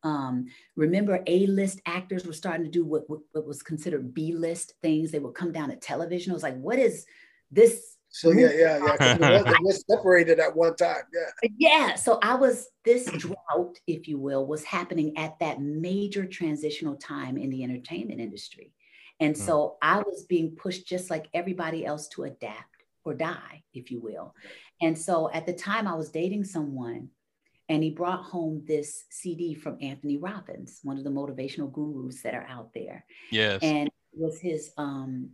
Um, 0.03 0.47
remember, 0.75 1.23
A-list 1.27 1.81
actors 1.85 2.25
were 2.25 2.33
starting 2.33 2.65
to 2.65 2.71
do 2.71 2.83
what, 2.83 3.09
what, 3.09 3.19
what 3.31 3.45
was 3.45 3.61
considered 3.61 4.13
B-list 4.13 4.73
things. 4.81 5.11
They 5.11 5.19
would 5.19 5.35
come 5.35 5.51
down 5.51 5.71
at 5.71 5.81
television. 5.81 6.31
It 6.31 6.33
was 6.33 6.43
like, 6.43 6.59
what 6.59 6.79
is 6.79 7.05
this? 7.51 7.94
So 8.15 8.31
yeah, 8.31 8.49
yeah, 8.55 8.95
yeah. 9.19 9.41
it 9.45 9.61
was 9.61 9.83
separated 9.89 10.39
at 10.39 10.55
one 10.55 10.77
time. 10.77 11.03
Yeah. 11.13 11.49
Yeah. 11.57 11.95
So 11.95 12.17
I 12.23 12.35
was 12.35 12.69
this 12.85 13.11
drought, 13.11 13.77
if 13.87 14.07
you 14.07 14.17
will, 14.17 14.45
was 14.45 14.63
happening 14.63 15.17
at 15.17 15.37
that 15.39 15.59
major 15.59 16.25
transitional 16.25 16.95
time 16.95 17.37
in 17.37 17.49
the 17.49 17.61
entertainment 17.61 18.21
industry. 18.21 18.71
And 19.19 19.35
hmm. 19.35 19.41
so 19.41 19.75
I 19.81 19.97
was 19.97 20.25
being 20.29 20.55
pushed 20.55 20.87
just 20.87 21.09
like 21.09 21.27
everybody 21.33 21.85
else 21.85 22.07
to 22.09 22.23
adapt 22.23 22.85
or 23.03 23.15
die, 23.15 23.63
if 23.73 23.91
you 23.91 23.99
will. 23.99 24.33
And 24.81 24.97
so 24.97 25.29
at 25.33 25.45
the 25.45 25.51
time 25.51 25.85
I 25.85 25.95
was 25.95 26.09
dating 26.09 26.45
someone 26.45 27.09
and 27.67 27.83
he 27.83 27.89
brought 27.89 28.23
home 28.23 28.63
this 28.65 29.03
CD 29.09 29.55
from 29.55 29.77
Anthony 29.81 30.15
Robbins, 30.15 30.79
one 30.83 30.97
of 30.97 31.03
the 31.03 31.09
motivational 31.09 31.69
gurus 31.69 32.21
that 32.21 32.33
are 32.33 32.47
out 32.47 32.73
there. 32.73 33.03
Yes. 33.29 33.59
And 33.61 33.89
it 33.89 33.93
was 34.13 34.39
his 34.39 34.71
um, 34.77 35.31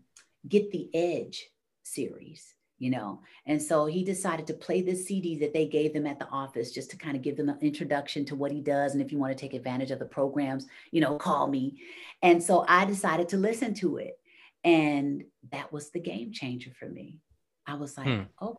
Get 0.48 0.72
the 0.72 0.90
Edge 0.96 1.46
series, 1.84 2.56
you 2.82 2.90
know. 2.90 3.22
And 3.46 3.62
so 3.62 3.86
he 3.86 4.04
decided 4.04 4.48
to 4.48 4.56
play 4.56 4.82
this 4.82 5.06
CD 5.06 5.38
that 5.38 5.54
they 5.54 5.68
gave 5.68 5.94
them 5.94 6.08
at 6.08 6.18
the 6.18 6.28
office 6.30 6.72
just 6.72 6.90
to 6.90 6.98
kind 6.98 7.16
of 7.16 7.22
give 7.22 7.38
them 7.38 7.50
an 7.50 7.60
introduction 7.62 8.26
to 8.26 8.36
what 8.36 8.52
he 8.52 8.60
does. 8.60 8.94
And 8.94 9.02
if 9.04 9.12
you 9.12 9.20
want 9.20 9.38
to 9.38 9.40
take 9.40 9.54
advantage 9.54 9.92
of 9.92 10.00
the 10.00 10.06
programs, 10.06 10.66
you 10.90 11.00
know, 11.00 11.16
call 11.18 11.48
me. 11.48 11.80
And 12.24 12.42
so 12.42 12.66
I 12.68 12.86
decided 12.86 13.30
to 13.30 13.38
listen 13.38 13.76
to 13.76 13.98
it. 13.98 14.20
And 14.64 15.26
that 15.52 15.72
was 15.72 15.92
the 15.92 16.00
game 16.00 16.32
changer 16.32 16.72
for 16.80 16.90
me. 16.90 17.20
I 17.68 17.76
was 17.76 17.98
like, 17.98 18.08
hmm. 18.08 18.22
oh, 18.42 18.58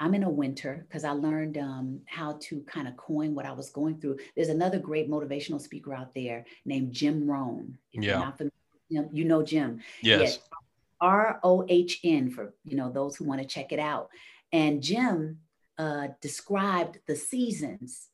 I'm 0.00 0.14
in 0.14 0.24
a 0.24 0.30
winter 0.30 0.84
because 0.88 1.04
I 1.04 1.12
learned 1.12 1.56
um, 1.56 2.00
how 2.06 2.36
to 2.40 2.62
kind 2.62 2.88
of 2.88 2.96
coin 2.96 3.36
what 3.36 3.46
I 3.46 3.52
was 3.52 3.70
going 3.70 4.00
through. 4.00 4.18
There's 4.34 4.48
another 4.48 4.80
great 4.80 5.08
motivational 5.08 5.60
speaker 5.60 5.94
out 5.94 6.14
there 6.14 6.46
named 6.64 6.92
Jim 6.92 7.30
Rohn. 7.30 7.78
If 7.92 8.02
yeah. 8.02 8.32
Familiar, 8.32 9.08
you 9.12 9.24
know 9.24 9.42
Jim. 9.44 9.80
Yes. 10.02 10.38
R 10.50 10.58
O 11.00 11.64
H 11.68 12.00
N 12.04 12.30
for 12.30 12.54
you 12.64 12.76
know 12.76 12.90
those 12.90 13.16
who 13.16 13.24
want 13.24 13.40
to 13.40 13.46
check 13.46 13.72
it 13.72 13.78
out. 13.78 14.08
And 14.52 14.82
Jim 14.82 15.38
uh, 15.78 16.08
described 16.20 16.98
the 17.06 17.16
seasons 17.16 18.08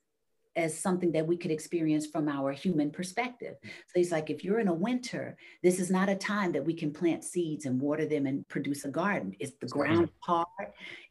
as 0.57 0.79
something 0.79 1.13
that 1.13 1.27
we 1.27 1.37
could 1.37 1.51
experience 1.51 2.07
from 2.07 2.29
our 2.29 2.51
human 2.51 2.91
perspective. 2.91 3.57
So 3.63 3.93
he's 3.95 4.11
like, 4.11 4.31
if 4.31 4.43
you're 4.43 4.59
in 4.59 4.69
a 4.69 4.75
winter, 4.75 5.37
this 5.63 5.79
is 5.79 5.91
not 5.91 6.09
a 6.09 6.15
time 6.15 6.53
that 6.53 6.65
we 6.65 6.73
can 6.73 6.93
plant 6.93 7.25
seeds 7.25 7.67
and 7.67 7.79
water 7.79 8.07
them 8.07 8.25
and 8.25 8.49
produce 8.49 8.87
a 8.87 8.89
garden. 8.89 9.37
It's 9.39 9.53
the 9.61 9.67
ground 9.67 10.09
hard, 10.21 10.47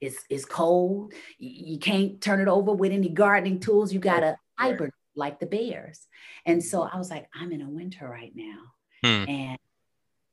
it's, 0.02 0.24
it's 0.30 0.46
cold. 0.46 1.14
You 1.38 1.78
can't 1.78 2.20
turn 2.20 2.42
it 2.42 2.48
over 2.48 2.74
with 2.74 2.92
any 2.92 3.10
gardening 3.10 3.60
tools. 3.60 3.94
You 3.94 4.00
got 4.00 4.22
to 4.22 4.36
hibernate 4.58 4.94
like 5.16 5.40
the 5.40 5.46
bears. 5.46 6.08
And 6.46 6.64
so 6.64 6.82
I 6.82 6.98
was 6.98 7.12
like, 7.12 7.30
I'm 7.34 7.52
in 7.52 7.62
a 7.62 7.70
winter 7.70 8.10
right 8.10 8.34
now. 8.36 8.60
Hmm. 9.04 9.30
And 9.30 9.60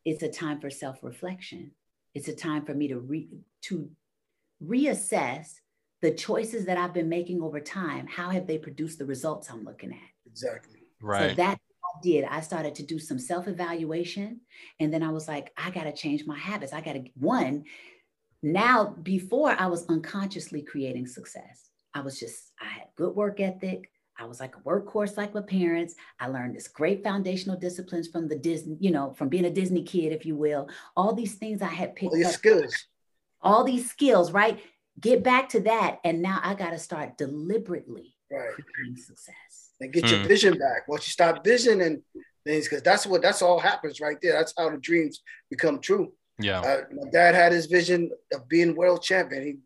it's 0.05 0.23
a 0.23 0.29
time 0.29 0.61
for 0.61 0.71
self-reflection. 0.71 1.73
It's 2.15 2.29
a 2.29 2.35
time 2.35 2.65
for 2.65 2.75
me 2.75 2.89
to 2.89 2.99
re- 2.99 3.31
to 3.63 3.91
reassess 4.63 5.61
the 6.03 6.11
choices 6.11 6.67
that 6.67 6.77
I've 6.77 6.93
been 6.93 7.09
making 7.09 7.41
over 7.41 7.61
time, 7.61 8.09
how 8.09 8.31
have 8.31 8.47
they 8.47 8.59
produced 8.59 8.99
the 8.99 9.07
results 9.07 9.49
I'm 9.49 9.65
looking 9.65 9.93
at? 9.93 10.11
Exactly. 10.27 10.81
Right. 11.01 11.31
So 11.31 11.37
that 11.37 11.59
I 11.59 12.01
did. 12.03 12.25
I 12.25 12.41
started 12.41 12.75
to 12.75 12.83
do 12.83 12.99
some 12.99 13.21
self 13.21 13.47
evaluation. 13.47 14.41
And 14.81 14.93
then 14.93 15.05
I 15.05 15.11
was 15.11 15.29
like, 15.29 15.53
I 15.57 15.71
got 15.71 15.85
to 15.85 15.93
change 15.93 16.27
my 16.27 16.37
habits. 16.37 16.73
I 16.73 16.81
got 16.81 16.95
to, 16.95 17.05
one, 17.15 17.65
now 18.43 18.97
before 19.03 19.53
I 19.57 19.67
was 19.67 19.87
unconsciously 19.87 20.63
creating 20.63 21.07
success, 21.07 21.71
I 21.95 22.01
was 22.01 22.19
just, 22.19 22.51
I 22.61 22.67
had 22.67 22.89
good 22.97 23.15
work 23.15 23.39
ethic. 23.39 23.89
I 24.19 24.27
was 24.27 24.41
like 24.41 24.57
a 24.57 24.61
workhorse 24.61 25.17
like 25.17 25.35
my 25.35 25.41
parents. 25.41 25.95
I 26.21 26.29
learned 26.29 26.55
this 26.55 26.69
great 26.69 27.03
foundational 27.03 27.59
disciplines 27.59 28.09
from 28.09 28.29
the 28.29 28.37
Disney, 28.37 28.77
you 28.79 28.91
know, 28.91 29.13
from 29.13 29.29
being 29.29 29.47
a 29.47 29.51
Disney 29.51 29.83
kid, 29.83 30.13
if 30.13 30.27
you 30.27 30.37
will. 30.37 30.69
All 30.97 31.15
these 31.15 31.35
things 31.35 31.63
I 31.63 31.67
had 31.67 31.97
picked 31.97 32.13
all 32.13 32.17
these 32.17 32.27
up. 32.27 32.33
skills. 32.33 32.87
All 33.41 33.65
these 33.65 33.91
skills, 33.91 34.31
right? 34.31 34.61
get 35.01 35.23
back 35.23 35.49
to 35.49 35.61
that 35.61 35.99
and 36.05 36.21
now 36.21 36.41
i 36.43 36.55
got 36.55 36.71
to 36.71 36.79
start 36.79 37.17
deliberately 37.17 38.15
right. 38.31 38.51
creating 38.75 38.97
success 38.97 39.71
and 39.81 39.93
get 39.93 40.09
your 40.11 40.21
hmm. 40.21 40.29
vision 40.29 40.59
back 40.59 40.87
once 40.87 41.07
you 41.07 41.13
stop 41.13 41.45
visioning 41.45 42.03
things 42.45 42.69
because 42.69 42.83
that's 42.83 43.07
what 43.07 43.23
that's 43.23 43.43
all 43.43 43.59
happens 43.59 44.01
right 44.01 44.19
there 44.23 44.33
that's 44.33 44.55
how 44.57 44.69
the 44.69 44.77
dreams 44.79 45.23
become 45.51 45.81
true 45.81 46.13
yeah 46.39 46.61
uh, 46.61 46.81
my 46.93 47.11
dad 47.11 47.35
had 47.35 47.53
his 47.53 47.67
vision 47.67 48.11
of 48.33 48.49
being 48.49 48.75
world 48.75 49.03
champion 49.03 49.43
he 49.43 49.57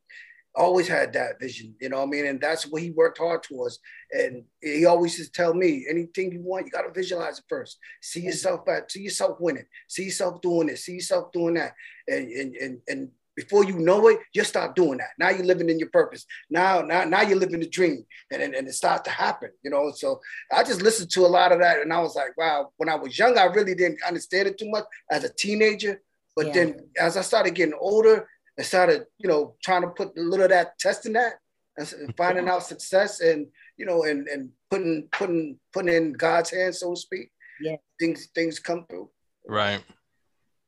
always 0.57 0.89
had 0.89 1.13
that 1.13 1.39
vision 1.39 1.75
you 1.81 1.89
know 1.89 1.99
what 1.99 2.05
i 2.05 2.11
mean 2.11 2.27
and 2.27 2.41
that's 2.41 2.67
what 2.67 2.83
he 2.83 2.91
worked 2.91 3.19
hard 3.19 3.43
towards 3.43 3.79
and 4.13 4.43
he 4.63 4.87
always 4.87 5.19
used 5.19 5.33
to 5.33 5.43
tell 5.43 5.55
me 5.55 5.87
anything 5.89 6.33
you 6.33 6.41
want 6.41 6.65
you 6.65 6.73
got 6.73 6.83
to 6.83 6.93
visualize 6.93 7.39
it 7.39 7.45
first 7.49 7.79
see 8.01 8.21
yourself 8.21 8.67
at 8.69 8.91
see 8.91 9.03
yourself 9.03 9.37
winning 9.39 9.67
see 9.89 10.05
yourself 10.05 10.41
doing 10.41 10.69
this 10.69 10.85
see 10.85 10.95
yourself 10.95 11.31
doing 11.33 11.55
that 11.55 11.73
and 12.09 12.29
and 12.31 12.57
and, 12.57 12.81
and 12.89 13.11
before 13.37 13.65
you 13.65 13.79
know 13.79 14.09
it, 14.09 14.19
you 14.33 14.43
start 14.43 14.75
doing 14.75 14.99
that. 14.99 15.11
Now 15.19 15.29
you're 15.29 15.45
living 15.45 15.69
in 15.69 15.79
your 15.79 15.91
purpose. 15.91 16.25
Now, 16.49 16.81
now, 16.81 17.05
now 17.05 17.21
you're 17.21 17.39
living 17.39 17.61
the 17.61 17.69
dream, 17.69 18.05
and, 18.33 18.43
and, 18.43 18.55
and 18.55 18.67
it 18.67 18.73
starts 18.73 19.03
to 19.03 19.11
happen. 19.11 19.51
You 19.63 19.71
know, 19.71 19.93
so 19.95 20.21
I 20.51 20.65
just 20.65 20.83
listened 20.83 21.11
to 21.11 21.27
a 21.27 21.29
lot 21.29 21.53
of 21.53 21.61
that, 21.61 21.81
and 21.81 21.93
I 21.93 22.01
was 22.01 22.17
like, 22.17 22.37
wow. 22.39 22.73
When 22.79 22.89
I 22.89 22.95
was 22.95 23.19
young, 23.19 23.37
I 23.37 23.45
really 23.45 23.75
didn't 23.75 23.99
understand 24.09 24.49
it 24.49 24.59
too 24.59 24.71
much 24.71 24.85
as 25.11 25.23
a 25.23 25.33
teenager. 25.33 26.01
But 26.35 26.47
yeah. 26.47 26.53
then, 26.53 26.81
as 26.99 27.17
I 27.17 27.21
started 27.21 27.55
getting 27.55 27.79
older, 27.79 28.27
I 28.59 28.63
started, 28.63 29.07
you 29.19 29.29
know, 29.29 29.55
trying 29.63 29.83
to 29.83 29.89
put 29.89 30.17
a 30.17 30.21
little 30.21 30.45
of 30.45 30.51
that 30.51 30.79
testing 30.79 31.13
that 31.15 31.35
and 31.77 32.15
finding 32.17 32.49
out 32.49 32.63
success, 32.63 33.21
and 33.21 33.47
you 33.77 33.87
know, 33.87 34.05
and 34.05 34.27
and 34.29 34.51
putting 34.71 35.09
putting 35.13 35.59
putting 35.73 35.95
in 35.95 36.13
God's 36.13 36.51
hands, 36.51 36.81
so 36.81 36.95
to 36.95 37.01
speak. 37.01 37.31
Yeah, 37.61 37.77
things 38.01 38.29
things 38.35 38.59
come 38.59 38.87
through. 38.89 39.11
Right 39.47 39.83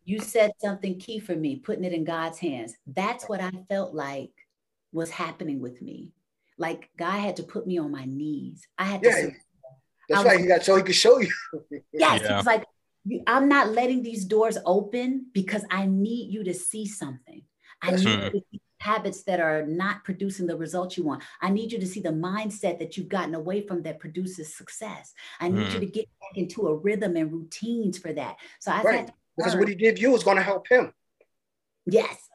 you 0.09 0.18
said 0.20 0.53
something 0.59 0.99
key 0.99 1.18
for 1.18 1.36
me, 1.36 1.57
putting 1.57 1.84
it 1.84 1.93
in 1.93 2.03
God's 2.03 2.39
hands. 2.39 2.74
That's 2.86 3.28
what 3.28 3.43
I 3.43 3.51
felt 3.68 3.95
like 3.95 4.30
was 4.91 5.11
happening 5.11 5.61
with 5.61 5.82
me. 5.82 6.12
Like 6.57 6.89
God 6.99 7.18
had 7.20 7.36
to 7.36 7.43
put 7.43 7.66
me 7.66 7.76
on 7.76 7.93
my 7.93 8.07
knees. 8.07 8.66
I 8.78 8.84
had 8.84 9.03
yeah, 9.05 9.11
to. 9.11 9.32
That's 10.09 10.24
why 10.24 10.39
he 10.39 10.47
got 10.47 10.64
so 10.64 10.76
he 10.76 10.82
could 10.82 10.95
show 10.95 11.18
you. 11.18 11.30
yes, 11.93 12.22
yeah. 12.22 12.39
it's 12.39 12.47
like 12.47 12.64
I'm 13.26 13.51
not 13.51 13.68
letting 13.68 14.03
these 14.03 14.24
doors 14.24 14.57
open 14.64 15.26
because 15.34 15.66
I 15.70 15.84
need 15.84 16.32
you 16.32 16.43
to 16.45 16.55
see 16.55 16.86
something. 16.86 17.43
I 17.83 17.91
need 17.93 18.01
you 18.01 18.31
to 18.31 18.43
see 18.53 18.61
habits 18.81 19.22
that 19.24 19.41
are 19.41 19.66
not 19.66 20.05
producing 20.05 20.47
the 20.47 20.57
results 20.57 20.97
you 20.97 21.05
want. 21.05 21.22
I 21.43 21.51
need 21.51 21.72
you 21.72 21.79
to 21.81 21.87
see 21.87 22.01
the 22.01 22.11
mindset 22.11 22.79
that 22.79 22.97
you've 22.97 23.09
gotten 23.09 23.35
away 23.35 23.66
from 23.66 23.83
that 23.83 23.99
produces 23.99 24.55
success. 24.55 25.12
I 25.41 25.49
need 25.49 25.66
mm. 25.66 25.74
you 25.74 25.81
to 25.81 25.87
get 25.87 26.09
back 26.20 26.37
into 26.37 26.68
a 26.68 26.74
rhythm 26.74 27.16
and 27.16 27.33
routines 27.33 27.99
for 27.99 28.12
that. 28.12 28.37
So 28.61 28.70
I 28.72 28.83
right. 28.83 29.11
because 29.37 29.57
what 29.57 29.68
he 29.68 29.74
did 29.74 29.99
you 29.99 30.14
is 30.14 30.22
going 30.22 30.37
to 30.37 30.43
help 30.43 30.68
him. 30.68 30.93
Yes. 31.87 32.29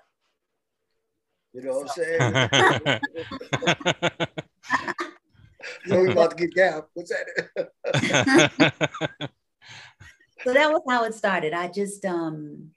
You 1.54 1.62
know 1.62 1.84
what 1.84 1.91
I'm 1.98 2.04
saying? 2.04 2.20
so 5.88 6.02
we 6.02 6.12
about 6.12 6.32
to 6.32 6.48
get 6.48 6.54
gap. 6.56 6.88
What's 6.94 7.12
that? 7.12 7.70
so 10.44 10.54
that 10.54 10.72
was 10.72 10.82
how 10.89 11.04
it 11.06 11.14
started. 11.14 11.54
I 11.54 11.68
just 11.68 12.04
um 12.06 12.72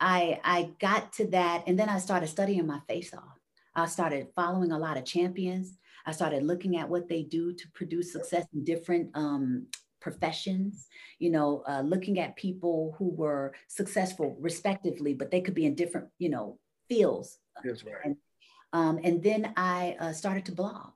I 0.00 0.40
I 0.44 0.70
got 0.78 1.12
to 1.14 1.26
that 1.28 1.64
and 1.66 1.78
then 1.78 1.88
I 1.88 1.98
started 1.98 2.28
studying 2.28 2.66
my 2.66 2.80
face 2.88 3.14
off. 3.14 3.38
I 3.74 3.86
started 3.86 4.28
following 4.34 4.72
a 4.72 4.78
lot 4.78 4.96
of 4.96 5.04
champions. 5.04 5.78
I 6.06 6.12
started 6.12 6.44
looking 6.44 6.76
at 6.76 6.88
what 6.88 7.08
they 7.08 7.22
do 7.22 7.52
to 7.52 7.68
produce 7.74 8.12
success 8.12 8.46
in 8.54 8.64
different 8.64 9.10
um, 9.14 9.66
professions, 10.00 10.86
you 11.18 11.30
know, 11.30 11.64
uh, 11.68 11.80
looking 11.80 12.20
at 12.20 12.36
people 12.36 12.94
who 12.96 13.10
were 13.10 13.52
successful 13.66 14.36
respectively, 14.40 15.14
but 15.14 15.30
they 15.30 15.40
could 15.40 15.54
be 15.54 15.66
in 15.66 15.74
different, 15.74 16.06
you 16.18 16.28
know, 16.28 16.58
fields. 16.88 17.38
That's 17.64 17.84
right. 17.84 17.94
And, 18.04 18.16
um, 18.72 19.00
and 19.02 19.20
then 19.20 19.52
I 19.56 19.96
uh, 19.98 20.12
started 20.12 20.44
to 20.46 20.52
blog 20.52 20.92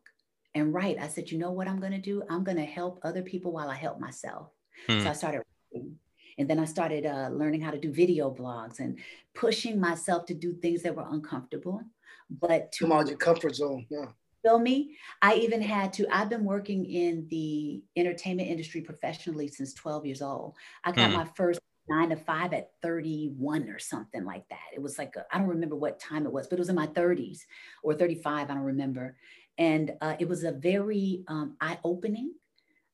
and 0.55 0.73
write. 0.73 0.99
I 1.01 1.09
said, 1.09 1.31
you 1.31 1.39
know 1.39 1.51
what 1.51 1.67
I'm 1.67 1.81
going 1.81 1.93
to 1.93 1.99
do? 1.99 2.23
I'm 2.31 2.45
going 2.45 2.57
to 2.59 2.65
help 2.65 3.01
other 3.03 3.23
people 3.23 3.53
while 3.53 3.69
I 3.69 3.75
help 3.75 3.99
myself. 3.99 4.51
Hmm. 4.87 5.01
So 5.01 5.11
I 5.11 5.13
started 5.13 5.43
writing. 5.75 5.97
And 6.41 6.49
then 6.49 6.59
I 6.59 6.65
started 6.65 7.07
uh, 7.07 7.29
learning 7.31 7.61
how 7.61 7.71
to 7.71 7.79
do 7.79 7.93
video 7.93 8.35
blogs 8.35 8.81
and 8.81 8.99
pushing 9.35 9.79
myself 9.79 10.25
to 10.27 10.35
do 10.35 10.55
things 10.55 10.83
that 10.83 10.97
were 10.97 11.07
uncomfortable, 11.09 11.83
but 12.31 12.73
to 12.73 12.85
come 12.85 12.93
out 12.93 13.09
your 13.09 13.19
comfort 13.19 13.55
zone. 13.55 13.87
Yeah 13.91 14.07
feel 14.43 14.59
me? 14.59 14.97
I 15.21 15.35
even 15.35 15.61
had 15.61 15.93
to, 15.95 16.07
I've 16.11 16.31
been 16.31 16.45
working 16.45 16.87
in 16.87 17.27
the 17.29 17.83
entertainment 17.97 18.49
industry 18.49 18.81
professionally 18.81 19.49
since 19.49 19.75
12 19.75 20.07
years 20.07 20.23
old. 20.23 20.55
I 20.85 20.93
got 20.93 21.11
mm. 21.11 21.17
my 21.17 21.27
first 21.35 21.61
nine 21.89 22.11
to 22.11 22.17
five 22.17 22.53
at 22.53 22.71
31 22.83 23.69
or 23.69 23.79
something 23.79 24.25
like 24.25 24.49
that. 24.49 24.61
It 24.75 24.81
was 24.81 24.99
like, 24.99 25.15
I 25.31 25.39
don't 25.39 25.49
remember 25.49 25.77
what 25.77 26.01
time 26.01 26.25
it 26.25 26.33
was, 26.33 26.47
but 26.47 26.59
it 26.59 26.61
was 26.61 26.69
in 26.69 26.77
my 26.77 26.87
30s 26.87 27.41
or 27.83 27.95
35, 27.95 28.51
I 28.51 28.55
don't 28.55 28.63
remember. 28.63 29.17
And 29.59 29.93
uh, 30.01 30.17
it 30.19 30.29
was 30.29 30.45
a 30.45 30.53
very 30.53 31.25
um, 31.29 31.57
eye 31.61 31.79
opening, 31.85 32.33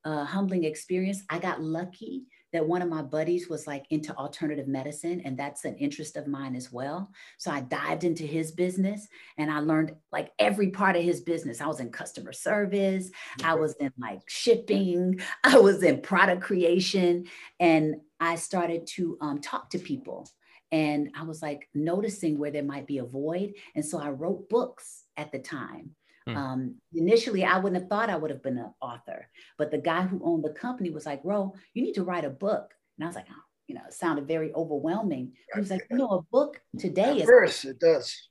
uh, 0.05 0.24
humbling 0.24 0.64
experience. 0.64 1.22
I 1.30 1.38
got 1.38 1.62
lucky 1.62 2.24
that 2.53 2.66
one 2.66 2.82
of 2.82 2.88
my 2.88 3.03
buddies 3.03 3.49
was 3.49 3.66
like 3.66 3.84
into 3.90 4.16
alternative 4.16 4.68
medicine 4.68 5.20
and 5.24 5.38
that's 5.38 5.64
an 5.64 5.76
interest 5.76 6.16
of 6.16 6.26
mine 6.26 6.55
as 6.55 6.72
well. 6.72 7.11
So 7.38 7.51
i 7.51 7.61
dived 7.61 8.05
into 8.05 8.24
his 8.24 8.53
business 8.53 9.07
and 9.38 9.51
i 9.51 9.59
learned 9.59 9.94
like 10.12 10.30
every 10.38 10.70
part 10.70 10.97
of 10.97 11.03
his 11.03 11.20
business. 11.20 11.61
I 11.61 11.66
was 11.66 11.80
in 11.80 11.90
customer 11.90 12.32
service 12.32 13.11
i 13.42 13.55
was 13.55 13.74
in 13.80 13.92
like 13.99 14.20
shipping 14.28 15.20
i 15.44 15.59
was 15.59 15.82
in 15.82 16.01
product 16.01 16.42
creation 16.42 17.26
and 17.61 17.97
i 18.20 18.36
started 18.36 18.86
to 18.86 19.18
um, 19.20 19.40
talk 19.40 19.70
to 19.70 19.78
people. 19.78 20.28
And 20.72 21.11
i 21.18 21.22
was 21.22 21.42
like 21.42 21.68
noticing 21.74 22.38
where 22.38 22.51
there 22.51 22.62
might 22.62 22.86
be 22.86 22.99
a 22.99 23.05
void 23.05 23.55
and 23.74 23.84
so 23.84 23.99
i 23.99 24.11
wrote 24.11 24.49
books 24.49 25.05
at 25.16 25.32
the 25.32 25.38
time 25.38 25.94
Hmm. 26.26 26.36
Um, 26.36 26.74
initially, 26.92 27.44
I 27.44 27.58
wouldn't 27.58 27.80
have 27.80 27.88
thought 27.88 28.10
I 28.10 28.16
would 28.16 28.30
have 28.30 28.42
been 28.42 28.58
an 28.58 28.72
author, 28.80 29.28
but 29.58 29.70
the 29.70 29.78
guy 29.78 30.02
who 30.02 30.20
owned 30.24 30.44
the 30.44 30.50
company 30.50 30.90
was 30.90 31.06
like, 31.06 31.20
"Ro, 31.22 31.54
you 31.72 31.82
need 31.82 31.94
to 31.94 32.04
write 32.04 32.24
a 32.24 32.30
book." 32.30 32.74
And 32.98 33.04
I 33.04 33.06
was 33.06 33.16
like, 33.16 33.26
"Oh, 33.30 33.42
you 33.68 33.74
know, 33.76 33.82
it 33.86 33.94
sounded 33.94 34.26
very 34.26 34.52
overwhelming." 34.52 35.34
He 35.54 35.60
was 35.60 35.70
like, 35.70 35.86
"You 35.90 35.98
know, 35.98 36.08
a 36.08 36.22
book 36.22 36.60
today 36.78 37.10
At 37.10 37.16
is 37.18 37.24
first 37.26 37.64
it 37.64 37.78
does." 37.78 38.28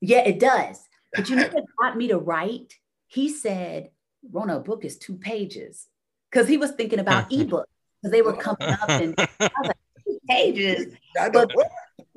Yeah, 0.00 0.20
it 0.20 0.40
does. 0.40 0.86
But 1.14 1.30
you 1.30 1.36
know 1.36 1.48
what 1.48 1.64
got 1.80 1.96
me 1.96 2.08
to 2.08 2.18
write? 2.18 2.74
He 3.06 3.30
said, 3.30 3.90
"Rona, 4.30 4.56
a 4.56 4.60
book 4.60 4.84
is 4.84 4.98
two 4.98 5.16
pages," 5.16 5.88
because 6.30 6.48
he 6.48 6.58
was 6.58 6.72
thinking 6.72 6.98
about 6.98 7.30
ebooks 7.30 7.64
because 8.02 8.12
they 8.12 8.22
were 8.22 8.36
coming 8.36 8.68
up, 8.68 8.88
and 8.88 9.14
I 9.18 9.24
was 9.40 9.68
like, 9.68 9.76
two 10.04 10.18
pages. 10.28 10.94
But, 11.14 11.50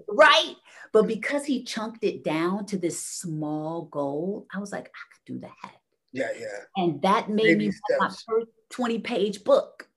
right? 0.09 0.55
But 0.95 1.07
because 1.07 1.43
he 1.43 1.65
chunked 1.65 2.05
it 2.05 2.23
down 2.23 2.65
to 2.67 2.77
this 2.77 3.03
small 3.03 3.81
goal, 3.91 4.47
I 4.53 4.59
was 4.59 4.71
like, 4.71 4.85
I 4.85 5.03
could 5.11 5.33
do 5.33 5.39
that. 5.41 5.73
Yeah, 6.13 6.29
yeah. 6.39 6.59
And 6.77 7.01
that 7.01 7.29
made 7.29 7.57
Baby 7.57 7.67
me 7.67 7.73
my 7.99 8.07
first 8.07 8.47
20 8.69 8.99
page 8.99 9.43
book. 9.43 9.89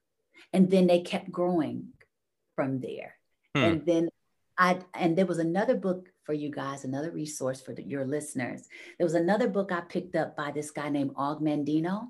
And 0.53 0.69
then 0.69 0.89
they 0.89 1.03
kept 1.03 1.31
growing 1.31 1.91
from 2.57 2.81
there. 2.81 3.15
Hmm. 3.55 3.63
And 3.63 3.87
then 3.87 4.09
I, 4.59 4.81
and 4.93 5.17
there 5.17 5.25
was 5.25 5.39
another 5.39 5.77
book 5.77 6.09
for 6.25 6.33
you 6.33 6.51
guys, 6.51 6.83
another 6.83 7.13
resource 7.13 7.61
for 7.61 7.73
the, 7.73 7.85
your 7.85 8.05
listeners. 8.05 8.67
There 8.99 9.07
was 9.07 9.15
another 9.15 9.47
book 9.47 9.71
I 9.71 9.83
picked 9.83 10.17
up 10.17 10.37
by 10.37 10.51
this 10.51 10.73
guy 10.73 10.89
named 10.89 11.13
Og 11.15 11.41
Mandino, 11.41 12.09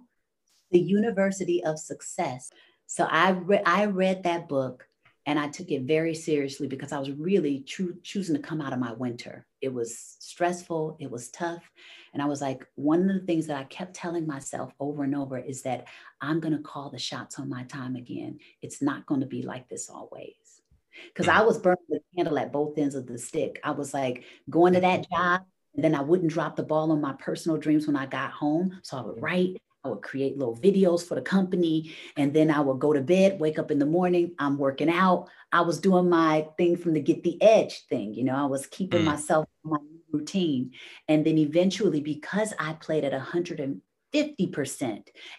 The 0.70 0.80
University 0.80 1.62
of 1.62 1.78
Success. 1.78 2.48
So 2.86 3.04
I, 3.04 3.32
re- 3.32 3.62
I 3.66 3.84
read 3.84 4.22
that 4.22 4.48
book 4.48 4.88
and 5.28 5.38
I 5.38 5.46
took 5.46 5.70
it 5.70 5.82
very 5.82 6.14
seriously 6.14 6.68
because 6.68 6.90
I 6.90 6.98
was 6.98 7.10
really 7.10 7.60
true, 7.60 7.94
choosing 8.02 8.34
to 8.34 8.40
come 8.40 8.62
out 8.62 8.72
of 8.72 8.78
my 8.78 8.94
winter. 8.94 9.44
It 9.60 9.68
was 9.68 10.16
stressful, 10.20 10.96
it 11.00 11.10
was 11.10 11.28
tough. 11.28 11.70
And 12.14 12.22
I 12.22 12.24
was 12.24 12.40
like, 12.40 12.66
one 12.76 13.10
of 13.10 13.14
the 13.14 13.26
things 13.26 13.46
that 13.46 13.58
I 13.58 13.64
kept 13.64 13.92
telling 13.92 14.26
myself 14.26 14.72
over 14.80 15.04
and 15.04 15.14
over 15.14 15.36
is 15.36 15.60
that 15.62 15.86
I'm 16.22 16.40
going 16.40 16.56
to 16.56 16.62
call 16.62 16.88
the 16.88 16.98
shots 16.98 17.38
on 17.38 17.50
my 17.50 17.64
time 17.64 17.94
again. 17.94 18.38
It's 18.62 18.80
not 18.80 19.04
going 19.04 19.20
to 19.20 19.26
be 19.26 19.42
like 19.42 19.68
this 19.68 19.90
always. 19.90 20.62
Because 21.08 21.28
I 21.28 21.40
mm. 21.40 21.46
was 21.46 21.58
burning 21.58 21.84
the 21.90 22.00
candle 22.16 22.38
at 22.38 22.50
both 22.50 22.78
ends 22.78 22.94
of 22.94 23.06
the 23.06 23.18
stick. 23.18 23.60
I 23.62 23.72
was 23.72 23.92
like 23.92 24.24
going 24.48 24.72
to 24.72 24.80
that 24.80 25.02
mm-hmm. 25.02 25.14
job, 25.14 25.42
and 25.74 25.84
then 25.84 25.94
I 25.94 26.00
wouldn't 26.00 26.32
drop 26.32 26.56
the 26.56 26.62
ball 26.62 26.90
on 26.90 27.02
my 27.02 27.12
personal 27.12 27.58
dreams 27.58 27.86
when 27.86 27.96
I 27.96 28.06
got 28.06 28.30
home. 28.30 28.80
So 28.82 28.96
I 28.96 29.02
would 29.02 29.16
mm. 29.16 29.22
write, 29.22 29.62
I 29.88 29.90
would 29.90 30.02
create 30.02 30.36
little 30.36 30.56
videos 30.56 31.06
for 31.06 31.14
the 31.14 31.22
company. 31.22 31.94
And 32.16 32.32
then 32.34 32.50
I 32.50 32.60
would 32.60 32.78
go 32.78 32.92
to 32.92 33.00
bed, 33.00 33.40
wake 33.40 33.58
up 33.58 33.70
in 33.70 33.78
the 33.78 33.86
morning, 33.86 34.34
I'm 34.38 34.58
working 34.58 34.90
out. 34.90 35.28
I 35.50 35.62
was 35.62 35.80
doing 35.80 36.08
my 36.08 36.46
thing 36.58 36.76
from 36.76 36.92
the 36.92 37.00
get 37.00 37.22
the 37.22 37.40
edge 37.42 37.86
thing. 37.86 38.14
You 38.14 38.24
know, 38.24 38.36
I 38.36 38.44
was 38.44 38.66
keeping 38.66 39.02
mm. 39.02 39.06
myself 39.06 39.46
my 39.64 39.78
routine. 40.12 40.72
And 41.08 41.24
then 41.24 41.38
eventually, 41.38 42.00
because 42.00 42.52
I 42.58 42.74
played 42.74 43.04
at 43.04 43.12
150% 43.12 43.80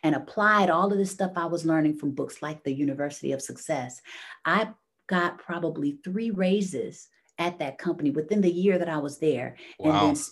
and 0.03 0.15
applied 0.15 0.69
all 0.69 0.91
of 0.91 0.97
the 0.97 1.05
stuff 1.05 1.31
I 1.35 1.45
was 1.45 1.65
learning 1.65 1.97
from 1.97 2.11
books 2.11 2.41
like 2.41 2.63
The 2.63 2.73
University 2.73 3.31
of 3.31 3.41
Success, 3.41 4.01
I 4.45 4.69
got 5.07 5.37
probably 5.37 5.99
three 6.03 6.31
raises 6.31 7.07
at 7.37 7.59
that 7.59 7.77
company 7.77 8.11
within 8.11 8.41
the 8.41 8.51
year 8.51 8.77
that 8.77 8.89
I 8.89 8.97
was 8.97 9.19
there. 9.19 9.57
Wow. 9.79 10.07
And 10.07 10.17
then 10.17 10.23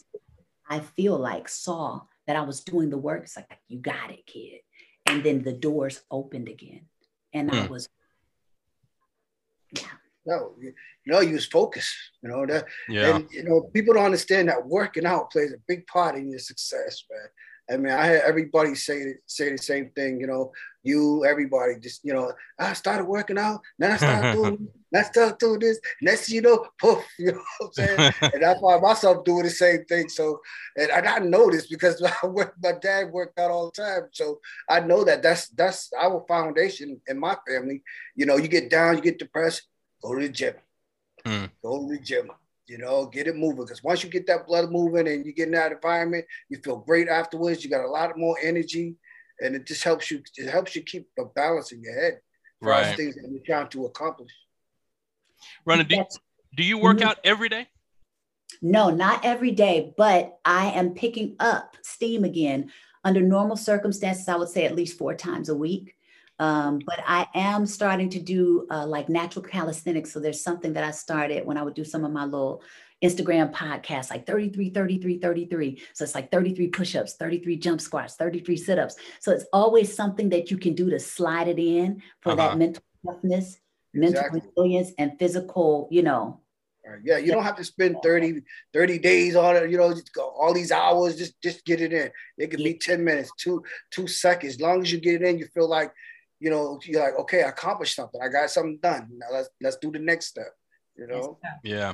I 0.69 0.79
feel 0.81 1.17
like 1.17 1.47
saw 1.47 2.01
that 2.27 2.35
I 2.35 2.41
was 2.41 2.61
doing 2.61 2.89
the 2.89 2.97
work. 2.97 3.23
It's 3.23 3.37
like, 3.37 3.57
you 3.67 3.79
got 3.79 4.11
it, 4.11 4.25
kid. 4.27 4.59
And 5.05 5.23
then 5.23 5.41
the 5.41 5.53
doors 5.53 6.01
opened 6.11 6.49
again. 6.49 6.81
And 7.33 7.49
I 7.49 7.65
hmm. 7.65 7.73
was, 7.73 7.89
yeah. 9.71 9.87
No, 10.25 10.53
you 10.61 10.73
know, 11.05 11.21
you 11.21 11.35
was 11.35 11.45
focused, 11.45 11.95
you 12.21 12.29
know, 12.29 12.45
that, 12.45 12.65
yeah. 12.89 13.15
and, 13.15 13.31
you 13.31 13.45
know, 13.45 13.61
people 13.73 13.93
don't 13.93 14.03
understand 14.03 14.49
that 14.49 14.67
working 14.67 15.05
out 15.05 15.31
plays 15.31 15.53
a 15.53 15.57
big 15.69 15.87
part 15.87 16.15
in 16.15 16.29
your 16.29 16.39
success, 16.39 17.05
man. 17.09 17.29
I 17.69 17.77
mean, 17.77 17.91
I 17.91 18.05
had 18.05 18.21
everybody 18.21 18.75
say 18.75 19.15
say 19.25 19.51
the 19.51 19.57
same 19.57 19.89
thing. 19.89 20.19
You 20.19 20.27
know, 20.27 20.51
you, 20.83 21.25
everybody, 21.25 21.73
just 21.79 22.03
you 22.03 22.13
know, 22.13 22.31
I 22.57 22.73
started 22.73 23.05
working 23.05 23.37
out. 23.37 23.61
Then 23.77 23.91
I 23.91 23.97
started 23.97 24.33
doing, 24.33 24.67
I 24.95 25.01
started 25.03 25.37
doing 25.37 25.59
this. 25.59 25.79
Next, 26.01 26.29
you 26.29 26.41
know, 26.41 26.65
poof. 26.79 27.03
You 27.19 27.33
know 27.33 27.41
what 27.59 27.67
I'm 27.67 27.73
saying? 27.73 28.13
and 28.33 28.45
I 28.45 28.59
find 28.59 28.81
myself 28.81 29.25
doing 29.25 29.43
the 29.43 29.49
same 29.49 29.83
thing. 29.85 30.07
So, 30.07 30.39
and 30.77 30.91
I, 30.91 31.15
I 31.15 31.19
know 31.19 31.49
this 31.51 31.67
because 31.67 32.01
work, 32.23 32.55
my 32.61 32.73
dad 32.81 33.11
worked 33.11 33.37
out 33.37 33.51
all 33.51 33.71
the 33.71 33.81
time. 33.81 34.09
So 34.11 34.39
I 34.69 34.79
know 34.79 35.03
that 35.03 35.21
that's 35.21 35.49
that's 35.49 35.91
our 35.99 36.23
foundation 36.27 37.01
in 37.07 37.19
my 37.19 37.35
family. 37.47 37.83
You 38.15 38.25
know, 38.25 38.37
you 38.37 38.47
get 38.47 38.69
down, 38.69 38.95
you 38.95 39.01
get 39.01 39.19
depressed, 39.19 39.63
go 40.01 40.15
to 40.15 40.21
the 40.21 40.29
gym. 40.29 40.53
Hmm. 41.25 41.45
Go 41.61 41.87
to 41.87 41.97
the 41.97 41.99
gym 41.99 42.31
You 42.67 42.77
know, 42.77 43.05
get 43.05 43.27
it 43.27 43.35
moving 43.37 43.63
because 43.63 43.81
once 43.81 44.03
you 44.03 44.09
get 44.09 44.27
that 44.27 44.45
blood 44.45 44.71
moving 44.71 45.07
and 45.07 45.25
you 45.25 45.31
get 45.31 45.47
in 45.47 45.53
that 45.53 45.71
environment, 45.71 46.25
you 46.49 46.57
feel 46.57 46.75
great 46.77 47.07
afterwards. 47.07 47.63
You 47.63 47.69
got 47.69 47.85
a 47.85 47.89
lot 47.89 48.17
more 48.17 48.37
energy, 48.43 48.95
and 49.39 49.55
it 49.55 49.65
just 49.65 49.83
helps 49.83 50.11
you. 50.11 50.21
It 50.35 50.49
helps 50.49 50.75
you 50.75 50.81
keep 50.81 51.07
a 51.17 51.25
balance 51.25 51.71
in 51.71 51.81
your 51.81 51.97
head 51.99 52.19
for 52.59 52.67
Right. 52.67 52.97
things 52.97 53.15
that 53.15 53.29
you're 53.31 53.41
trying 53.45 53.69
to 53.69 53.85
accomplish. 53.85 54.31
Rona, 55.65 55.85
do, 55.85 56.03
do 56.55 56.63
you 56.63 56.77
work 56.77 56.97
Mhm. 56.97 57.03
out 57.03 57.19
every 57.23 57.47
day? 57.47 57.69
No, 58.61 58.89
not 58.89 59.23
every 59.23 59.51
day, 59.51 59.93
but 59.95 60.39
I 60.43 60.71
am 60.71 60.93
picking 60.93 61.35
up 61.39 61.77
steam 61.81 62.25
again. 62.25 62.71
Under 63.03 63.21
normal 63.21 63.55
circumstances, 63.55 64.27
I 64.27 64.35
would 64.35 64.49
say 64.49 64.65
at 64.65 64.75
least 64.75 64.97
four 64.97 65.13
times 65.15 65.47
a 65.47 65.55
week. 65.55 65.95
Um, 66.39 66.79
but 66.85 66.99
I 67.05 67.27
am 67.33 67.65
starting 67.65 68.09
to 68.11 68.19
do 68.19 68.67
uh, 68.69 68.85
like 68.85 69.09
natural 69.09 69.43
calisthenics. 69.43 70.11
So 70.11 70.19
there's 70.19 70.41
something 70.41 70.73
that 70.73 70.83
I 70.83 70.91
started 70.91 71.45
when 71.45 71.57
I 71.57 71.63
would 71.63 71.73
do 71.73 71.83
some 71.83 72.05
of 72.05 72.11
my 72.11 72.25
little 72.25 72.61
Instagram 73.03 73.51
podcasts, 73.53 74.09
like 74.09 74.25
33, 74.25 74.69
33, 74.71 75.19
33. 75.19 75.81
So 75.93 76.03
it's 76.03 76.15
like 76.15 76.31
33 76.31 76.67
push 76.69 76.95
ups, 76.95 77.15
33 77.15 77.57
jump 77.57 77.81
squats, 77.81 78.15
33 78.15 78.57
sit 78.57 78.79
ups. 78.79 78.95
So 79.19 79.31
it's 79.31 79.45
always 79.53 79.93
something 79.95 80.29
that 80.29 80.49
you 80.51 80.57
can 80.57 80.73
do 80.73 80.89
to 80.89 80.99
slide 80.99 81.47
it 81.47 81.59
in 81.59 82.01
for 82.21 82.33
Uh-huh. 82.33 82.49
that 82.49 82.57
mental 82.57 82.83
toughness, 83.05 83.57
mental 83.93 84.21
Exactly. 84.21 84.41
resilience, 84.57 84.91
and 84.97 85.17
physical, 85.19 85.87
you 85.91 86.03
know, 86.03 86.41
Right. 86.85 86.99
Yeah, 87.03 87.17
you 87.17 87.31
don't 87.33 87.43
have 87.43 87.57
to 87.57 87.63
spend 87.65 87.97
30, 88.01 88.41
30 88.73 88.97
days 88.97 89.35
on 89.35 89.57
it, 89.57 89.69
you 89.69 89.77
know, 89.77 89.91
just 89.91 90.13
go 90.13 90.29
all 90.29 90.53
these 90.53 90.71
hours, 90.71 91.17
just 91.17 91.41
just 91.41 91.65
get 91.65 91.81
it 91.81 91.91
in. 91.91 92.09
It 92.37 92.47
could 92.49 92.63
be 92.63 92.75
10 92.75 93.03
minutes, 93.03 93.31
two, 93.37 93.61
two 93.91 94.07
seconds. 94.07 94.53
As 94.53 94.61
long 94.61 94.81
as 94.81 94.91
you 94.91 94.99
get 94.99 95.21
it 95.21 95.27
in, 95.27 95.37
you 95.37 95.47
feel 95.47 95.67
like, 95.67 95.91
you 96.39 96.49
know, 96.49 96.79
you're 96.83 97.01
like, 97.01 97.19
okay, 97.19 97.43
I 97.43 97.49
accomplished 97.49 97.95
something. 97.95 98.21
I 98.21 98.29
got 98.29 98.49
something 98.49 98.79
done. 98.81 99.09
Now 99.13 99.27
let's 99.31 99.49
let's 99.61 99.77
do 99.77 99.91
the 99.91 99.99
next 99.99 100.27
step. 100.27 100.51
You 100.95 101.07
know? 101.07 101.39
Yeah. 101.63 101.93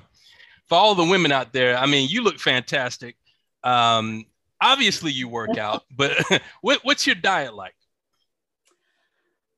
For 0.68 0.76
all 0.76 0.96
the 0.96 1.04
women 1.04 1.32
out 1.32 1.54
there, 1.54 1.78
I 1.78 1.86
mean, 1.86 2.10
you 2.10 2.24
look 2.24 2.40
fantastic. 2.40 3.18
Um, 3.64 4.26
obviously, 4.62 5.12
you 5.12 5.28
work 5.28 5.58
out, 5.58 5.84
but 5.96 6.14
what, 6.62 6.80
what's 6.84 7.06
your 7.06 7.16
diet 7.16 7.54
like? 7.54 7.76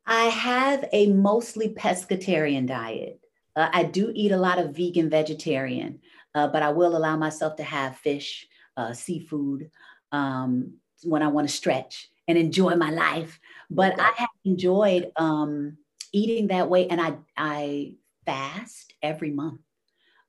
I 0.07 0.25
have 0.25 0.87
a 0.91 1.11
mostly 1.11 1.69
pescatarian 1.69 2.67
diet. 2.67 3.19
Uh, 3.55 3.69
I 3.71 3.83
do 3.83 4.11
eat 4.13 4.31
a 4.31 4.37
lot 4.37 4.59
of 4.59 4.75
vegan 4.75 5.09
vegetarian, 5.09 5.99
uh, 6.35 6.47
but 6.47 6.61
I 6.61 6.69
will 6.69 6.95
allow 6.95 7.15
myself 7.15 7.55
to 7.55 7.63
have 7.63 7.97
fish, 7.97 8.47
uh, 8.77 8.93
seafood 8.93 9.71
um, 10.11 10.73
when 11.03 11.23
I 11.23 11.27
want 11.27 11.47
to 11.47 11.53
stretch 11.53 12.09
and 12.27 12.37
enjoy 12.37 12.75
my 12.75 12.89
life. 12.91 13.39
But 13.69 13.93
Okay. 13.93 14.01
I 14.01 14.11
have 14.17 14.29
enjoyed 14.43 15.11
um, 15.15 15.77
eating 16.11 16.47
that 16.47 16.69
way, 16.69 16.87
and 16.87 16.99
I 17.01 17.17
I 17.37 17.93
fast 18.25 18.93
every 19.01 19.31
month 19.31 19.61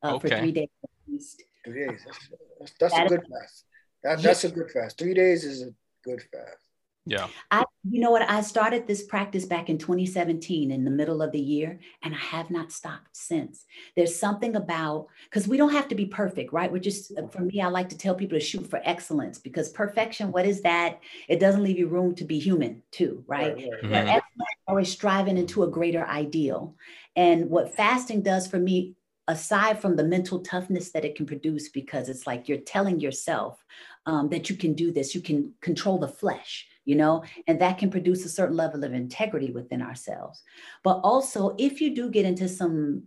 uh, 0.03 0.19
for 0.19 0.29
three 0.29 0.53
days 0.53 0.69
at 0.85 0.91
least. 1.09 1.43
Three 1.65 1.87
days. 1.87 2.01
That's, 2.05 2.29
that's, 2.59 2.73
that's 2.81 2.95
a 2.95 2.97
That- 2.97 3.09
good 3.09 3.23
fast. 3.31 3.65
That, 4.05 4.23
that's 4.23 4.45
a 4.45 4.51
good 4.51 4.71
fast. 4.71 4.99
Three 4.99 5.15
days 5.15 5.45
is 5.45 5.63
a 5.63 5.71
good 6.05 6.23
fast. 6.31 6.66
Yeah. 7.07 7.29
I, 7.53 7.65
you 7.89 8.01
know 8.01 8.11
what? 8.11 8.29
I 8.29 8.41
started 8.41 8.87
this 8.87 9.05
practice 9.05 9.45
back 9.45 9.71
in 9.71 9.79
2017 9.79 10.73
in 10.73 10.85
the 10.85 10.91
middle 10.91 11.23
of 11.23 11.31
the 11.31 11.41
year, 11.41 11.79
and 12.03 12.13
I 12.13 12.19
have 12.19 12.51
not 12.51 12.73
stopped 12.73 13.17
since. 13.17 13.65
There's 13.95 14.19
something 14.19 14.57
about 14.57 15.07
because 15.25 15.47
we 15.47 15.57
don't 15.57 15.73
have 15.73 15.87
to 15.89 15.95
be 15.95 16.07
perfect, 16.07 16.53
right? 16.53 16.71
We're 16.71 16.79
just, 16.79 17.13
for 17.31 17.43
me, 17.43 17.61
I 17.61 17.69
like 17.69 17.89
to 17.91 17.99
tell 17.99 18.17
people 18.17 18.39
to 18.39 18.45
shoot 18.45 18.69
for 18.69 18.81
excellence 18.85 19.39
because 19.39 19.69
perfection, 19.71 20.33
what 20.33 20.47
is 20.47 20.63
that? 20.63 21.01
It 21.29 21.39
doesn't 21.39 21.63
leave 21.63 21.79
you 21.79 21.87
room 21.87 22.15
to 22.17 22.25
be 22.25 22.41
human, 22.41 22.83
too, 22.91 23.23
right? 23.27 23.55
right, 23.55 23.83
Mhm. 23.85 23.93
Excellence 23.93 24.51
always 24.67 24.91
striving 24.91 25.39
into 25.39 25.63
a 25.63 25.69
greater 25.71 26.05
ideal. 26.07 26.75
And 27.15 27.49
what 27.49 27.75
fasting 27.75 28.23
does 28.23 28.49
for 28.49 28.59
me, 28.59 28.97
aside 29.29 29.81
from 29.81 29.97
the 29.97 30.05
mental 30.05 30.41
toughness 30.41 30.91
that 30.91 31.05
it 31.05 31.15
can 31.15 31.27
produce, 31.27 31.69
because 31.69 32.09
it's 32.09 32.27
like 32.27 32.49
you're 32.49 32.59
telling 32.59 32.99
yourself 32.99 33.65
um, 34.07 34.29
that 34.31 34.51
you 34.51 34.57
can 34.57 34.75
do 34.75 34.93
this, 34.93 35.15
you 35.15 35.21
can 35.21 35.53
control 35.61 35.99
the 35.99 36.09
flesh, 36.09 36.67
you 36.87 36.95
know, 36.95 37.23
and 37.47 37.61
that 37.61 37.77
can 37.77 37.91
produce 37.91 38.25
a 38.25 38.29
certain 38.31 38.57
level 38.57 38.83
of 38.85 38.95
integrity 38.95 39.51
within 39.51 39.83
ourselves. 39.83 40.43
But 40.83 41.01
also, 41.03 41.55
if 41.59 41.83
you 41.83 41.95
do 41.95 42.09
get 42.09 42.25
into 42.25 42.49
some 42.49 43.03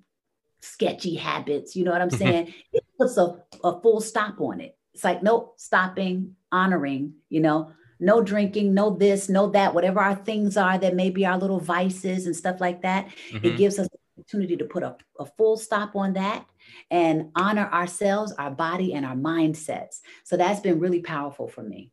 sketchy 0.61 1.15
habits, 1.15 1.75
you 1.75 1.83
know 1.85 1.91
what 1.91 2.01
I'm 2.01 2.09
saying? 2.11 2.53
it 2.73 2.83
puts 2.99 3.17
a, 3.17 3.37
a 3.63 3.81
full 3.81 4.01
stop 4.01 4.39
on 4.41 4.59
it. 4.61 4.77
It's 4.93 5.03
like, 5.03 5.23
nope, 5.23 5.53
stopping, 5.57 6.35
honoring, 6.51 7.13
you 7.29 7.39
know, 7.39 7.71
no 8.01 8.21
drinking, 8.21 8.73
no 8.73 8.89
this, 8.91 9.29
no 9.29 9.49
that, 9.51 9.73
whatever 9.73 9.99
our 9.99 10.15
things 10.15 10.57
are 10.57 10.77
that 10.77 10.95
may 10.95 11.09
be 11.09 11.25
our 11.25 11.37
little 11.37 11.59
vices 11.59 12.25
and 12.25 12.35
stuff 12.35 12.59
like 12.59 12.81
that. 12.81 13.07
It 13.31 13.41
Mhm. 13.41 13.57
gives 13.57 13.79
us 13.79 13.87
the 13.87 13.97
opportunity 14.21 14.57
to 14.57 14.65
put 14.65 14.83
a, 14.83 14.95
a 15.19 15.25
full 15.25 15.57
stop 15.57 15.95
on 15.95 16.13
that 16.13 16.45
and 16.91 17.31
honor 17.35 17.69
ourselves, 17.71 18.33
our 18.33 18.51
body, 18.51 18.93
and 18.93 19.05
our 19.05 19.15
mindsets. 19.15 19.99
So 20.25 20.35
that's 20.37 20.59
been 20.59 20.79
really 20.79 21.01
powerful 21.01 21.47
for 21.47 21.63
me. 21.63 21.91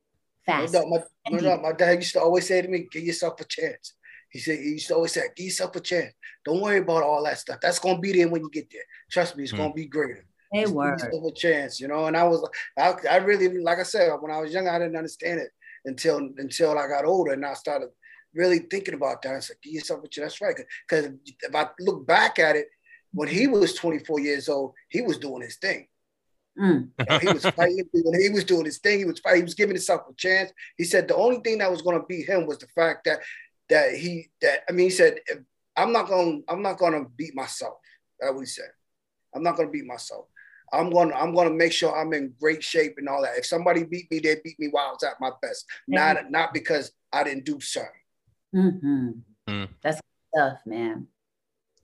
No 0.48 0.54
Fast. 0.54 0.72
doubt, 0.74 0.88
my, 0.88 0.98
no 1.30 1.40
doubt. 1.40 1.62
My 1.62 1.72
dad 1.72 1.92
used 1.98 2.12
to 2.14 2.20
always 2.20 2.46
say 2.46 2.62
to 2.62 2.68
me, 2.68 2.86
give 2.90 3.02
yourself 3.02 3.40
a 3.40 3.44
chance. 3.44 3.94
He 4.30 4.38
said, 4.38 4.58
he 4.58 4.70
used 4.70 4.88
to 4.88 4.94
always 4.96 5.12
say, 5.12 5.22
give 5.34 5.46
yourself 5.46 5.74
a 5.76 5.80
chance. 5.80 6.12
Don't 6.44 6.60
worry 6.60 6.78
about 6.78 7.02
all 7.02 7.24
that 7.24 7.38
stuff. 7.38 7.58
That's 7.60 7.78
gonna 7.78 7.98
be 8.00 8.12
there 8.12 8.28
when 8.28 8.42
you 8.42 8.50
get 8.50 8.70
there. 8.70 8.82
Trust 9.10 9.36
me, 9.36 9.44
it's 9.44 9.52
Mm. 9.52 9.56
gonna 9.58 9.72
be 9.74 9.86
greater. 9.86 10.24
They 10.52 10.60
Just 10.62 10.74
give 10.74 10.82
yourself 10.84 11.24
a 11.24 11.32
chance, 11.34 11.80
you 11.80 11.88
know. 11.88 12.06
And 12.06 12.16
I 12.16 12.24
was, 12.24 12.48
I, 12.78 12.94
I 13.10 13.16
really, 13.16 13.48
like 13.58 13.78
I 13.78 13.82
said, 13.82 14.10
when 14.20 14.30
I 14.30 14.38
was 14.40 14.52
young, 14.52 14.68
I 14.68 14.78
didn't 14.78 14.96
understand 14.96 15.40
it 15.40 15.50
until 15.84 16.18
until 16.38 16.78
I 16.78 16.86
got 16.88 17.04
older, 17.04 17.32
and 17.32 17.44
I 17.44 17.54
started 17.54 17.88
really 18.34 18.58
thinking 18.60 18.94
about 18.94 19.22
that. 19.22 19.34
I 19.34 19.40
said, 19.40 19.56
give 19.62 19.72
yourself 19.74 20.04
a 20.04 20.08
chance. 20.08 20.34
That's 20.34 20.40
right. 20.40 20.56
Because 20.88 21.06
if 21.24 21.54
I 21.54 21.68
look 21.80 22.06
back 22.06 22.38
at 22.38 22.54
it, 22.56 22.68
when 23.12 23.28
he 23.28 23.46
was 23.46 23.74
24 23.74 24.20
years 24.20 24.48
old, 24.48 24.74
he 24.88 25.00
was 25.00 25.18
doing 25.18 25.42
his 25.42 25.56
thing. 25.56 25.88
Mm. 26.58 26.88
You 26.98 27.04
know, 27.08 27.18
he 27.18 27.32
was 27.32 27.44
fighting 27.44 27.88
when 27.92 28.20
he 28.20 28.28
was 28.30 28.44
doing 28.44 28.64
his 28.64 28.78
thing. 28.78 28.98
He 28.98 29.04
was 29.04 29.20
fighting. 29.20 29.40
He 29.40 29.44
was 29.44 29.54
giving 29.54 29.74
himself 29.74 30.02
a 30.10 30.14
chance. 30.14 30.52
He 30.76 30.84
said 30.84 31.06
the 31.08 31.16
only 31.16 31.38
thing 31.40 31.58
that 31.58 31.70
was 31.70 31.82
going 31.82 31.98
to 32.00 32.06
beat 32.06 32.28
him 32.28 32.46
was 32.46 32.58
the 32.58 32.66
fact 32.68 33.04
that 33.04 33.20
that 33.68 33.94
he 33.94 34.28
that 34.40 34.60
I 34.68 34.72
mean 34.72 34.86
he 34.86 34.90
said 34.90 35.18
I'm 35.76 35.92
not 35.92 36.08
going 36.08 36.44
I'm 36.48 36.62
not 36.62 36.78
going 36.78 36.92
to 36.92 37.08
beat 37.16 37.34
myself. 37.34 37.74
That's 38.20 38.32
what 38.32 38.40
he 38.40 38.46
said. 38.46 38.70
I'm 39.34 39.42
not 39.42 39.56
going 39.56 39.68
to 39.68 39.72
beat 39.72 39.86
myself. 39.86 40.26
I'm 40.72 40.90
going 40.90 41.10
to 41.10 41.16
I'm 41.16 41.34
going 41.34 41.48
to 41.48 41.54
make 41.54 41.72
sure 41.72 41.96
I'm 41.96 42.12
in 42.12 42.34
great 42.40 42.64
shape 42.64 42.94
and 42.98 43.08
all 43.08 43.22
that. 43.22 43.36
If 43.38 43.46
somebody 43.46 43.84
beat 43.84 44.10
me, 44.10 44.18
they 44.18 44.36
beat 44.42 44.58
me 44.58 44.68
while 44.70 44.86
I 44.88 44.92
was 44.92 45.02
at 45.04 45.20
my 45.20 45.30
best. 45.42 45.64
Not 45.86 46.30
not 46.30 46.54
because 46.54 46.92
I 47.12 47.22
didn't 47.24 47.44
do 47.44 47.60
something. 47.60 47.90
hmm 48.52 49.10
Mm. 49.48 49.68
That's 49.80 50.00
tough, 50.36 50.58
man. 50.66 51.06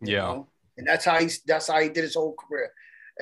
you 0.00 0.14
Yeah. 0.14 0.22
know? 0.22 0.48
And 0.76 0.86
that's 0.86 1.04
how 1.04 1.18
he 1.20 1.28
that's 1.46 1.68
how 1.68 1.80
he 1.80 1.88
did 1.90 2.02
his 2.02 2.14
whole 2.14 2.34
career. 2.34 2.72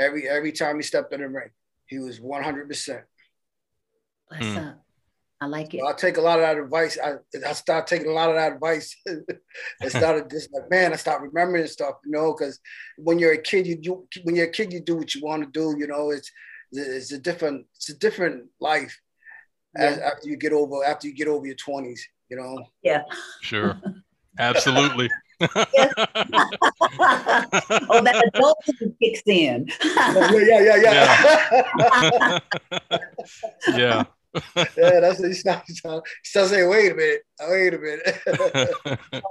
Every 0.01 0.29
every 0.29 0.53
time 0.53 0.77
he 0.77 0.83
stepped 0.83 1.13
in 1.13 1.21
the 1.21 1.29
ring, 1.29 1.51
he 1.87 1.99
was 1.99 2.21
100 2.21 2.69
percent 2.69 3.05
Bless 4.31 4.43
Mm. 4.43 4.69
up. 4.71 4.85
I 5.43 5.47
like 5.47 5.73
it. 5.75 5.81
I 5.83 5.93
take 5.95 6.19
a 6.19 6.21
lot 6.21 6.39
of 6.39 6.43
that 6.43 6.59
advice. 6.59 6.99
I, 7.03 7.15
I 7.47 7.53
start 7.55 7.87
taking 7.87 8.09
a 8.09 8.13
lot 8.13 8.29
of 8.29 8.37
that 8.37 8.53
advice. 8.53 8.95
I 9.83 9.89
started 9.89 10.29
just 10.31 10.53
like, 10.53 10.71
man, 10.71 10.93
I 10.93 10.97
start 10.97 11.23
remembering 11.23 11.67
stuff, 11.67 11.95
you 12.05 12.13
know, 12.13 12.35
because 12.35 12.61
when 12.99 13.19
you're 13.19 13.33
a 13.33 13.41
kid, 13.41 13.67
you 13.67 13.77
do, 13.77 14.07
when 14.25 14.37
you're 14.37 14.49
a 14.49 14.51
kid, 14.51 14.71
you 14.73 14.81
do 14.81 14.97
what 14.97 15.15
you 15.15 15.23
want 15.23 15.43
to 15.43 15.51
do, 15.51 15.75
you 15.79 15.87
know, 15.87 16.11
it's, 16.11 16.31
it's 16.73 17.13
a 17.13 17.19
different, 17.19 17.67
it's 17.75 17.89
a 17.89 17.97
different 17.99 18.49
life 18.61 19.01
as, 19.77 19.99
after 19.99 20.29
you 20.29 20.37
get 20.37 20.53
over, 20.53 20.85
after 20.85 21.09
you 21.09 21.15
get 21.15 21.27
over 21.27 21.47
your 21.47 21.57
twenties, 21.57 22.07
you 22.29 22.37
know? 22.37 22.63
Yeah. 22.83 23.03
Sure. 23.41 23.81
Absolutely. 24.39 25.09
oh, 25.41 25.47
that 28.03 28.31
adulthood 28.35 28.95
kicks 29.03 29.23
in. 29.27 29.69
yeah, 29.97 30.31
yeah, 30.33 30.61
yeah, 30.61 30.77
yeah. 31.79 32.39
yeah. 33.77 34.05
yeah, 34.77 35.01
that's 35.01 35.19
what 35.19 35.29
he 35.29 35.35
starts, 35.35 35.69
he 35.69 35.75
starts 35.75 36.51
saying, 36.51 36.69
wait 36.69 36.93
a 36.93 36.95
minute, 36.95 37.23
wait 37.49 37.75
a 37.75 37.79
minute. 37.79 38.19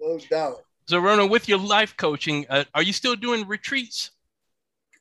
no 0.00 0.18
doubt. 0.30 0.64
so, 0.86 0.98
Rona, 0.98 1.26
with 1.26 1.48
your 1.48 1.58
life 1.58 1.96
coaching, 1.96 2.46
uh, 2.50 2.64
are 2.74 2.82
you 2.82 2.92
still 2.92 3.16
doing 3.16 3.46
retreats? 3.46 4.10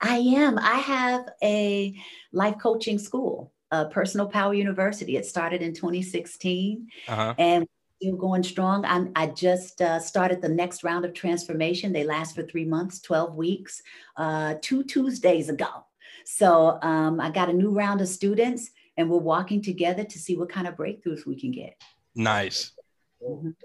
I 0.02 0.18
am. 0.18 0.58
I 0.60 0.76
have 0.80 1.30
a 1.42 1.96
life 2.34 2.56
coaching 2.62 3.00
school, 3.00 3.54
uh, 3.72 3.86
Personal 3.86 4.28
Power 4.28 4.54
University. 4.54 5.16
It 5.18 5.26
started 5.26 5.62
in 5.62 5.74
2016 5.74 6.88
Uh-huh. 7.08 7.34
and 7.38 7.68
still 8.04 8.16
going 8.18 8.44
strong. 8.44 8.84
I'm, 8.84 9.12
I 9.16 9.28
just 9.28 9.82
uh, 9.82 9.98
started 9.98 10.42
the 10.42 10.50
next 10.50 10.84
round 10.84 11.06
of 11.06 11.14
transformation. 11.14 11.94
They 11.94 12.04
last 12.04 12.36
for 12.36 12.44
three 12.44 12.66
months, 12.66 13.00
12 13.00 13.36
weeks, 13.36 13.82
uh, 14.18 14.56
two 14.62 14.84
Tuesdays 14.84 15.48
ago. 15.48 15.86
So 16.26 16.80
um, 16.82 17.22
I 17.22 17.30
got 17.30 17.50
a 17.50 17.54
new 17.54 17.72
round 17.72 18.02
of 18.02 18.10
students 18.10 18.72
and 18.98 19.10
we're 19.10 19.20
walking 19.20 19.62
together 19.62 20.04
to 20.04 20.20
see 20.20 20.36
what 20.36 20.50
kind 20.50 20.68
of 20.68 20.76
breakthroughs 20.76 21.26
we 21.26 21.40
can 21.40 21.52
get. 21.52 21.82
Nice. 22.14 22.74
Mhm. 23.22 23.56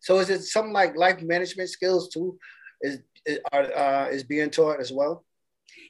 So 0.00 0.18
is 0.18 0.28
it 0.28 0.42
something 0.42 0.72
like 0.72 0.96
life 0.96 1.22
management 1.22 1.70
skills 1.70 2.08
too? 2.08 2.36
Is 2.80 2.98
is, 3.24 3.38
are, 3.52 3.72
uh, 3.72 4.08
is 4.08 4.24
being 4.24 4.50
taught 4.50 4.80
as 4.80 4.92
well? 4.92 5.24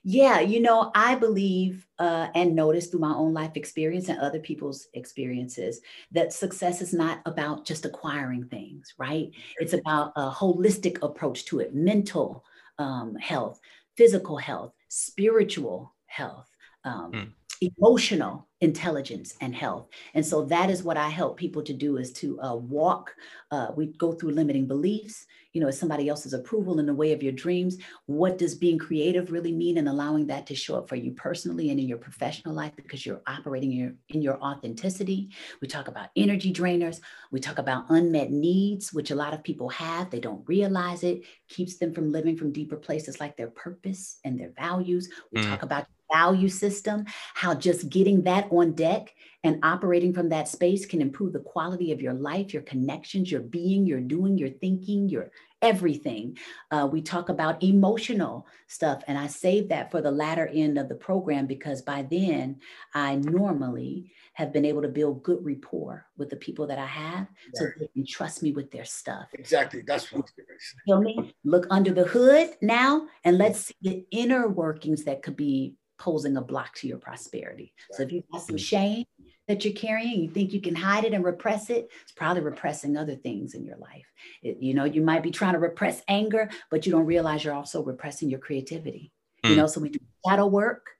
Yeah, 0.04 0.40
you 0.40 0.60
know, 0.60 0.90
I 0.94 1.14
believe 1.14 1.86
uh, 1.98 2.28
and 2.34 2.54
notice 2.54 2.86
through 2.86 3.00
my 3.00 3.14
own 3.14 3.34
life 3.34 3.52
experience 3.56 4.08
and 4.08 4.18
other 4.18 4.38
people's 4.38 4.88
experiences 4.94 5.80
that 6.12 6.32
success 6.32 6.80
is 6.80 6.92
not 6.92 7.20
about 7.26 7.64
just 7.64 7.84
acquiring 7.84 8.44
things, 8.44 8.94
right? 8.98 9.30
It's 9.58 9.74
about 9.74 10.12
a 10.16 10.30
holistic 10.30 11.02
approach 11.02 11.44
to 11.46 11.60
it 11.60 11.74
mental 11.74 12.44
um, 12.78 13.16
health, 13.16 13.60
physical 13.96 14.36
health, 14.36 14.72
spiritual 14.88 15.94
health, 16.06 16.48
um, 16.84 17.12
mm. 17.12 17.32
emotional 17.60 18.47
intelligence 18.60 19.34
and 19.40 19.54
health. 19.54 19.88
And 20.14 20.26
so 20.26 20.44
that 20.46 20.68
is 20.68 20.82
what 20.82 20.96
I 20.96 21.08
help 21.08 21.36
people 21.36 21.62
to 21.62 21.72
do 21.72 21.96
is 21.96 22.12
to 22.14 22.40
uh, 22.40 22.56
walk. 22.56 23.14
Uh, 23.50 23.68
we 23.76 23.86
go 23.86 24.12
through 24.12 24.32
limiting 24.32 24.66
beliefs, 24.66 25.26
you 25.52 25.60
know, 25.60 25.70
somebody 25.70 26.08
else's 26.08 26.32
approval 26.32 26.80
in 26.80 26.86
the 26.86 26.94
way 26.94 27.12
of 27.12 27.22
your 27.22 27.32
dreams. 27.32 27.78
What 28.06 28.36
does 28.36 28.56
being 28.56 28.78
creative 28.78 29.30
really 29.30 29.52
mean 29.52 29.78
and 29.78 29.88
allowing 29.88 30.26
that 30.26 30.46
to 30.48 30.56
show 30.56 30.76
up 30.76 30.88
for 30.88 30.96
you 30.96 31.12
personally 31.12 31.70
and 31.70 31.78
in 31.78 31.88
your 31.88 31.98
professional 31.98 32.54
life 32.54 32.72
because 32.74 33.06
you're 33.06 33.22
operating 33.26 33.72
in 33.72 33.78
your, 33.78 33.92
in 34.08 34.22
your 34.22 34.42
authenticity. 34.42 35.30
We 35.62 35.68
talk 35.68 35.86
about 35.86 36.08
energy 36.16 36.52
drainers. 36.52 37.00
We 37.30 37.38
talk 37.38 37.58
about 37.58 37.86
unmet 37.90 38.30
needs, 38.30 38.92
which 38.92 39.12
a 39.12 39.16
lot 39.16 39.34
of 39.34 39.44
people 39.44 39.68
have. 39.68 40.10
They 40.10 40.20
don't 40.20 40.46
realize 40.48 41.04
it, 41.04 41.22
keeps 41.48 41.76
them 41.76 41.94
from 41.94 42.10
living 42.10 42.36
from 42.36 42.52
deeper 42.52 42.76
places 42.76 43.20
like 43.20 43.36
their 43.36 43.50
purpose 43.50 44.18
and 44.24 44.38
their 44.38 44.50
values. 44.50 45.08
We 45.32 45.42
mm. 45.42 45.48
talk 45.48 45.62
about 45.62 45.86
value 46.12 46.48
system, 46.48 47.04
how 47.34 47.54
just 47.54 47.88
getting 47.88 48.22
that 48.22 48.47
on 48.50 48.72
deck 48.72 49.14
and 49.44 49.58
operating 49.62 50.12
from 50.12 50.28
that 50.30 50.48
space 50.48 50.84
can 50.84 51.00
improve 51.00 51.32
the 51.32 51.38
quality 51.40 51.92
of 51.92 52.00
your 52.00 52.14
life, 52.14 52.52
your 52.52 52.62
connections, 52.62 53.30
your 53.30 53.40
being, 53.40 53.86
your 53.86 54.00
doing, 54.00 54.36
your 54.36 54.50
thinking, 54.50 55.08
your 55.08 55.30
everything. 55.62 56.36
Uh, 56.70 56.88
we 56.90 57.02
talk 57.02 57.28
about 57.28 57.62
emotional 57.62 58.46
stuff, 58.66 59.02
and 59.08 59.18
I 59.18 59.26
save 59.26 59.68
that 59.68 59.90
for 59.90 60.00
the 60.00 60.10
latter 60.10 60.48
end 60.52 60.78
of 60.78 60.88
the 60.88 60.94
program 60.94 61.46
because 61.46 61.82
by 61.82 62.02
then 62.02 62.60
I 62.94 63.16
normally 63.16 64.12
have 64.34 64.52
been 64.52 64.64
able 64.64 64.82
to 64.82 64.88
build 64.88 65.24
good 65.24 65.44
rapport 65.44 66.06
with 66.16 66.30
the 66.30 66.36
people 66.36 66.66
that 66.68 66.78
I 66.78 66.86
have 66.86 67.26
right. 67.26 67.28
so 67.54 67.66
they 67.78 67.88
can 67.88 68.06
trust 68.06 68.40
me 68.42 68.52
with 68.52 68.70
their 68.70 68.84
stuff. 68.84 69.26
Exactly. 69.32 69.82
That's 69.84 70.12
what 70.12 70.18
I 70.18 70.42
was 70.52 70.74
Feel 70.86 71.00
me? 71.00 71.34
Look 71.44 71.66
under 71.70 71.92
the 71.92 72.04
hood 72.04 72.50
now 72.62 73.08
and 73.24 73.36
let's 73.36 73.66
see 73.66 73.74
the 73.82 74.06
inner 74.12 74.46
workings 74.46 75.02
that 75.04 75.22
could 75.22 75.36
be 75.36 75.74
posing 75.98 76.36
a 76.36 76.42
block 76.42 76.74
to 76.76 76.88
your 76.88 76.98
prosperity. 76.98 77.74
So 77.92 78.02
if 78.02 78.12
you 78.12 78.22
have 78.32 78.42
some 78.42 78.56
shame 78.56 79.04
that 79.48 79.64
you're 79.64 79.74
carrying, 79.74 80.22
you 80.22 80.30
think 80.30 80.52
you 80.52 80.60
can 80.60 80.74
hide 80.74 81.04
it 81.04 81.12
and 81.12 81.24
repress 81.24 81.70
it, 81.70 81.90
it's 82.02 82.12
probably 82.12 82.42
repressing 82.42 82.96
other 82.96 83.16
things 83.16 83.54
in 83.54 83.64
your 83.64 83.76
life. 83.76 84.06
It, 84.42 84.58
you 84.60 84.74
know, 84.74 84.84
you 84.84 85.02
might 85.02 85.22
be 85.22 85.30
trying 85.30 85.54
to 85.54 85.58
repress 85.58 86.02
anger, 86.06 86.50
but 86.70 86.86
you 86.86 86.92
don't 86.92 87.06
realize 87.06 87.44
you're 87.44 87.54
also 87.54 87.82
repressing 87.82 88.30
your 88.30 88.40
creativity. 88.40 89.12
Mm. 89.44 89.50
You 89.50 89.56
know, 89.56 89.66
so 89.66 89.80
we 89.80 89.90
do 89.90 89.98
shadow 90.26 90.46
work 90.46 90.90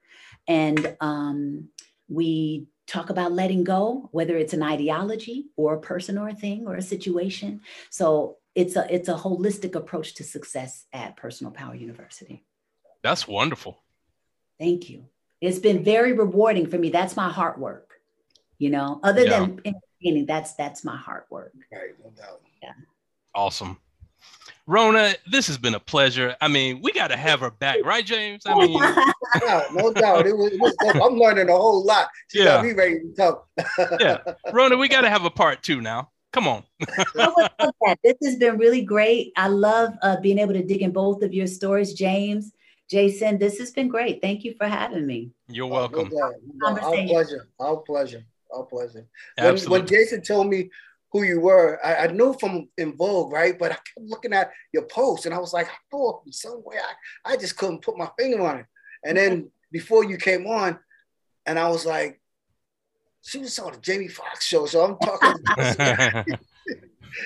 and 0.46 0.96
um, 1.01 1.68
we 2.09 2.66
talk 2.86 3.11
about 3.11 3.32
letting 3.32 3.64
go, 3.64 4.09
whether 4.12 4.36
it's 4.36 4.55
an 4.55 4.62
ideology 4.62 5.46
or 5.57 5.74
a 5.74 5.80
person 5.80 6.18
or 6.18 6.28
a 6.28 6.34
thing 6.34 6.66
or 6.66 6.74
a 6.74 6.82
situation. 6.82 7.61
So 7.90 8.38
it's 8.55 8.74
a 8.74 8.92
it's 8.92 9.09
a 9.09 9.14
holistic 9.14 9.74
approach 9.76 10.14
to 10.14 10.24
success 10.24 10.86
at 10.92 11.16
Personal 11.16 11.53
Power 11.53 11.74
University. 11.74 12.44
That's 13.03 13.28
wonderful. 13.28 13.78
Thank 14.59 14.90
you. 14.90 15.04
It's 15.40 15.59
been 15.59 15.84
very 15.84 16.12
rewarding 16.12 16.66
for 16.66 16.78
me. 16.78 16.90
That's 16.90 17.16
my 17.16 17.28
heart 17.28 17.59
work. 17.59 17.94
You 18.59 18.70
know, 18.70 19.00
other 19.04 19.22
yeah. 19.22 19.40
than 19.40 19.61
entertaining, 19.64 20.26
that's 20.26 20.54
that's 20.54 20.82
my 20.82 20.96
heart 20.96 21.26
work. 21.30 21.52
Right, 21.72 21.90
no 22.02 22.11
doubt. 22.11 22.40
Yeah. 22.62 22.72
Awesome. 23.34 23.78
Rona, 24.66 25.14
this 25.30 25.46
has 25.46 25.56
been 25.56 25.74
a 25.74 25.80
pleasure. 25.80 26.36
I 26.42 26.48
mean, 26.48 26.82
we 26.82 26.92
got 26.92 27.09
to 27.09 27.16
have 27.16 27.40
her 27.40 27.50
back, 27.50 27.78
right, 27.84 28.04
James? 28.04 28.42
I 28.44 28.54
mean, 28.54 28.78
yeah, 29.42 29.62
no 29.72 29.92
doubt. 29.94 30.26
It 30.26 30.36
was, 30.36 30.52
it 30.52 30.61
was 30.61 30.74
I'm 31.02 31.18
learning 31.18 31.48
a 31.48 31.56
whole 31.56 31.84
lot. 31.84 32.09
She 32.28 32.44
yeah, 32.44 32.61
me 32.61 32.72
ready 32.72 33.00
to 33.00 33.14
talk. 33.16 33.48
yeah, 33.98 34.18
Rona, 34.52 34.76
we 34.76 34.88
got 34.88 35.02
to 35.02 35.09
have 35.09 35.24
a 35.24 35.30
part 35.30 35.62
two 35.62 35.80
now. 35.80 36.11
Come 36.32 36.46
on. 36.46 36.64
this 38.04 38.16
has 38.22 38.36
been 38.36 38.59
really 38.59 38.82
great. 38.82 39.32
I 39.36 39.48
love 39.48 39.94
uh, 40.02 40.20
being 40.20 40.38
able 40.38 40.52
to 40.52 40.62
dig 40.62 40.82
in 40.82 40.92
both 40.92 41.22
of 41.22 41.32
your 41.32 41.46
stories, 41.46 41.94
James. 41.94 42.52
Jason, 42.89 43.39
this 43.39 43.59
has 43.59 43.70
been 43.70 43.89
great. 43.89 44.22
Thank 44.22 44.45
you 44.45 44.55
for 44.57 44.66
having 44.66 45.07
me. 45.07 45.32
You're 45.49 45.66
welcome. 45.66 46.11
Oh, 46.12 46.32
no, 46.55 46.74
no, 46.74 46.80
our 46.80 47.07
pleasure. 47.07 47.49
Our 47.61 47.76
pleasure. 47.78 48.24
Our 48.51 48.64
pleasure. 48.64 49.07
When, 49.36 49.59
when, 49.59 49.86
Jason 49.86 50.22
told 50.22 50.49
me 50.49 50.70
who 51.12 51.22
you 51.22 51.41
were, 51.41 51.78
I, 51.84 51.97
I, 51.97 52.07
knew 52.07 52.34
from 52.41 52.68
En 52.78 52.97
Vogue, 52.97 53.30
right? 53.30 53.59
But 53.59 53.72
I 53.72 53.74
kept 53.74 54.07
looking 54.07 54.32
at 54.32 54.51
your 54.72 54.84
post 54.84 55.26
and 55.26 55.34
I 55.34 55.39
was 55.39 55.53
like, 55.53 55.68
oh, 55.93 56.22
some 56.30 56.62
way 56.64 56.76
I, 56.76 57.32
I 57.32 57.36
just 57.36 57.59
couldn't 57.59 57.82
put 57.82 57.99
my 57.99 58.09
finger 58.18 58.41
on 58.47 58.61
it. 58.61 58.66
And 59.05 59.18
then 59.18 59.51
before 59.70 60.05
you 60.05 60.16
came 60.16 60.47
on, 60.47 60.78
and 61.45 61.59
I 61.59 61.68
was 61.68 61.84
like, 61.84 62.20
she 63.22 63.39
was 63.39 63.59
on 63.59 63.72
the 63.72 63.78
Jamie 63.78 64.09
Foxx 64.09 64.47
show. 64.47 64.66
So 64.66 64.84
I'm 64.84 64.99
talking. 64.99 66.36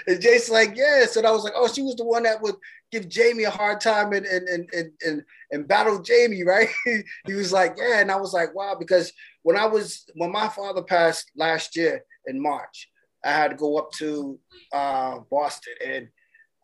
and 0.06 0.20
Jason's 0.20 0.50
like, 0.50 0.76
yes. 0.76 1.16
And 1.16 1.26
I 1.26 1.30
was 1.30 1.44
like, 1.44 1.54
oh, 1.56 1.68
she 1.68 1.82
was 1.82 1.96
the 1.96 2.04
one 2.04 2.24
that 2.24 2.42
would 2.42 2.56
give 2.90 3.08
Jamie 3.08 3.44
a 3.44 3.50
hard 3.50 3.80
time 3.80 4.12
and 4.12 4.26
and 4.26 4.48
and 4.48 4.68
and 4.72 4.92
and, 5.04 5.22
and 5.50 5.68
battle 5.68 6.00
Jamie, 6.00 6.44
right? 6.44 6.68
he 7.26 7.34
was 7.34 7.52
like, 7.52 7.76
yeah. 7.78 8.00
And 8.00 8.10
I 8.10 8.16
was 8.16 8.32
like, 8.32 8.54
wow, 8.54 8.76
because 8.78 9.12
when 9.42 9.56
I 9.56 9.66
was 9.66 10.04
when 10.14 10.32
my 10.32 10.48
father 10.48 10.82
passed 10.82 11.30
last 11.36 11.76
year 11.76 12.04
in 12.26 12.40
March, 12.40 12.88
I 13.24 13.30
had 13.30 13.50
to 13.50 13.56
go 13.56 13.78
up 13.78 13.92
to 13.92 14.38
uh, 14.72 15.18
Boston 15.30 15.74
and 15.84 16.08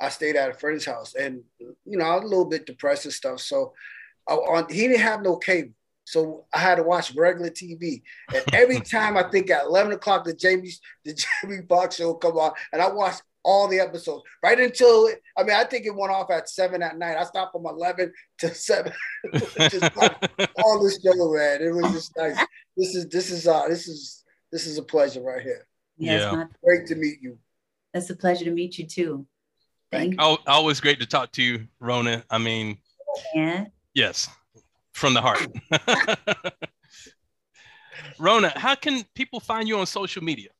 I 0.01 0.09
stayed 0.11 0.37
at 0.37 0.51
a 0.51 0.55
friend's 0.55 0.85
house, 0.85 1.14
and 1.14 1.43
you 1.59 1.99
know 1.99 2.05
I 2.05 2.14
was 2.14 2.24
a 2.24 2.29
little 2.29 2.45
bit 2.45 2.66
depressed 2.66 3.05
and 3.05 3.14
stuff. 3.14 3.41
So 3.41 3.72
I, 4.29 4.35
on 4.35 4.68
he 4.70 4.87
didn't 4.87 5.01
have 5.01 5.22
no 5.22 5.37
cable. 5.37 5.72
So 6.09 6.46
I 6.54 6.59
had 6.59 6.76
to 6.76 6.82
watch 6.82 7.14
regular 7.14 7.50
TV. 7.50 8.02
And 8.34 8.42
every 8.54 8.80
time 8.94 9.18
I 9.18 9.24
think 9.24 9.50
at 9.50 9.66
11 9.66 9.92
o'clock, 9.92 10.24
the 10.24 10.32
Jamie, 10.32 10.72
the 11.04 11.12
Jamie 11.42 11.61
Foxx 11.68 11.96
show 11.96 12.14
come 12.14 12.38
on, 12.38 12.52
and 12.72 12.80
I 12.80 12.90
watched 12.90 13.22
all 13.44 13.68
the 13.68 13.78
episodes 13.78 14.24
right 14.42 14.59
until 14.59 15.09
I 15.36 15.42
mean 15.42 15.54
I 15.54 15.64
think 15.64 15.86
it 15.86 15.94
went 15.94 16.12
off 16.12 16.30
at 16.30 16.48
seven 16.48 16.82
at 16.82 16.98
night. 16.98 17.16
I 17.16 17.24
stopped 17.24 17.52
from 17.52 17.66
eleven 17.66 18.12
to 18.38 18.54
seven. 18.54 18.92
just 19.32 19.90
all 20.64 20.82
this 20.82 20.98
show, 21.02 21.32
man. 21.34 21.62
It 21.62 21.74
was 21.74 21.92
just 21.92 22.16
nice. 22.16 22.38
This 22.76 22.94
is 22.94 23.09
this 23.09 23.30
is 23.30 23.46
uh 23.46 23.68
this 23.68 23.86
is 23.86 24.24
this 24.50 24.66
is 24.66 24.78
a 24.78 24.82
pleasure 24.82 25.22
right 25.22 25.42
here. 25.42 25.66
Yeah, 25.98 26.32
yeah. 26.32 26.44
great 26.64 26.86
to 26.86 26.94
meet 26.94 27.20
you. 27.20 27.38
It's 27.94 28.11
a 28.11 28.16
pleasure 28.16 28.46
to 28.46 28.50
meet 28.50 28.78
you 28.78 28.86
too. 28.86 29.26
Thank 29.92 30.14
you. 30.14 30.36
Always 30.46 30.80
great 30.80 31.00
to 31.00 31.06
talk 31.06 31.32
to 31.32 31.42
you, 31.42 31.68
Rona. 31.80 32.24
I 32.30 32.38
mean, 32.38 32.78
yeah. 33.34 33.66
Yes, 33.94 34.28
from 34.99 35.14
the 35.14 35.22
heart. 35.22 35.46
Rona, 38.18 38.53
how 38.57 38.74
can 38.74 39.05
people 39.14 39.40
find 39.40 39.68
you 39.68 39.78
on 39.78 39.86
social 39.86 40.22
media? 40.22 40.51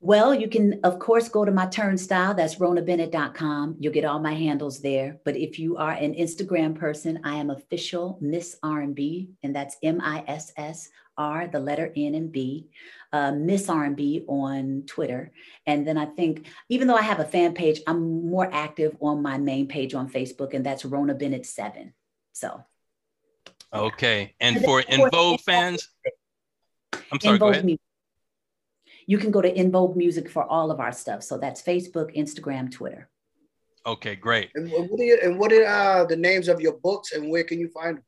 Well, 0.00 0.32
you 0.32 0.48
can, 0.48 0.78
of 0.84 1.00
course, 1.00 1.28
go 1.28 1.44
to 1.44 1.50
my 1.50 1.66
turnstile. 1.66 2.32
That's 2.32 2.56
ronabennett.com. 2.56 3.76
You'll 3.80 3.92
get 3.92 4.04
all 4.04 4.20
my 4.20 4.34
handles 4.34 4.80
there. 4.80 5.18
But 5.24 5.36
if 5.36 5.58
you 5.58 5.76
are 5.76 5.90
an 5.90 6.14
Instagram 6.14 6.78
person, 6.78 7.18
I 7.24 7.36
am 7.36 7.50
official 7.50 8.16
Miss 8.20 8.56
R&B, 8.62 9.30
and 9.42 9.56
that's 9.56 9.76
M-I-S-S-R, 9.82 11.48
the 11.48 11.58
letter 11.58 11.92
N 11.96 12.14
and 12.14 12.30
B, 12.30 12.68
uh, 13.12 13.32
Miss 13.32 13.68
R&B 13.68 14.24
on 14.28 14.84
Twitter. 14.86 15.32
And 15.66 15.84
then 15.84 15.98
I 15.98 16.06
think, 16.06 16.46
even 16.68 16.86
though 16.86 16.94
I 16.94 17.02
have 17.02 17.18
a 17.18 17.24
fan 17.24 17.54
page, 17.54 17.80
I'm 17.88 18.30
more 18.30 18.48
active 18.52 18.96
on 19.00 19.20
my 19.20 19.36
main 19.36 19.66
page 19.66 19.94
on 19.94 20.08
Facebook, 20.08 20.54
and 20.54 20.64
that's 20.64 20.84
Rona 20.84 21.14
Bennett 21.14 21.46
7. 21.46 21.92
So. 22.32 22.62
Okay. 23.72 24.34
And 24.40 24.64
for 24.64 24.82
En 24.88 25.10
Vogue 25.10 25.40
fans, 25.40 25.88
I'm 27.12 27.20
sorry, 27.20 27.38
go 27.38 27.48
ahead. 27.48 27.64
Music 27.64 27.80
you 29.08 29.16
can 29.16 29.30
go 29.30 29.40
to 29.40 29.50
En 29.56 29.72
Vogue 29.72 29.96
Music 29.96 30.28
for 30.28 30.44
all 30.44 30.70
of 30.70 30.80
our 30.80 30.92
stuff. 30.92 31.22
So 31.22 31.38
that's 31.38 31.62
Facebook, 31.62 32.14
Instagram, 32.14 32.70
Twitter. 32.70 33.08
Okay, 33.86 34.14
great. 34.14 34.50
And 34.54 34.70
what 34.70 35.00
are, 35.00 35.02
you, 35.02 35.18
and 35.22 35.38
what 35.38 35.50
are 35.50 35.64
uh, 35.64 36.04
the 36.04 36.16
names 36.16 36.46
of 36.46 36.60
your 36.60 36.74
books 36.74 37.12
and 37.12 37.30
where 37.30 37.42
can 37.42 37.58
you 37.58 37.68
find 37.68 37.96
them? 37.96 38.04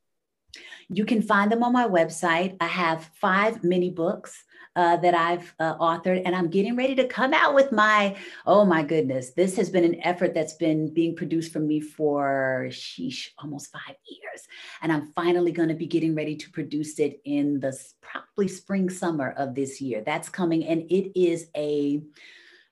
You 0.91 1.07
can 1.07 1.23
find 1.23 1.51
them 1.51 1.63
on 1.63 1.73
my 1.73 1.89
website. 1.89 2.57
I 2.61 2.67
have 2.67 3.09
five 3.15 3.65
mini 3.65 3.91
books 3.91 4.45
uh, 4.77 4.97
that 4.99 5.15
I've 5.15 5.55
uh, 5.59 5.77
authored, 5.79 6.23
and 6.25 6.35
I'm 6.35 6.49
getting 6.49 6.77
ready 6.77 6.95
to 6.97 7.07
come 7.07 7.35
out 7.35 7.55
with 7.55 7.73
my. 7.73 8.17
Oh 8.47 8.65
my 8.65 8.83
goodness, 8.83 9.31
this 9.31 9.57
has 9.57 9.69
been 9.71 9.85
an 9.85 10.01
effort 10.03 10.35
that's 10.35 10.55
been 10.55 10.93
being 10.93 11.17
produced 11.17 11.53
for 11.53 11.61
me 11.61 11.81
for 11.81 12.69
sheesh, 12.71 13.29
almost 13.39 13.73
five 13.73 13.97
years, 14.07 14.47
and 14.83 14.93
I'm 14.93 15.13
finally 15.15 15.53
going 15.53 15.69
to 15.69 15.75
be 15.75 15.87
getting 15.87 16.15
ready 16.15 16.37
to 16.37 16.51
produce 16.51 16.99
it 16.99 17.21
in 17.25 17.61
the 17.61 17.77
probably 18.01 18.49
spring 18.49 18.89
summer 18.91 19.33
of 19.33 19.55
this 19.55 19.81
year. 19.81 20.03
That's 20.05 20.29
coming, 20.29 20.65
and 20.65 20.83
it 20.91 21.19
is 21.21 21.49
a 21.57 22.03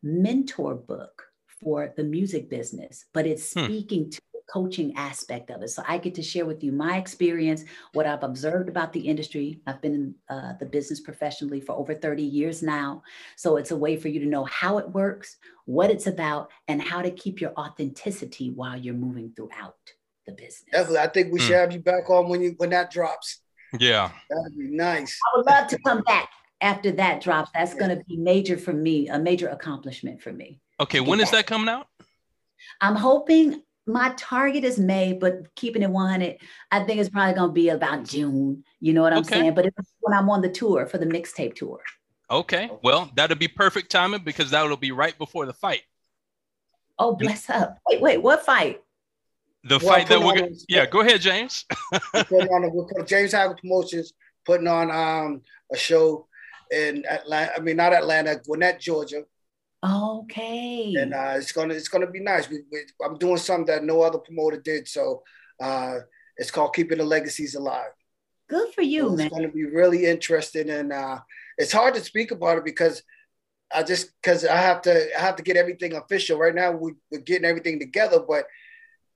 mentor 0.03 0.75
book 0.75 1.25
for 1.61 1.93
the 1.97 2.05
music 2.05 2.49
business, 2.49 3.07
but 3.13 3.27
it's 3.27 3.53
hmm. 3.53 3.65
speaking 3.65 4.05
hmm. 4.05 4.11
to 4.11 4.21
coaching 4.51 4.95
aspect 4.97 5.51
of 5.51 5.63
it. 5.63 5.69
So 5.69 5.83
I 5.87 5.99
get 5.99 6.15
to 6.15 6.23
share 6.23 6.47
with 6.47 6.65
you 6.65 6.73
my 6.73 6.97
experience, 6.97 7.65
what 7.93 8.07
I've 8.07 8.23
observed 8.23 8.69
about 8.69 8.93
the 8.93 9.01
industry. 9.01 9.61
I've 9.67 9.81
been 9.81 9.95
in 9.95 10.15
uh, 10.29 10.55
the 10.59 10.67
business 10.67 11.01
professionally 11.01 11.61
for 11.61 11.73
over 11.73 11.95
30 11.95 12.23
years 12.23 12.63
now. 12.63 13.03
So 13.37 13.57
it's 13.57 13.71
a 13.71 13.77
way 13.77 13.97
for 13.97 14.09
you 14.09 14.21
to 14.21 14.27
know 14.27 14.45
how 14.45 14.79
it 14.79 14.89
works, 14.91 15.37
what 15.67 15.91
it's 15.91 16.07
about, 16.07 16.51
and 16.67 16.81
how 16.81 17.03
to 17.03 17.11
keep 17.11 17.41
your 17.41 17.53
authenticity 17.59 18.51
while 18.51 18.77
you're 18.77 18.95
moving 18.95 19.33
throughout 19.37 19.77
the 20.27 20.33
business. 20.33 20.65
Definitely. 20.73 20.99
I 20.99 21.07
think 21.09 21.33
we 21.33 21.41
should 21.41 21.55
mm. 21.55 21.61
have 21.61 21.73
you 21.73 21.81
back 21.81 22.09
on 22.11 22.29
when 22.29 22.41
you 22.41 22.55
when 22.57 22.71
that 22.71 22.91
drops. 22.91 23.41
Yeah. 23.79 24.11
That'd 24.31 24.59
be 24.59 24.69
nice. 24.69 25.19
I 25.27 25.37
would 25.37 25.47
love 25.47 25.69
to 25.69 25.79
come 25.81 26.01
back 26.03 26.31
after 26.61 26.91
that 26.93 27.21
drops. 27.21 27.51
That's 27.55 27.75
yeah. 27.75 27.81
going 27.81 27.99
to 27.99 28.05
be 28.05 28.17
major 28.17 28.57
for 28.57 28.73
me, 28.73 29.09
a 29.09 29.19
major 29.19 29.49
accomplishment 29.49 30.23
for 30.23 30.33
me. 30.33 30.61
Okay, 30.81 31.01
when 31.01 31.21
is 31.21 31.31
that 31.33 31.47
coming 31.47 31.69
out? 31.69 31.87
I'm 32.81 32.95
hoping 32.95 33.63
my 33.89 34.13
target 34.17 34.65
is 34.65 34.79
May, 34.79 35.15
but 35.15 35.55
keeping 35.55 35.83
it 35.83 35.91
100, 35.91 36.37
I 36.71 36.85
think 36.85 37.01
it's 37.01 37.09
probably 37.09 37.35
going 37.35 37.49
to 37.49 37.53
be 37.55 37.71
about 37.71 38.05
June. 38.05 38.63
You 38.81 38.93
know 38.93 39.03
what 39.03 39.13
I'm 39.13 39.21
Okay. 39.21 39.41
saying? 39.41 39.55
But 39.55 39.67
it's 39.67 39.77
when 40.01 40.17
I'm 40.17 40.29
on 40.31 40.43
the 40.43 40.51
tour 40.51 40.87
for 40.87 40.99
the 40.99 41.07
mixtape 41.07 41.55
tour. 41.55 41.81
Okay. 42.31 42.71
Well, 42.83 43.11
that'll 43.17 43.37
be 43.39 43.49
perfect 43.49 43.91
timing 43.91 44.23
because 44.23 44.51
that'll 44.51 44.77
be 44.77 44.93
right 44.93 45.17
before 45.17 45.47
the 45.47 45.55
fight. 45.55 45.83
Oh, 46.99 47.17
bless 47.17 47.49
up. 47.49 47.79
Wait, 47.89 48.01
wait, 48.03 48.23
what 48.23 48.45
fight? 48.45 48.83
The 49.65 49.79
Well, 49.79 49.89
fight 49.89 50.09
that 50.09 50.21
we're 50.21 50.35
gonna, 50.35 50.51
yeah, 50.69 50.87
go 50.87 51.01
ahead, 51.01 51.21
James. 51.21 51.65
we're 51.91 52.01
putting 52.25 52.49
on 52.49 52.65
a, 52.65 52.69
we're 52.69 52.85
putting, 52.85 53.07
James 53.07 53.33
Hagel 53.33 53.57
Promotions 53.61 54.13
putting 54.45 54.67
on 54.69 54.91
um, 54.91 55.43
a 55.73 55.77
show 55.77 56.27
in 56.71 57.05
Atlanta. 57.07 57.53
I 57.57 57.61
mean, 57.61 57.77
not 57.77 57.93
Atlanta, 57.93 58.41
Gwinnett, 58.45 58.81
Georgia, 58.81 59.23
Okay. 59.85 60.95
and 60.99 61.15
uh, 61.15 61.35
it's 61.37 61.53
gonna 61.53 61.75
it's 61.75 61.89
gonna 61.89 62.11
be 62.11 62.21
nice. 62.21 62.49
We, 62.51 62.63
we, 62.73 62.81
I'm 63.05 63.17
doing 63.17 63.37
something 63.37 63.67
that 63.67 63.85
no 63.85 64.03
other 64.03 64.19
promoter 64.19 64.61
did, 64.61 64.89
so 64.89 65.23
uh, 65.63 65.99
it's 66.37 66.51
called 66.51 66.75
Keeping 66.75 66.99
the 66.99 67.05
Legacies 67.05 67.55
Alive. 67.55 67.91
Good 68.49 68.73
for 68.75 68.83
you, 68.83 69.03
So 69.11 69.17
man. 69.17 69.27
it's 69.27 69.37
going 69.37 69.47
to 69.47 69.55
be 69.55 69.67
really 69.67 70.07
interesting, 70.07 70.71
and 70.71 70.93
uh, 70.93 71.19
it's 71.59 71.73
hard 71.73 71.95
to 71.95 72.01
speak 72.01 72.31
about 72.31 72.59
it 72.59 72.65
because 72.65 73.03
I 73.73 73.83
just 73.83 74.11
because 74.23 74.45
I 74.45 74.57
have 74.57 74.83
to 74.83 75.17
I 75.17 75.21
have 75.21 75.37
to 75.37 75.43
get 75.43 75.57
everything 75.57 75.95
official. 75.95 76.39
Right 76.39 76.55
now, 76.55 76.73
we, 76.73 76.93
we're 77.11 77.21
getting 77.21 77.45
everything 77.45 77.79
together, 77.79 78.21
but 78.27 78.47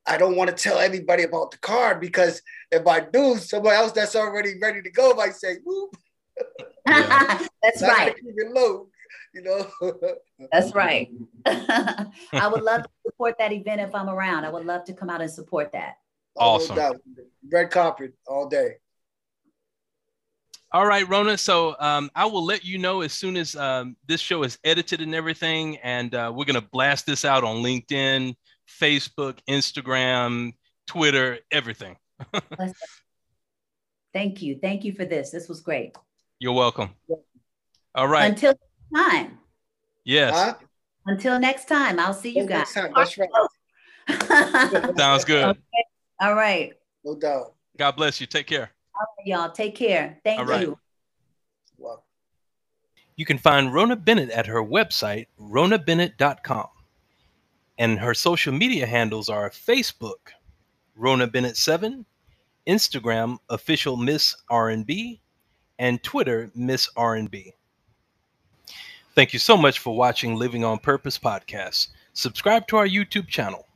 I 0.07 0.19
don't 0.19 0.37
want 0.37 0.51
to 0.51 0.57
tell 0.57 0.79
everybody 0.79 1.23
about 1.23 1.51
the 1.53 1.59
card 1.59 2.01
because 2.01 2.43
if 2.71 2.87
I 2.87 3.01
do, 3.01 3.37
somebody 3.37 3.77
else 3.77 3.93
that's 3.93 4.15
already 4.17 4.55
ready 4.61 4.83
to 4.83 4.91
go 4.91 5.15
might 5.15 5.35
say, 5.35 5.57
"Whoop." 5.65 5.97
Yeah. 6.89 7.47
That's 7.63 7.83
I 7.83 7.87
gotta 7.87 8.01
right. 8.07 8.15
Keep 8.17 8.35
it 8.37 8.51
low, 8.53 8.89
you 9.35 9.43
know. 9.43 9.71
That's 10.53 10.75
right. 10.75 11.11
I 11.47 12.49
would 12.51 12.63
love 12.63 12.83
to 12.83 12.89
support 13.07 13.37
that 13.39 13.53
event 13.53 13.81
if 13.81 13.95
I'm 13.95 14.09
around. 14.09 14.45
I 14.45 14.51
would 14.51 14.67
love 14.67 14.85
to 14.85 14.93
come 14.93 15.11
out 15.11 15.21
and 15.21 15.31
support 15.31 15.73
that. 15.73 15.97
Awesome. 16.37 16.77
No. 16.77 16.95
Red 17.51 17.71
carpet 17.71 18.15
all 18.27 18.49
day. 18.49 18.77
All 20.75 20.87
right, 20.87 21.07
Rona. 21.07 21.37
So 21.37 21.77
um, 21.81 22.11
I 22.15 22.25
will 22.25 22.45
let 22.45 22.65
you 22.65 22.79
know 22.79 23.03
as 23.03 23.13
soon 23.13 23.37
as 23.37 23.55
um, 23.57 23.95
this 24.07 24.23
show 24.23 24.43
is 24.43 24.59
edited 24.65 25.03
and 25.03 25.15
everything, 25.15 25.77
and 25.79 26.15
uh, 26.15 26.33
we're 26.35 26.47
gonna 26.47 26.63
blast 26.63 27.05
this 27.05 27.27
out 27.27 27.45
on 27.45 27.59
LinkedIn, 27.63 28.35
Facebook, 28.81 29.39
Instagram, 29.49 30.55
Twitter, 30.87 31.41
everything. 31.51 31.97
Thank 34.15 34.41
you. 34.43 34.59
Thank 34.63 34.85
you 34.85 34.95
for 34.95 35.05
this. 35.05 35.31
This 35.31 35.49
was 35.49 35.61
great. 35.61 35.95
You're 36.39 36.53
welcome. 36.53 36.91
All 37.95 38.09
right. 38.09 38.31
Until 38.31 38.51
next 38.51 38.72
time. 38.95 39.39
Yes. 40.05 40.33
Huh? 40.35 40.55
Until 41.07 41.39
next 41.39 41.67
time. 41.67 41.99
I'll 41.99 42.15
see 42.15 42.31
you 42.31 42.43
Until 42.43 42.59
guys. 42.59 42.75
next 42.75 42.75
time, 42.75 42.93
That's 42.95 43.19
right. 43.19 44.95
Sounds 44.99 45.25
good. 45.25 45.57
All 46.21 46.35
right. 46.35 46.73
No 47.05 47.17
doubt. 47.17 47.55
God 47.77 47.93
bless 47.97 48.21
you. 48.21 48.27
Take 48.27 48.47
care. 48.47 48.71
Y'all 49.25 49.51
take 49.51 49.75
care. 49.75 50.21
Thank 50.25 50.41
All 50.41 50.47
right. 50.47 50.63
you. 50.63 50.79
Well, 51.79 52.05
You 53.17 53.25
can 53.25 53.39
find 53.39 53.73
Rona 53.75 53.97
Bennett 53.97 54.31
at 54.31 54.47
her 54.47 54.63
website, 54.63 55.27
ronabennett.com. 55.41 56.69
And 57.79 57.99
her 57.99 58.15
social 58.15 58.53
media 58.53 58.87
handles 58.87 59.29
are 59.29 59.51
Facebook, 59.51 60.31
Rona 60.95 61.27
Bennett 61.27 61.57
7, 61.57 62.05
Instagram, 62.69 63.39
official 63.49 63.97
Miss 63.97 64.37
R&B, 64.49 65.21
and 65.79 66.01
Twitter, 66.03 66.51
Miss 66.55 66.89
R&B. 66.97 67.53
Thank 69.15 69.35
you 69.35 69.39
so 69.39 69.59
much 69.59 69.79
for 69.79 69.95
watching 69.95 70.37
Living 70.37 70.65
on 70.65 70.79
Purpose 70.79 71.19
podcast. 71.19 71.89
Subscribe 72.15 72.67
to 72.69 72.79
our 72.79 72.87
YouTube 72.87 73.29
channel. 73.29 73.67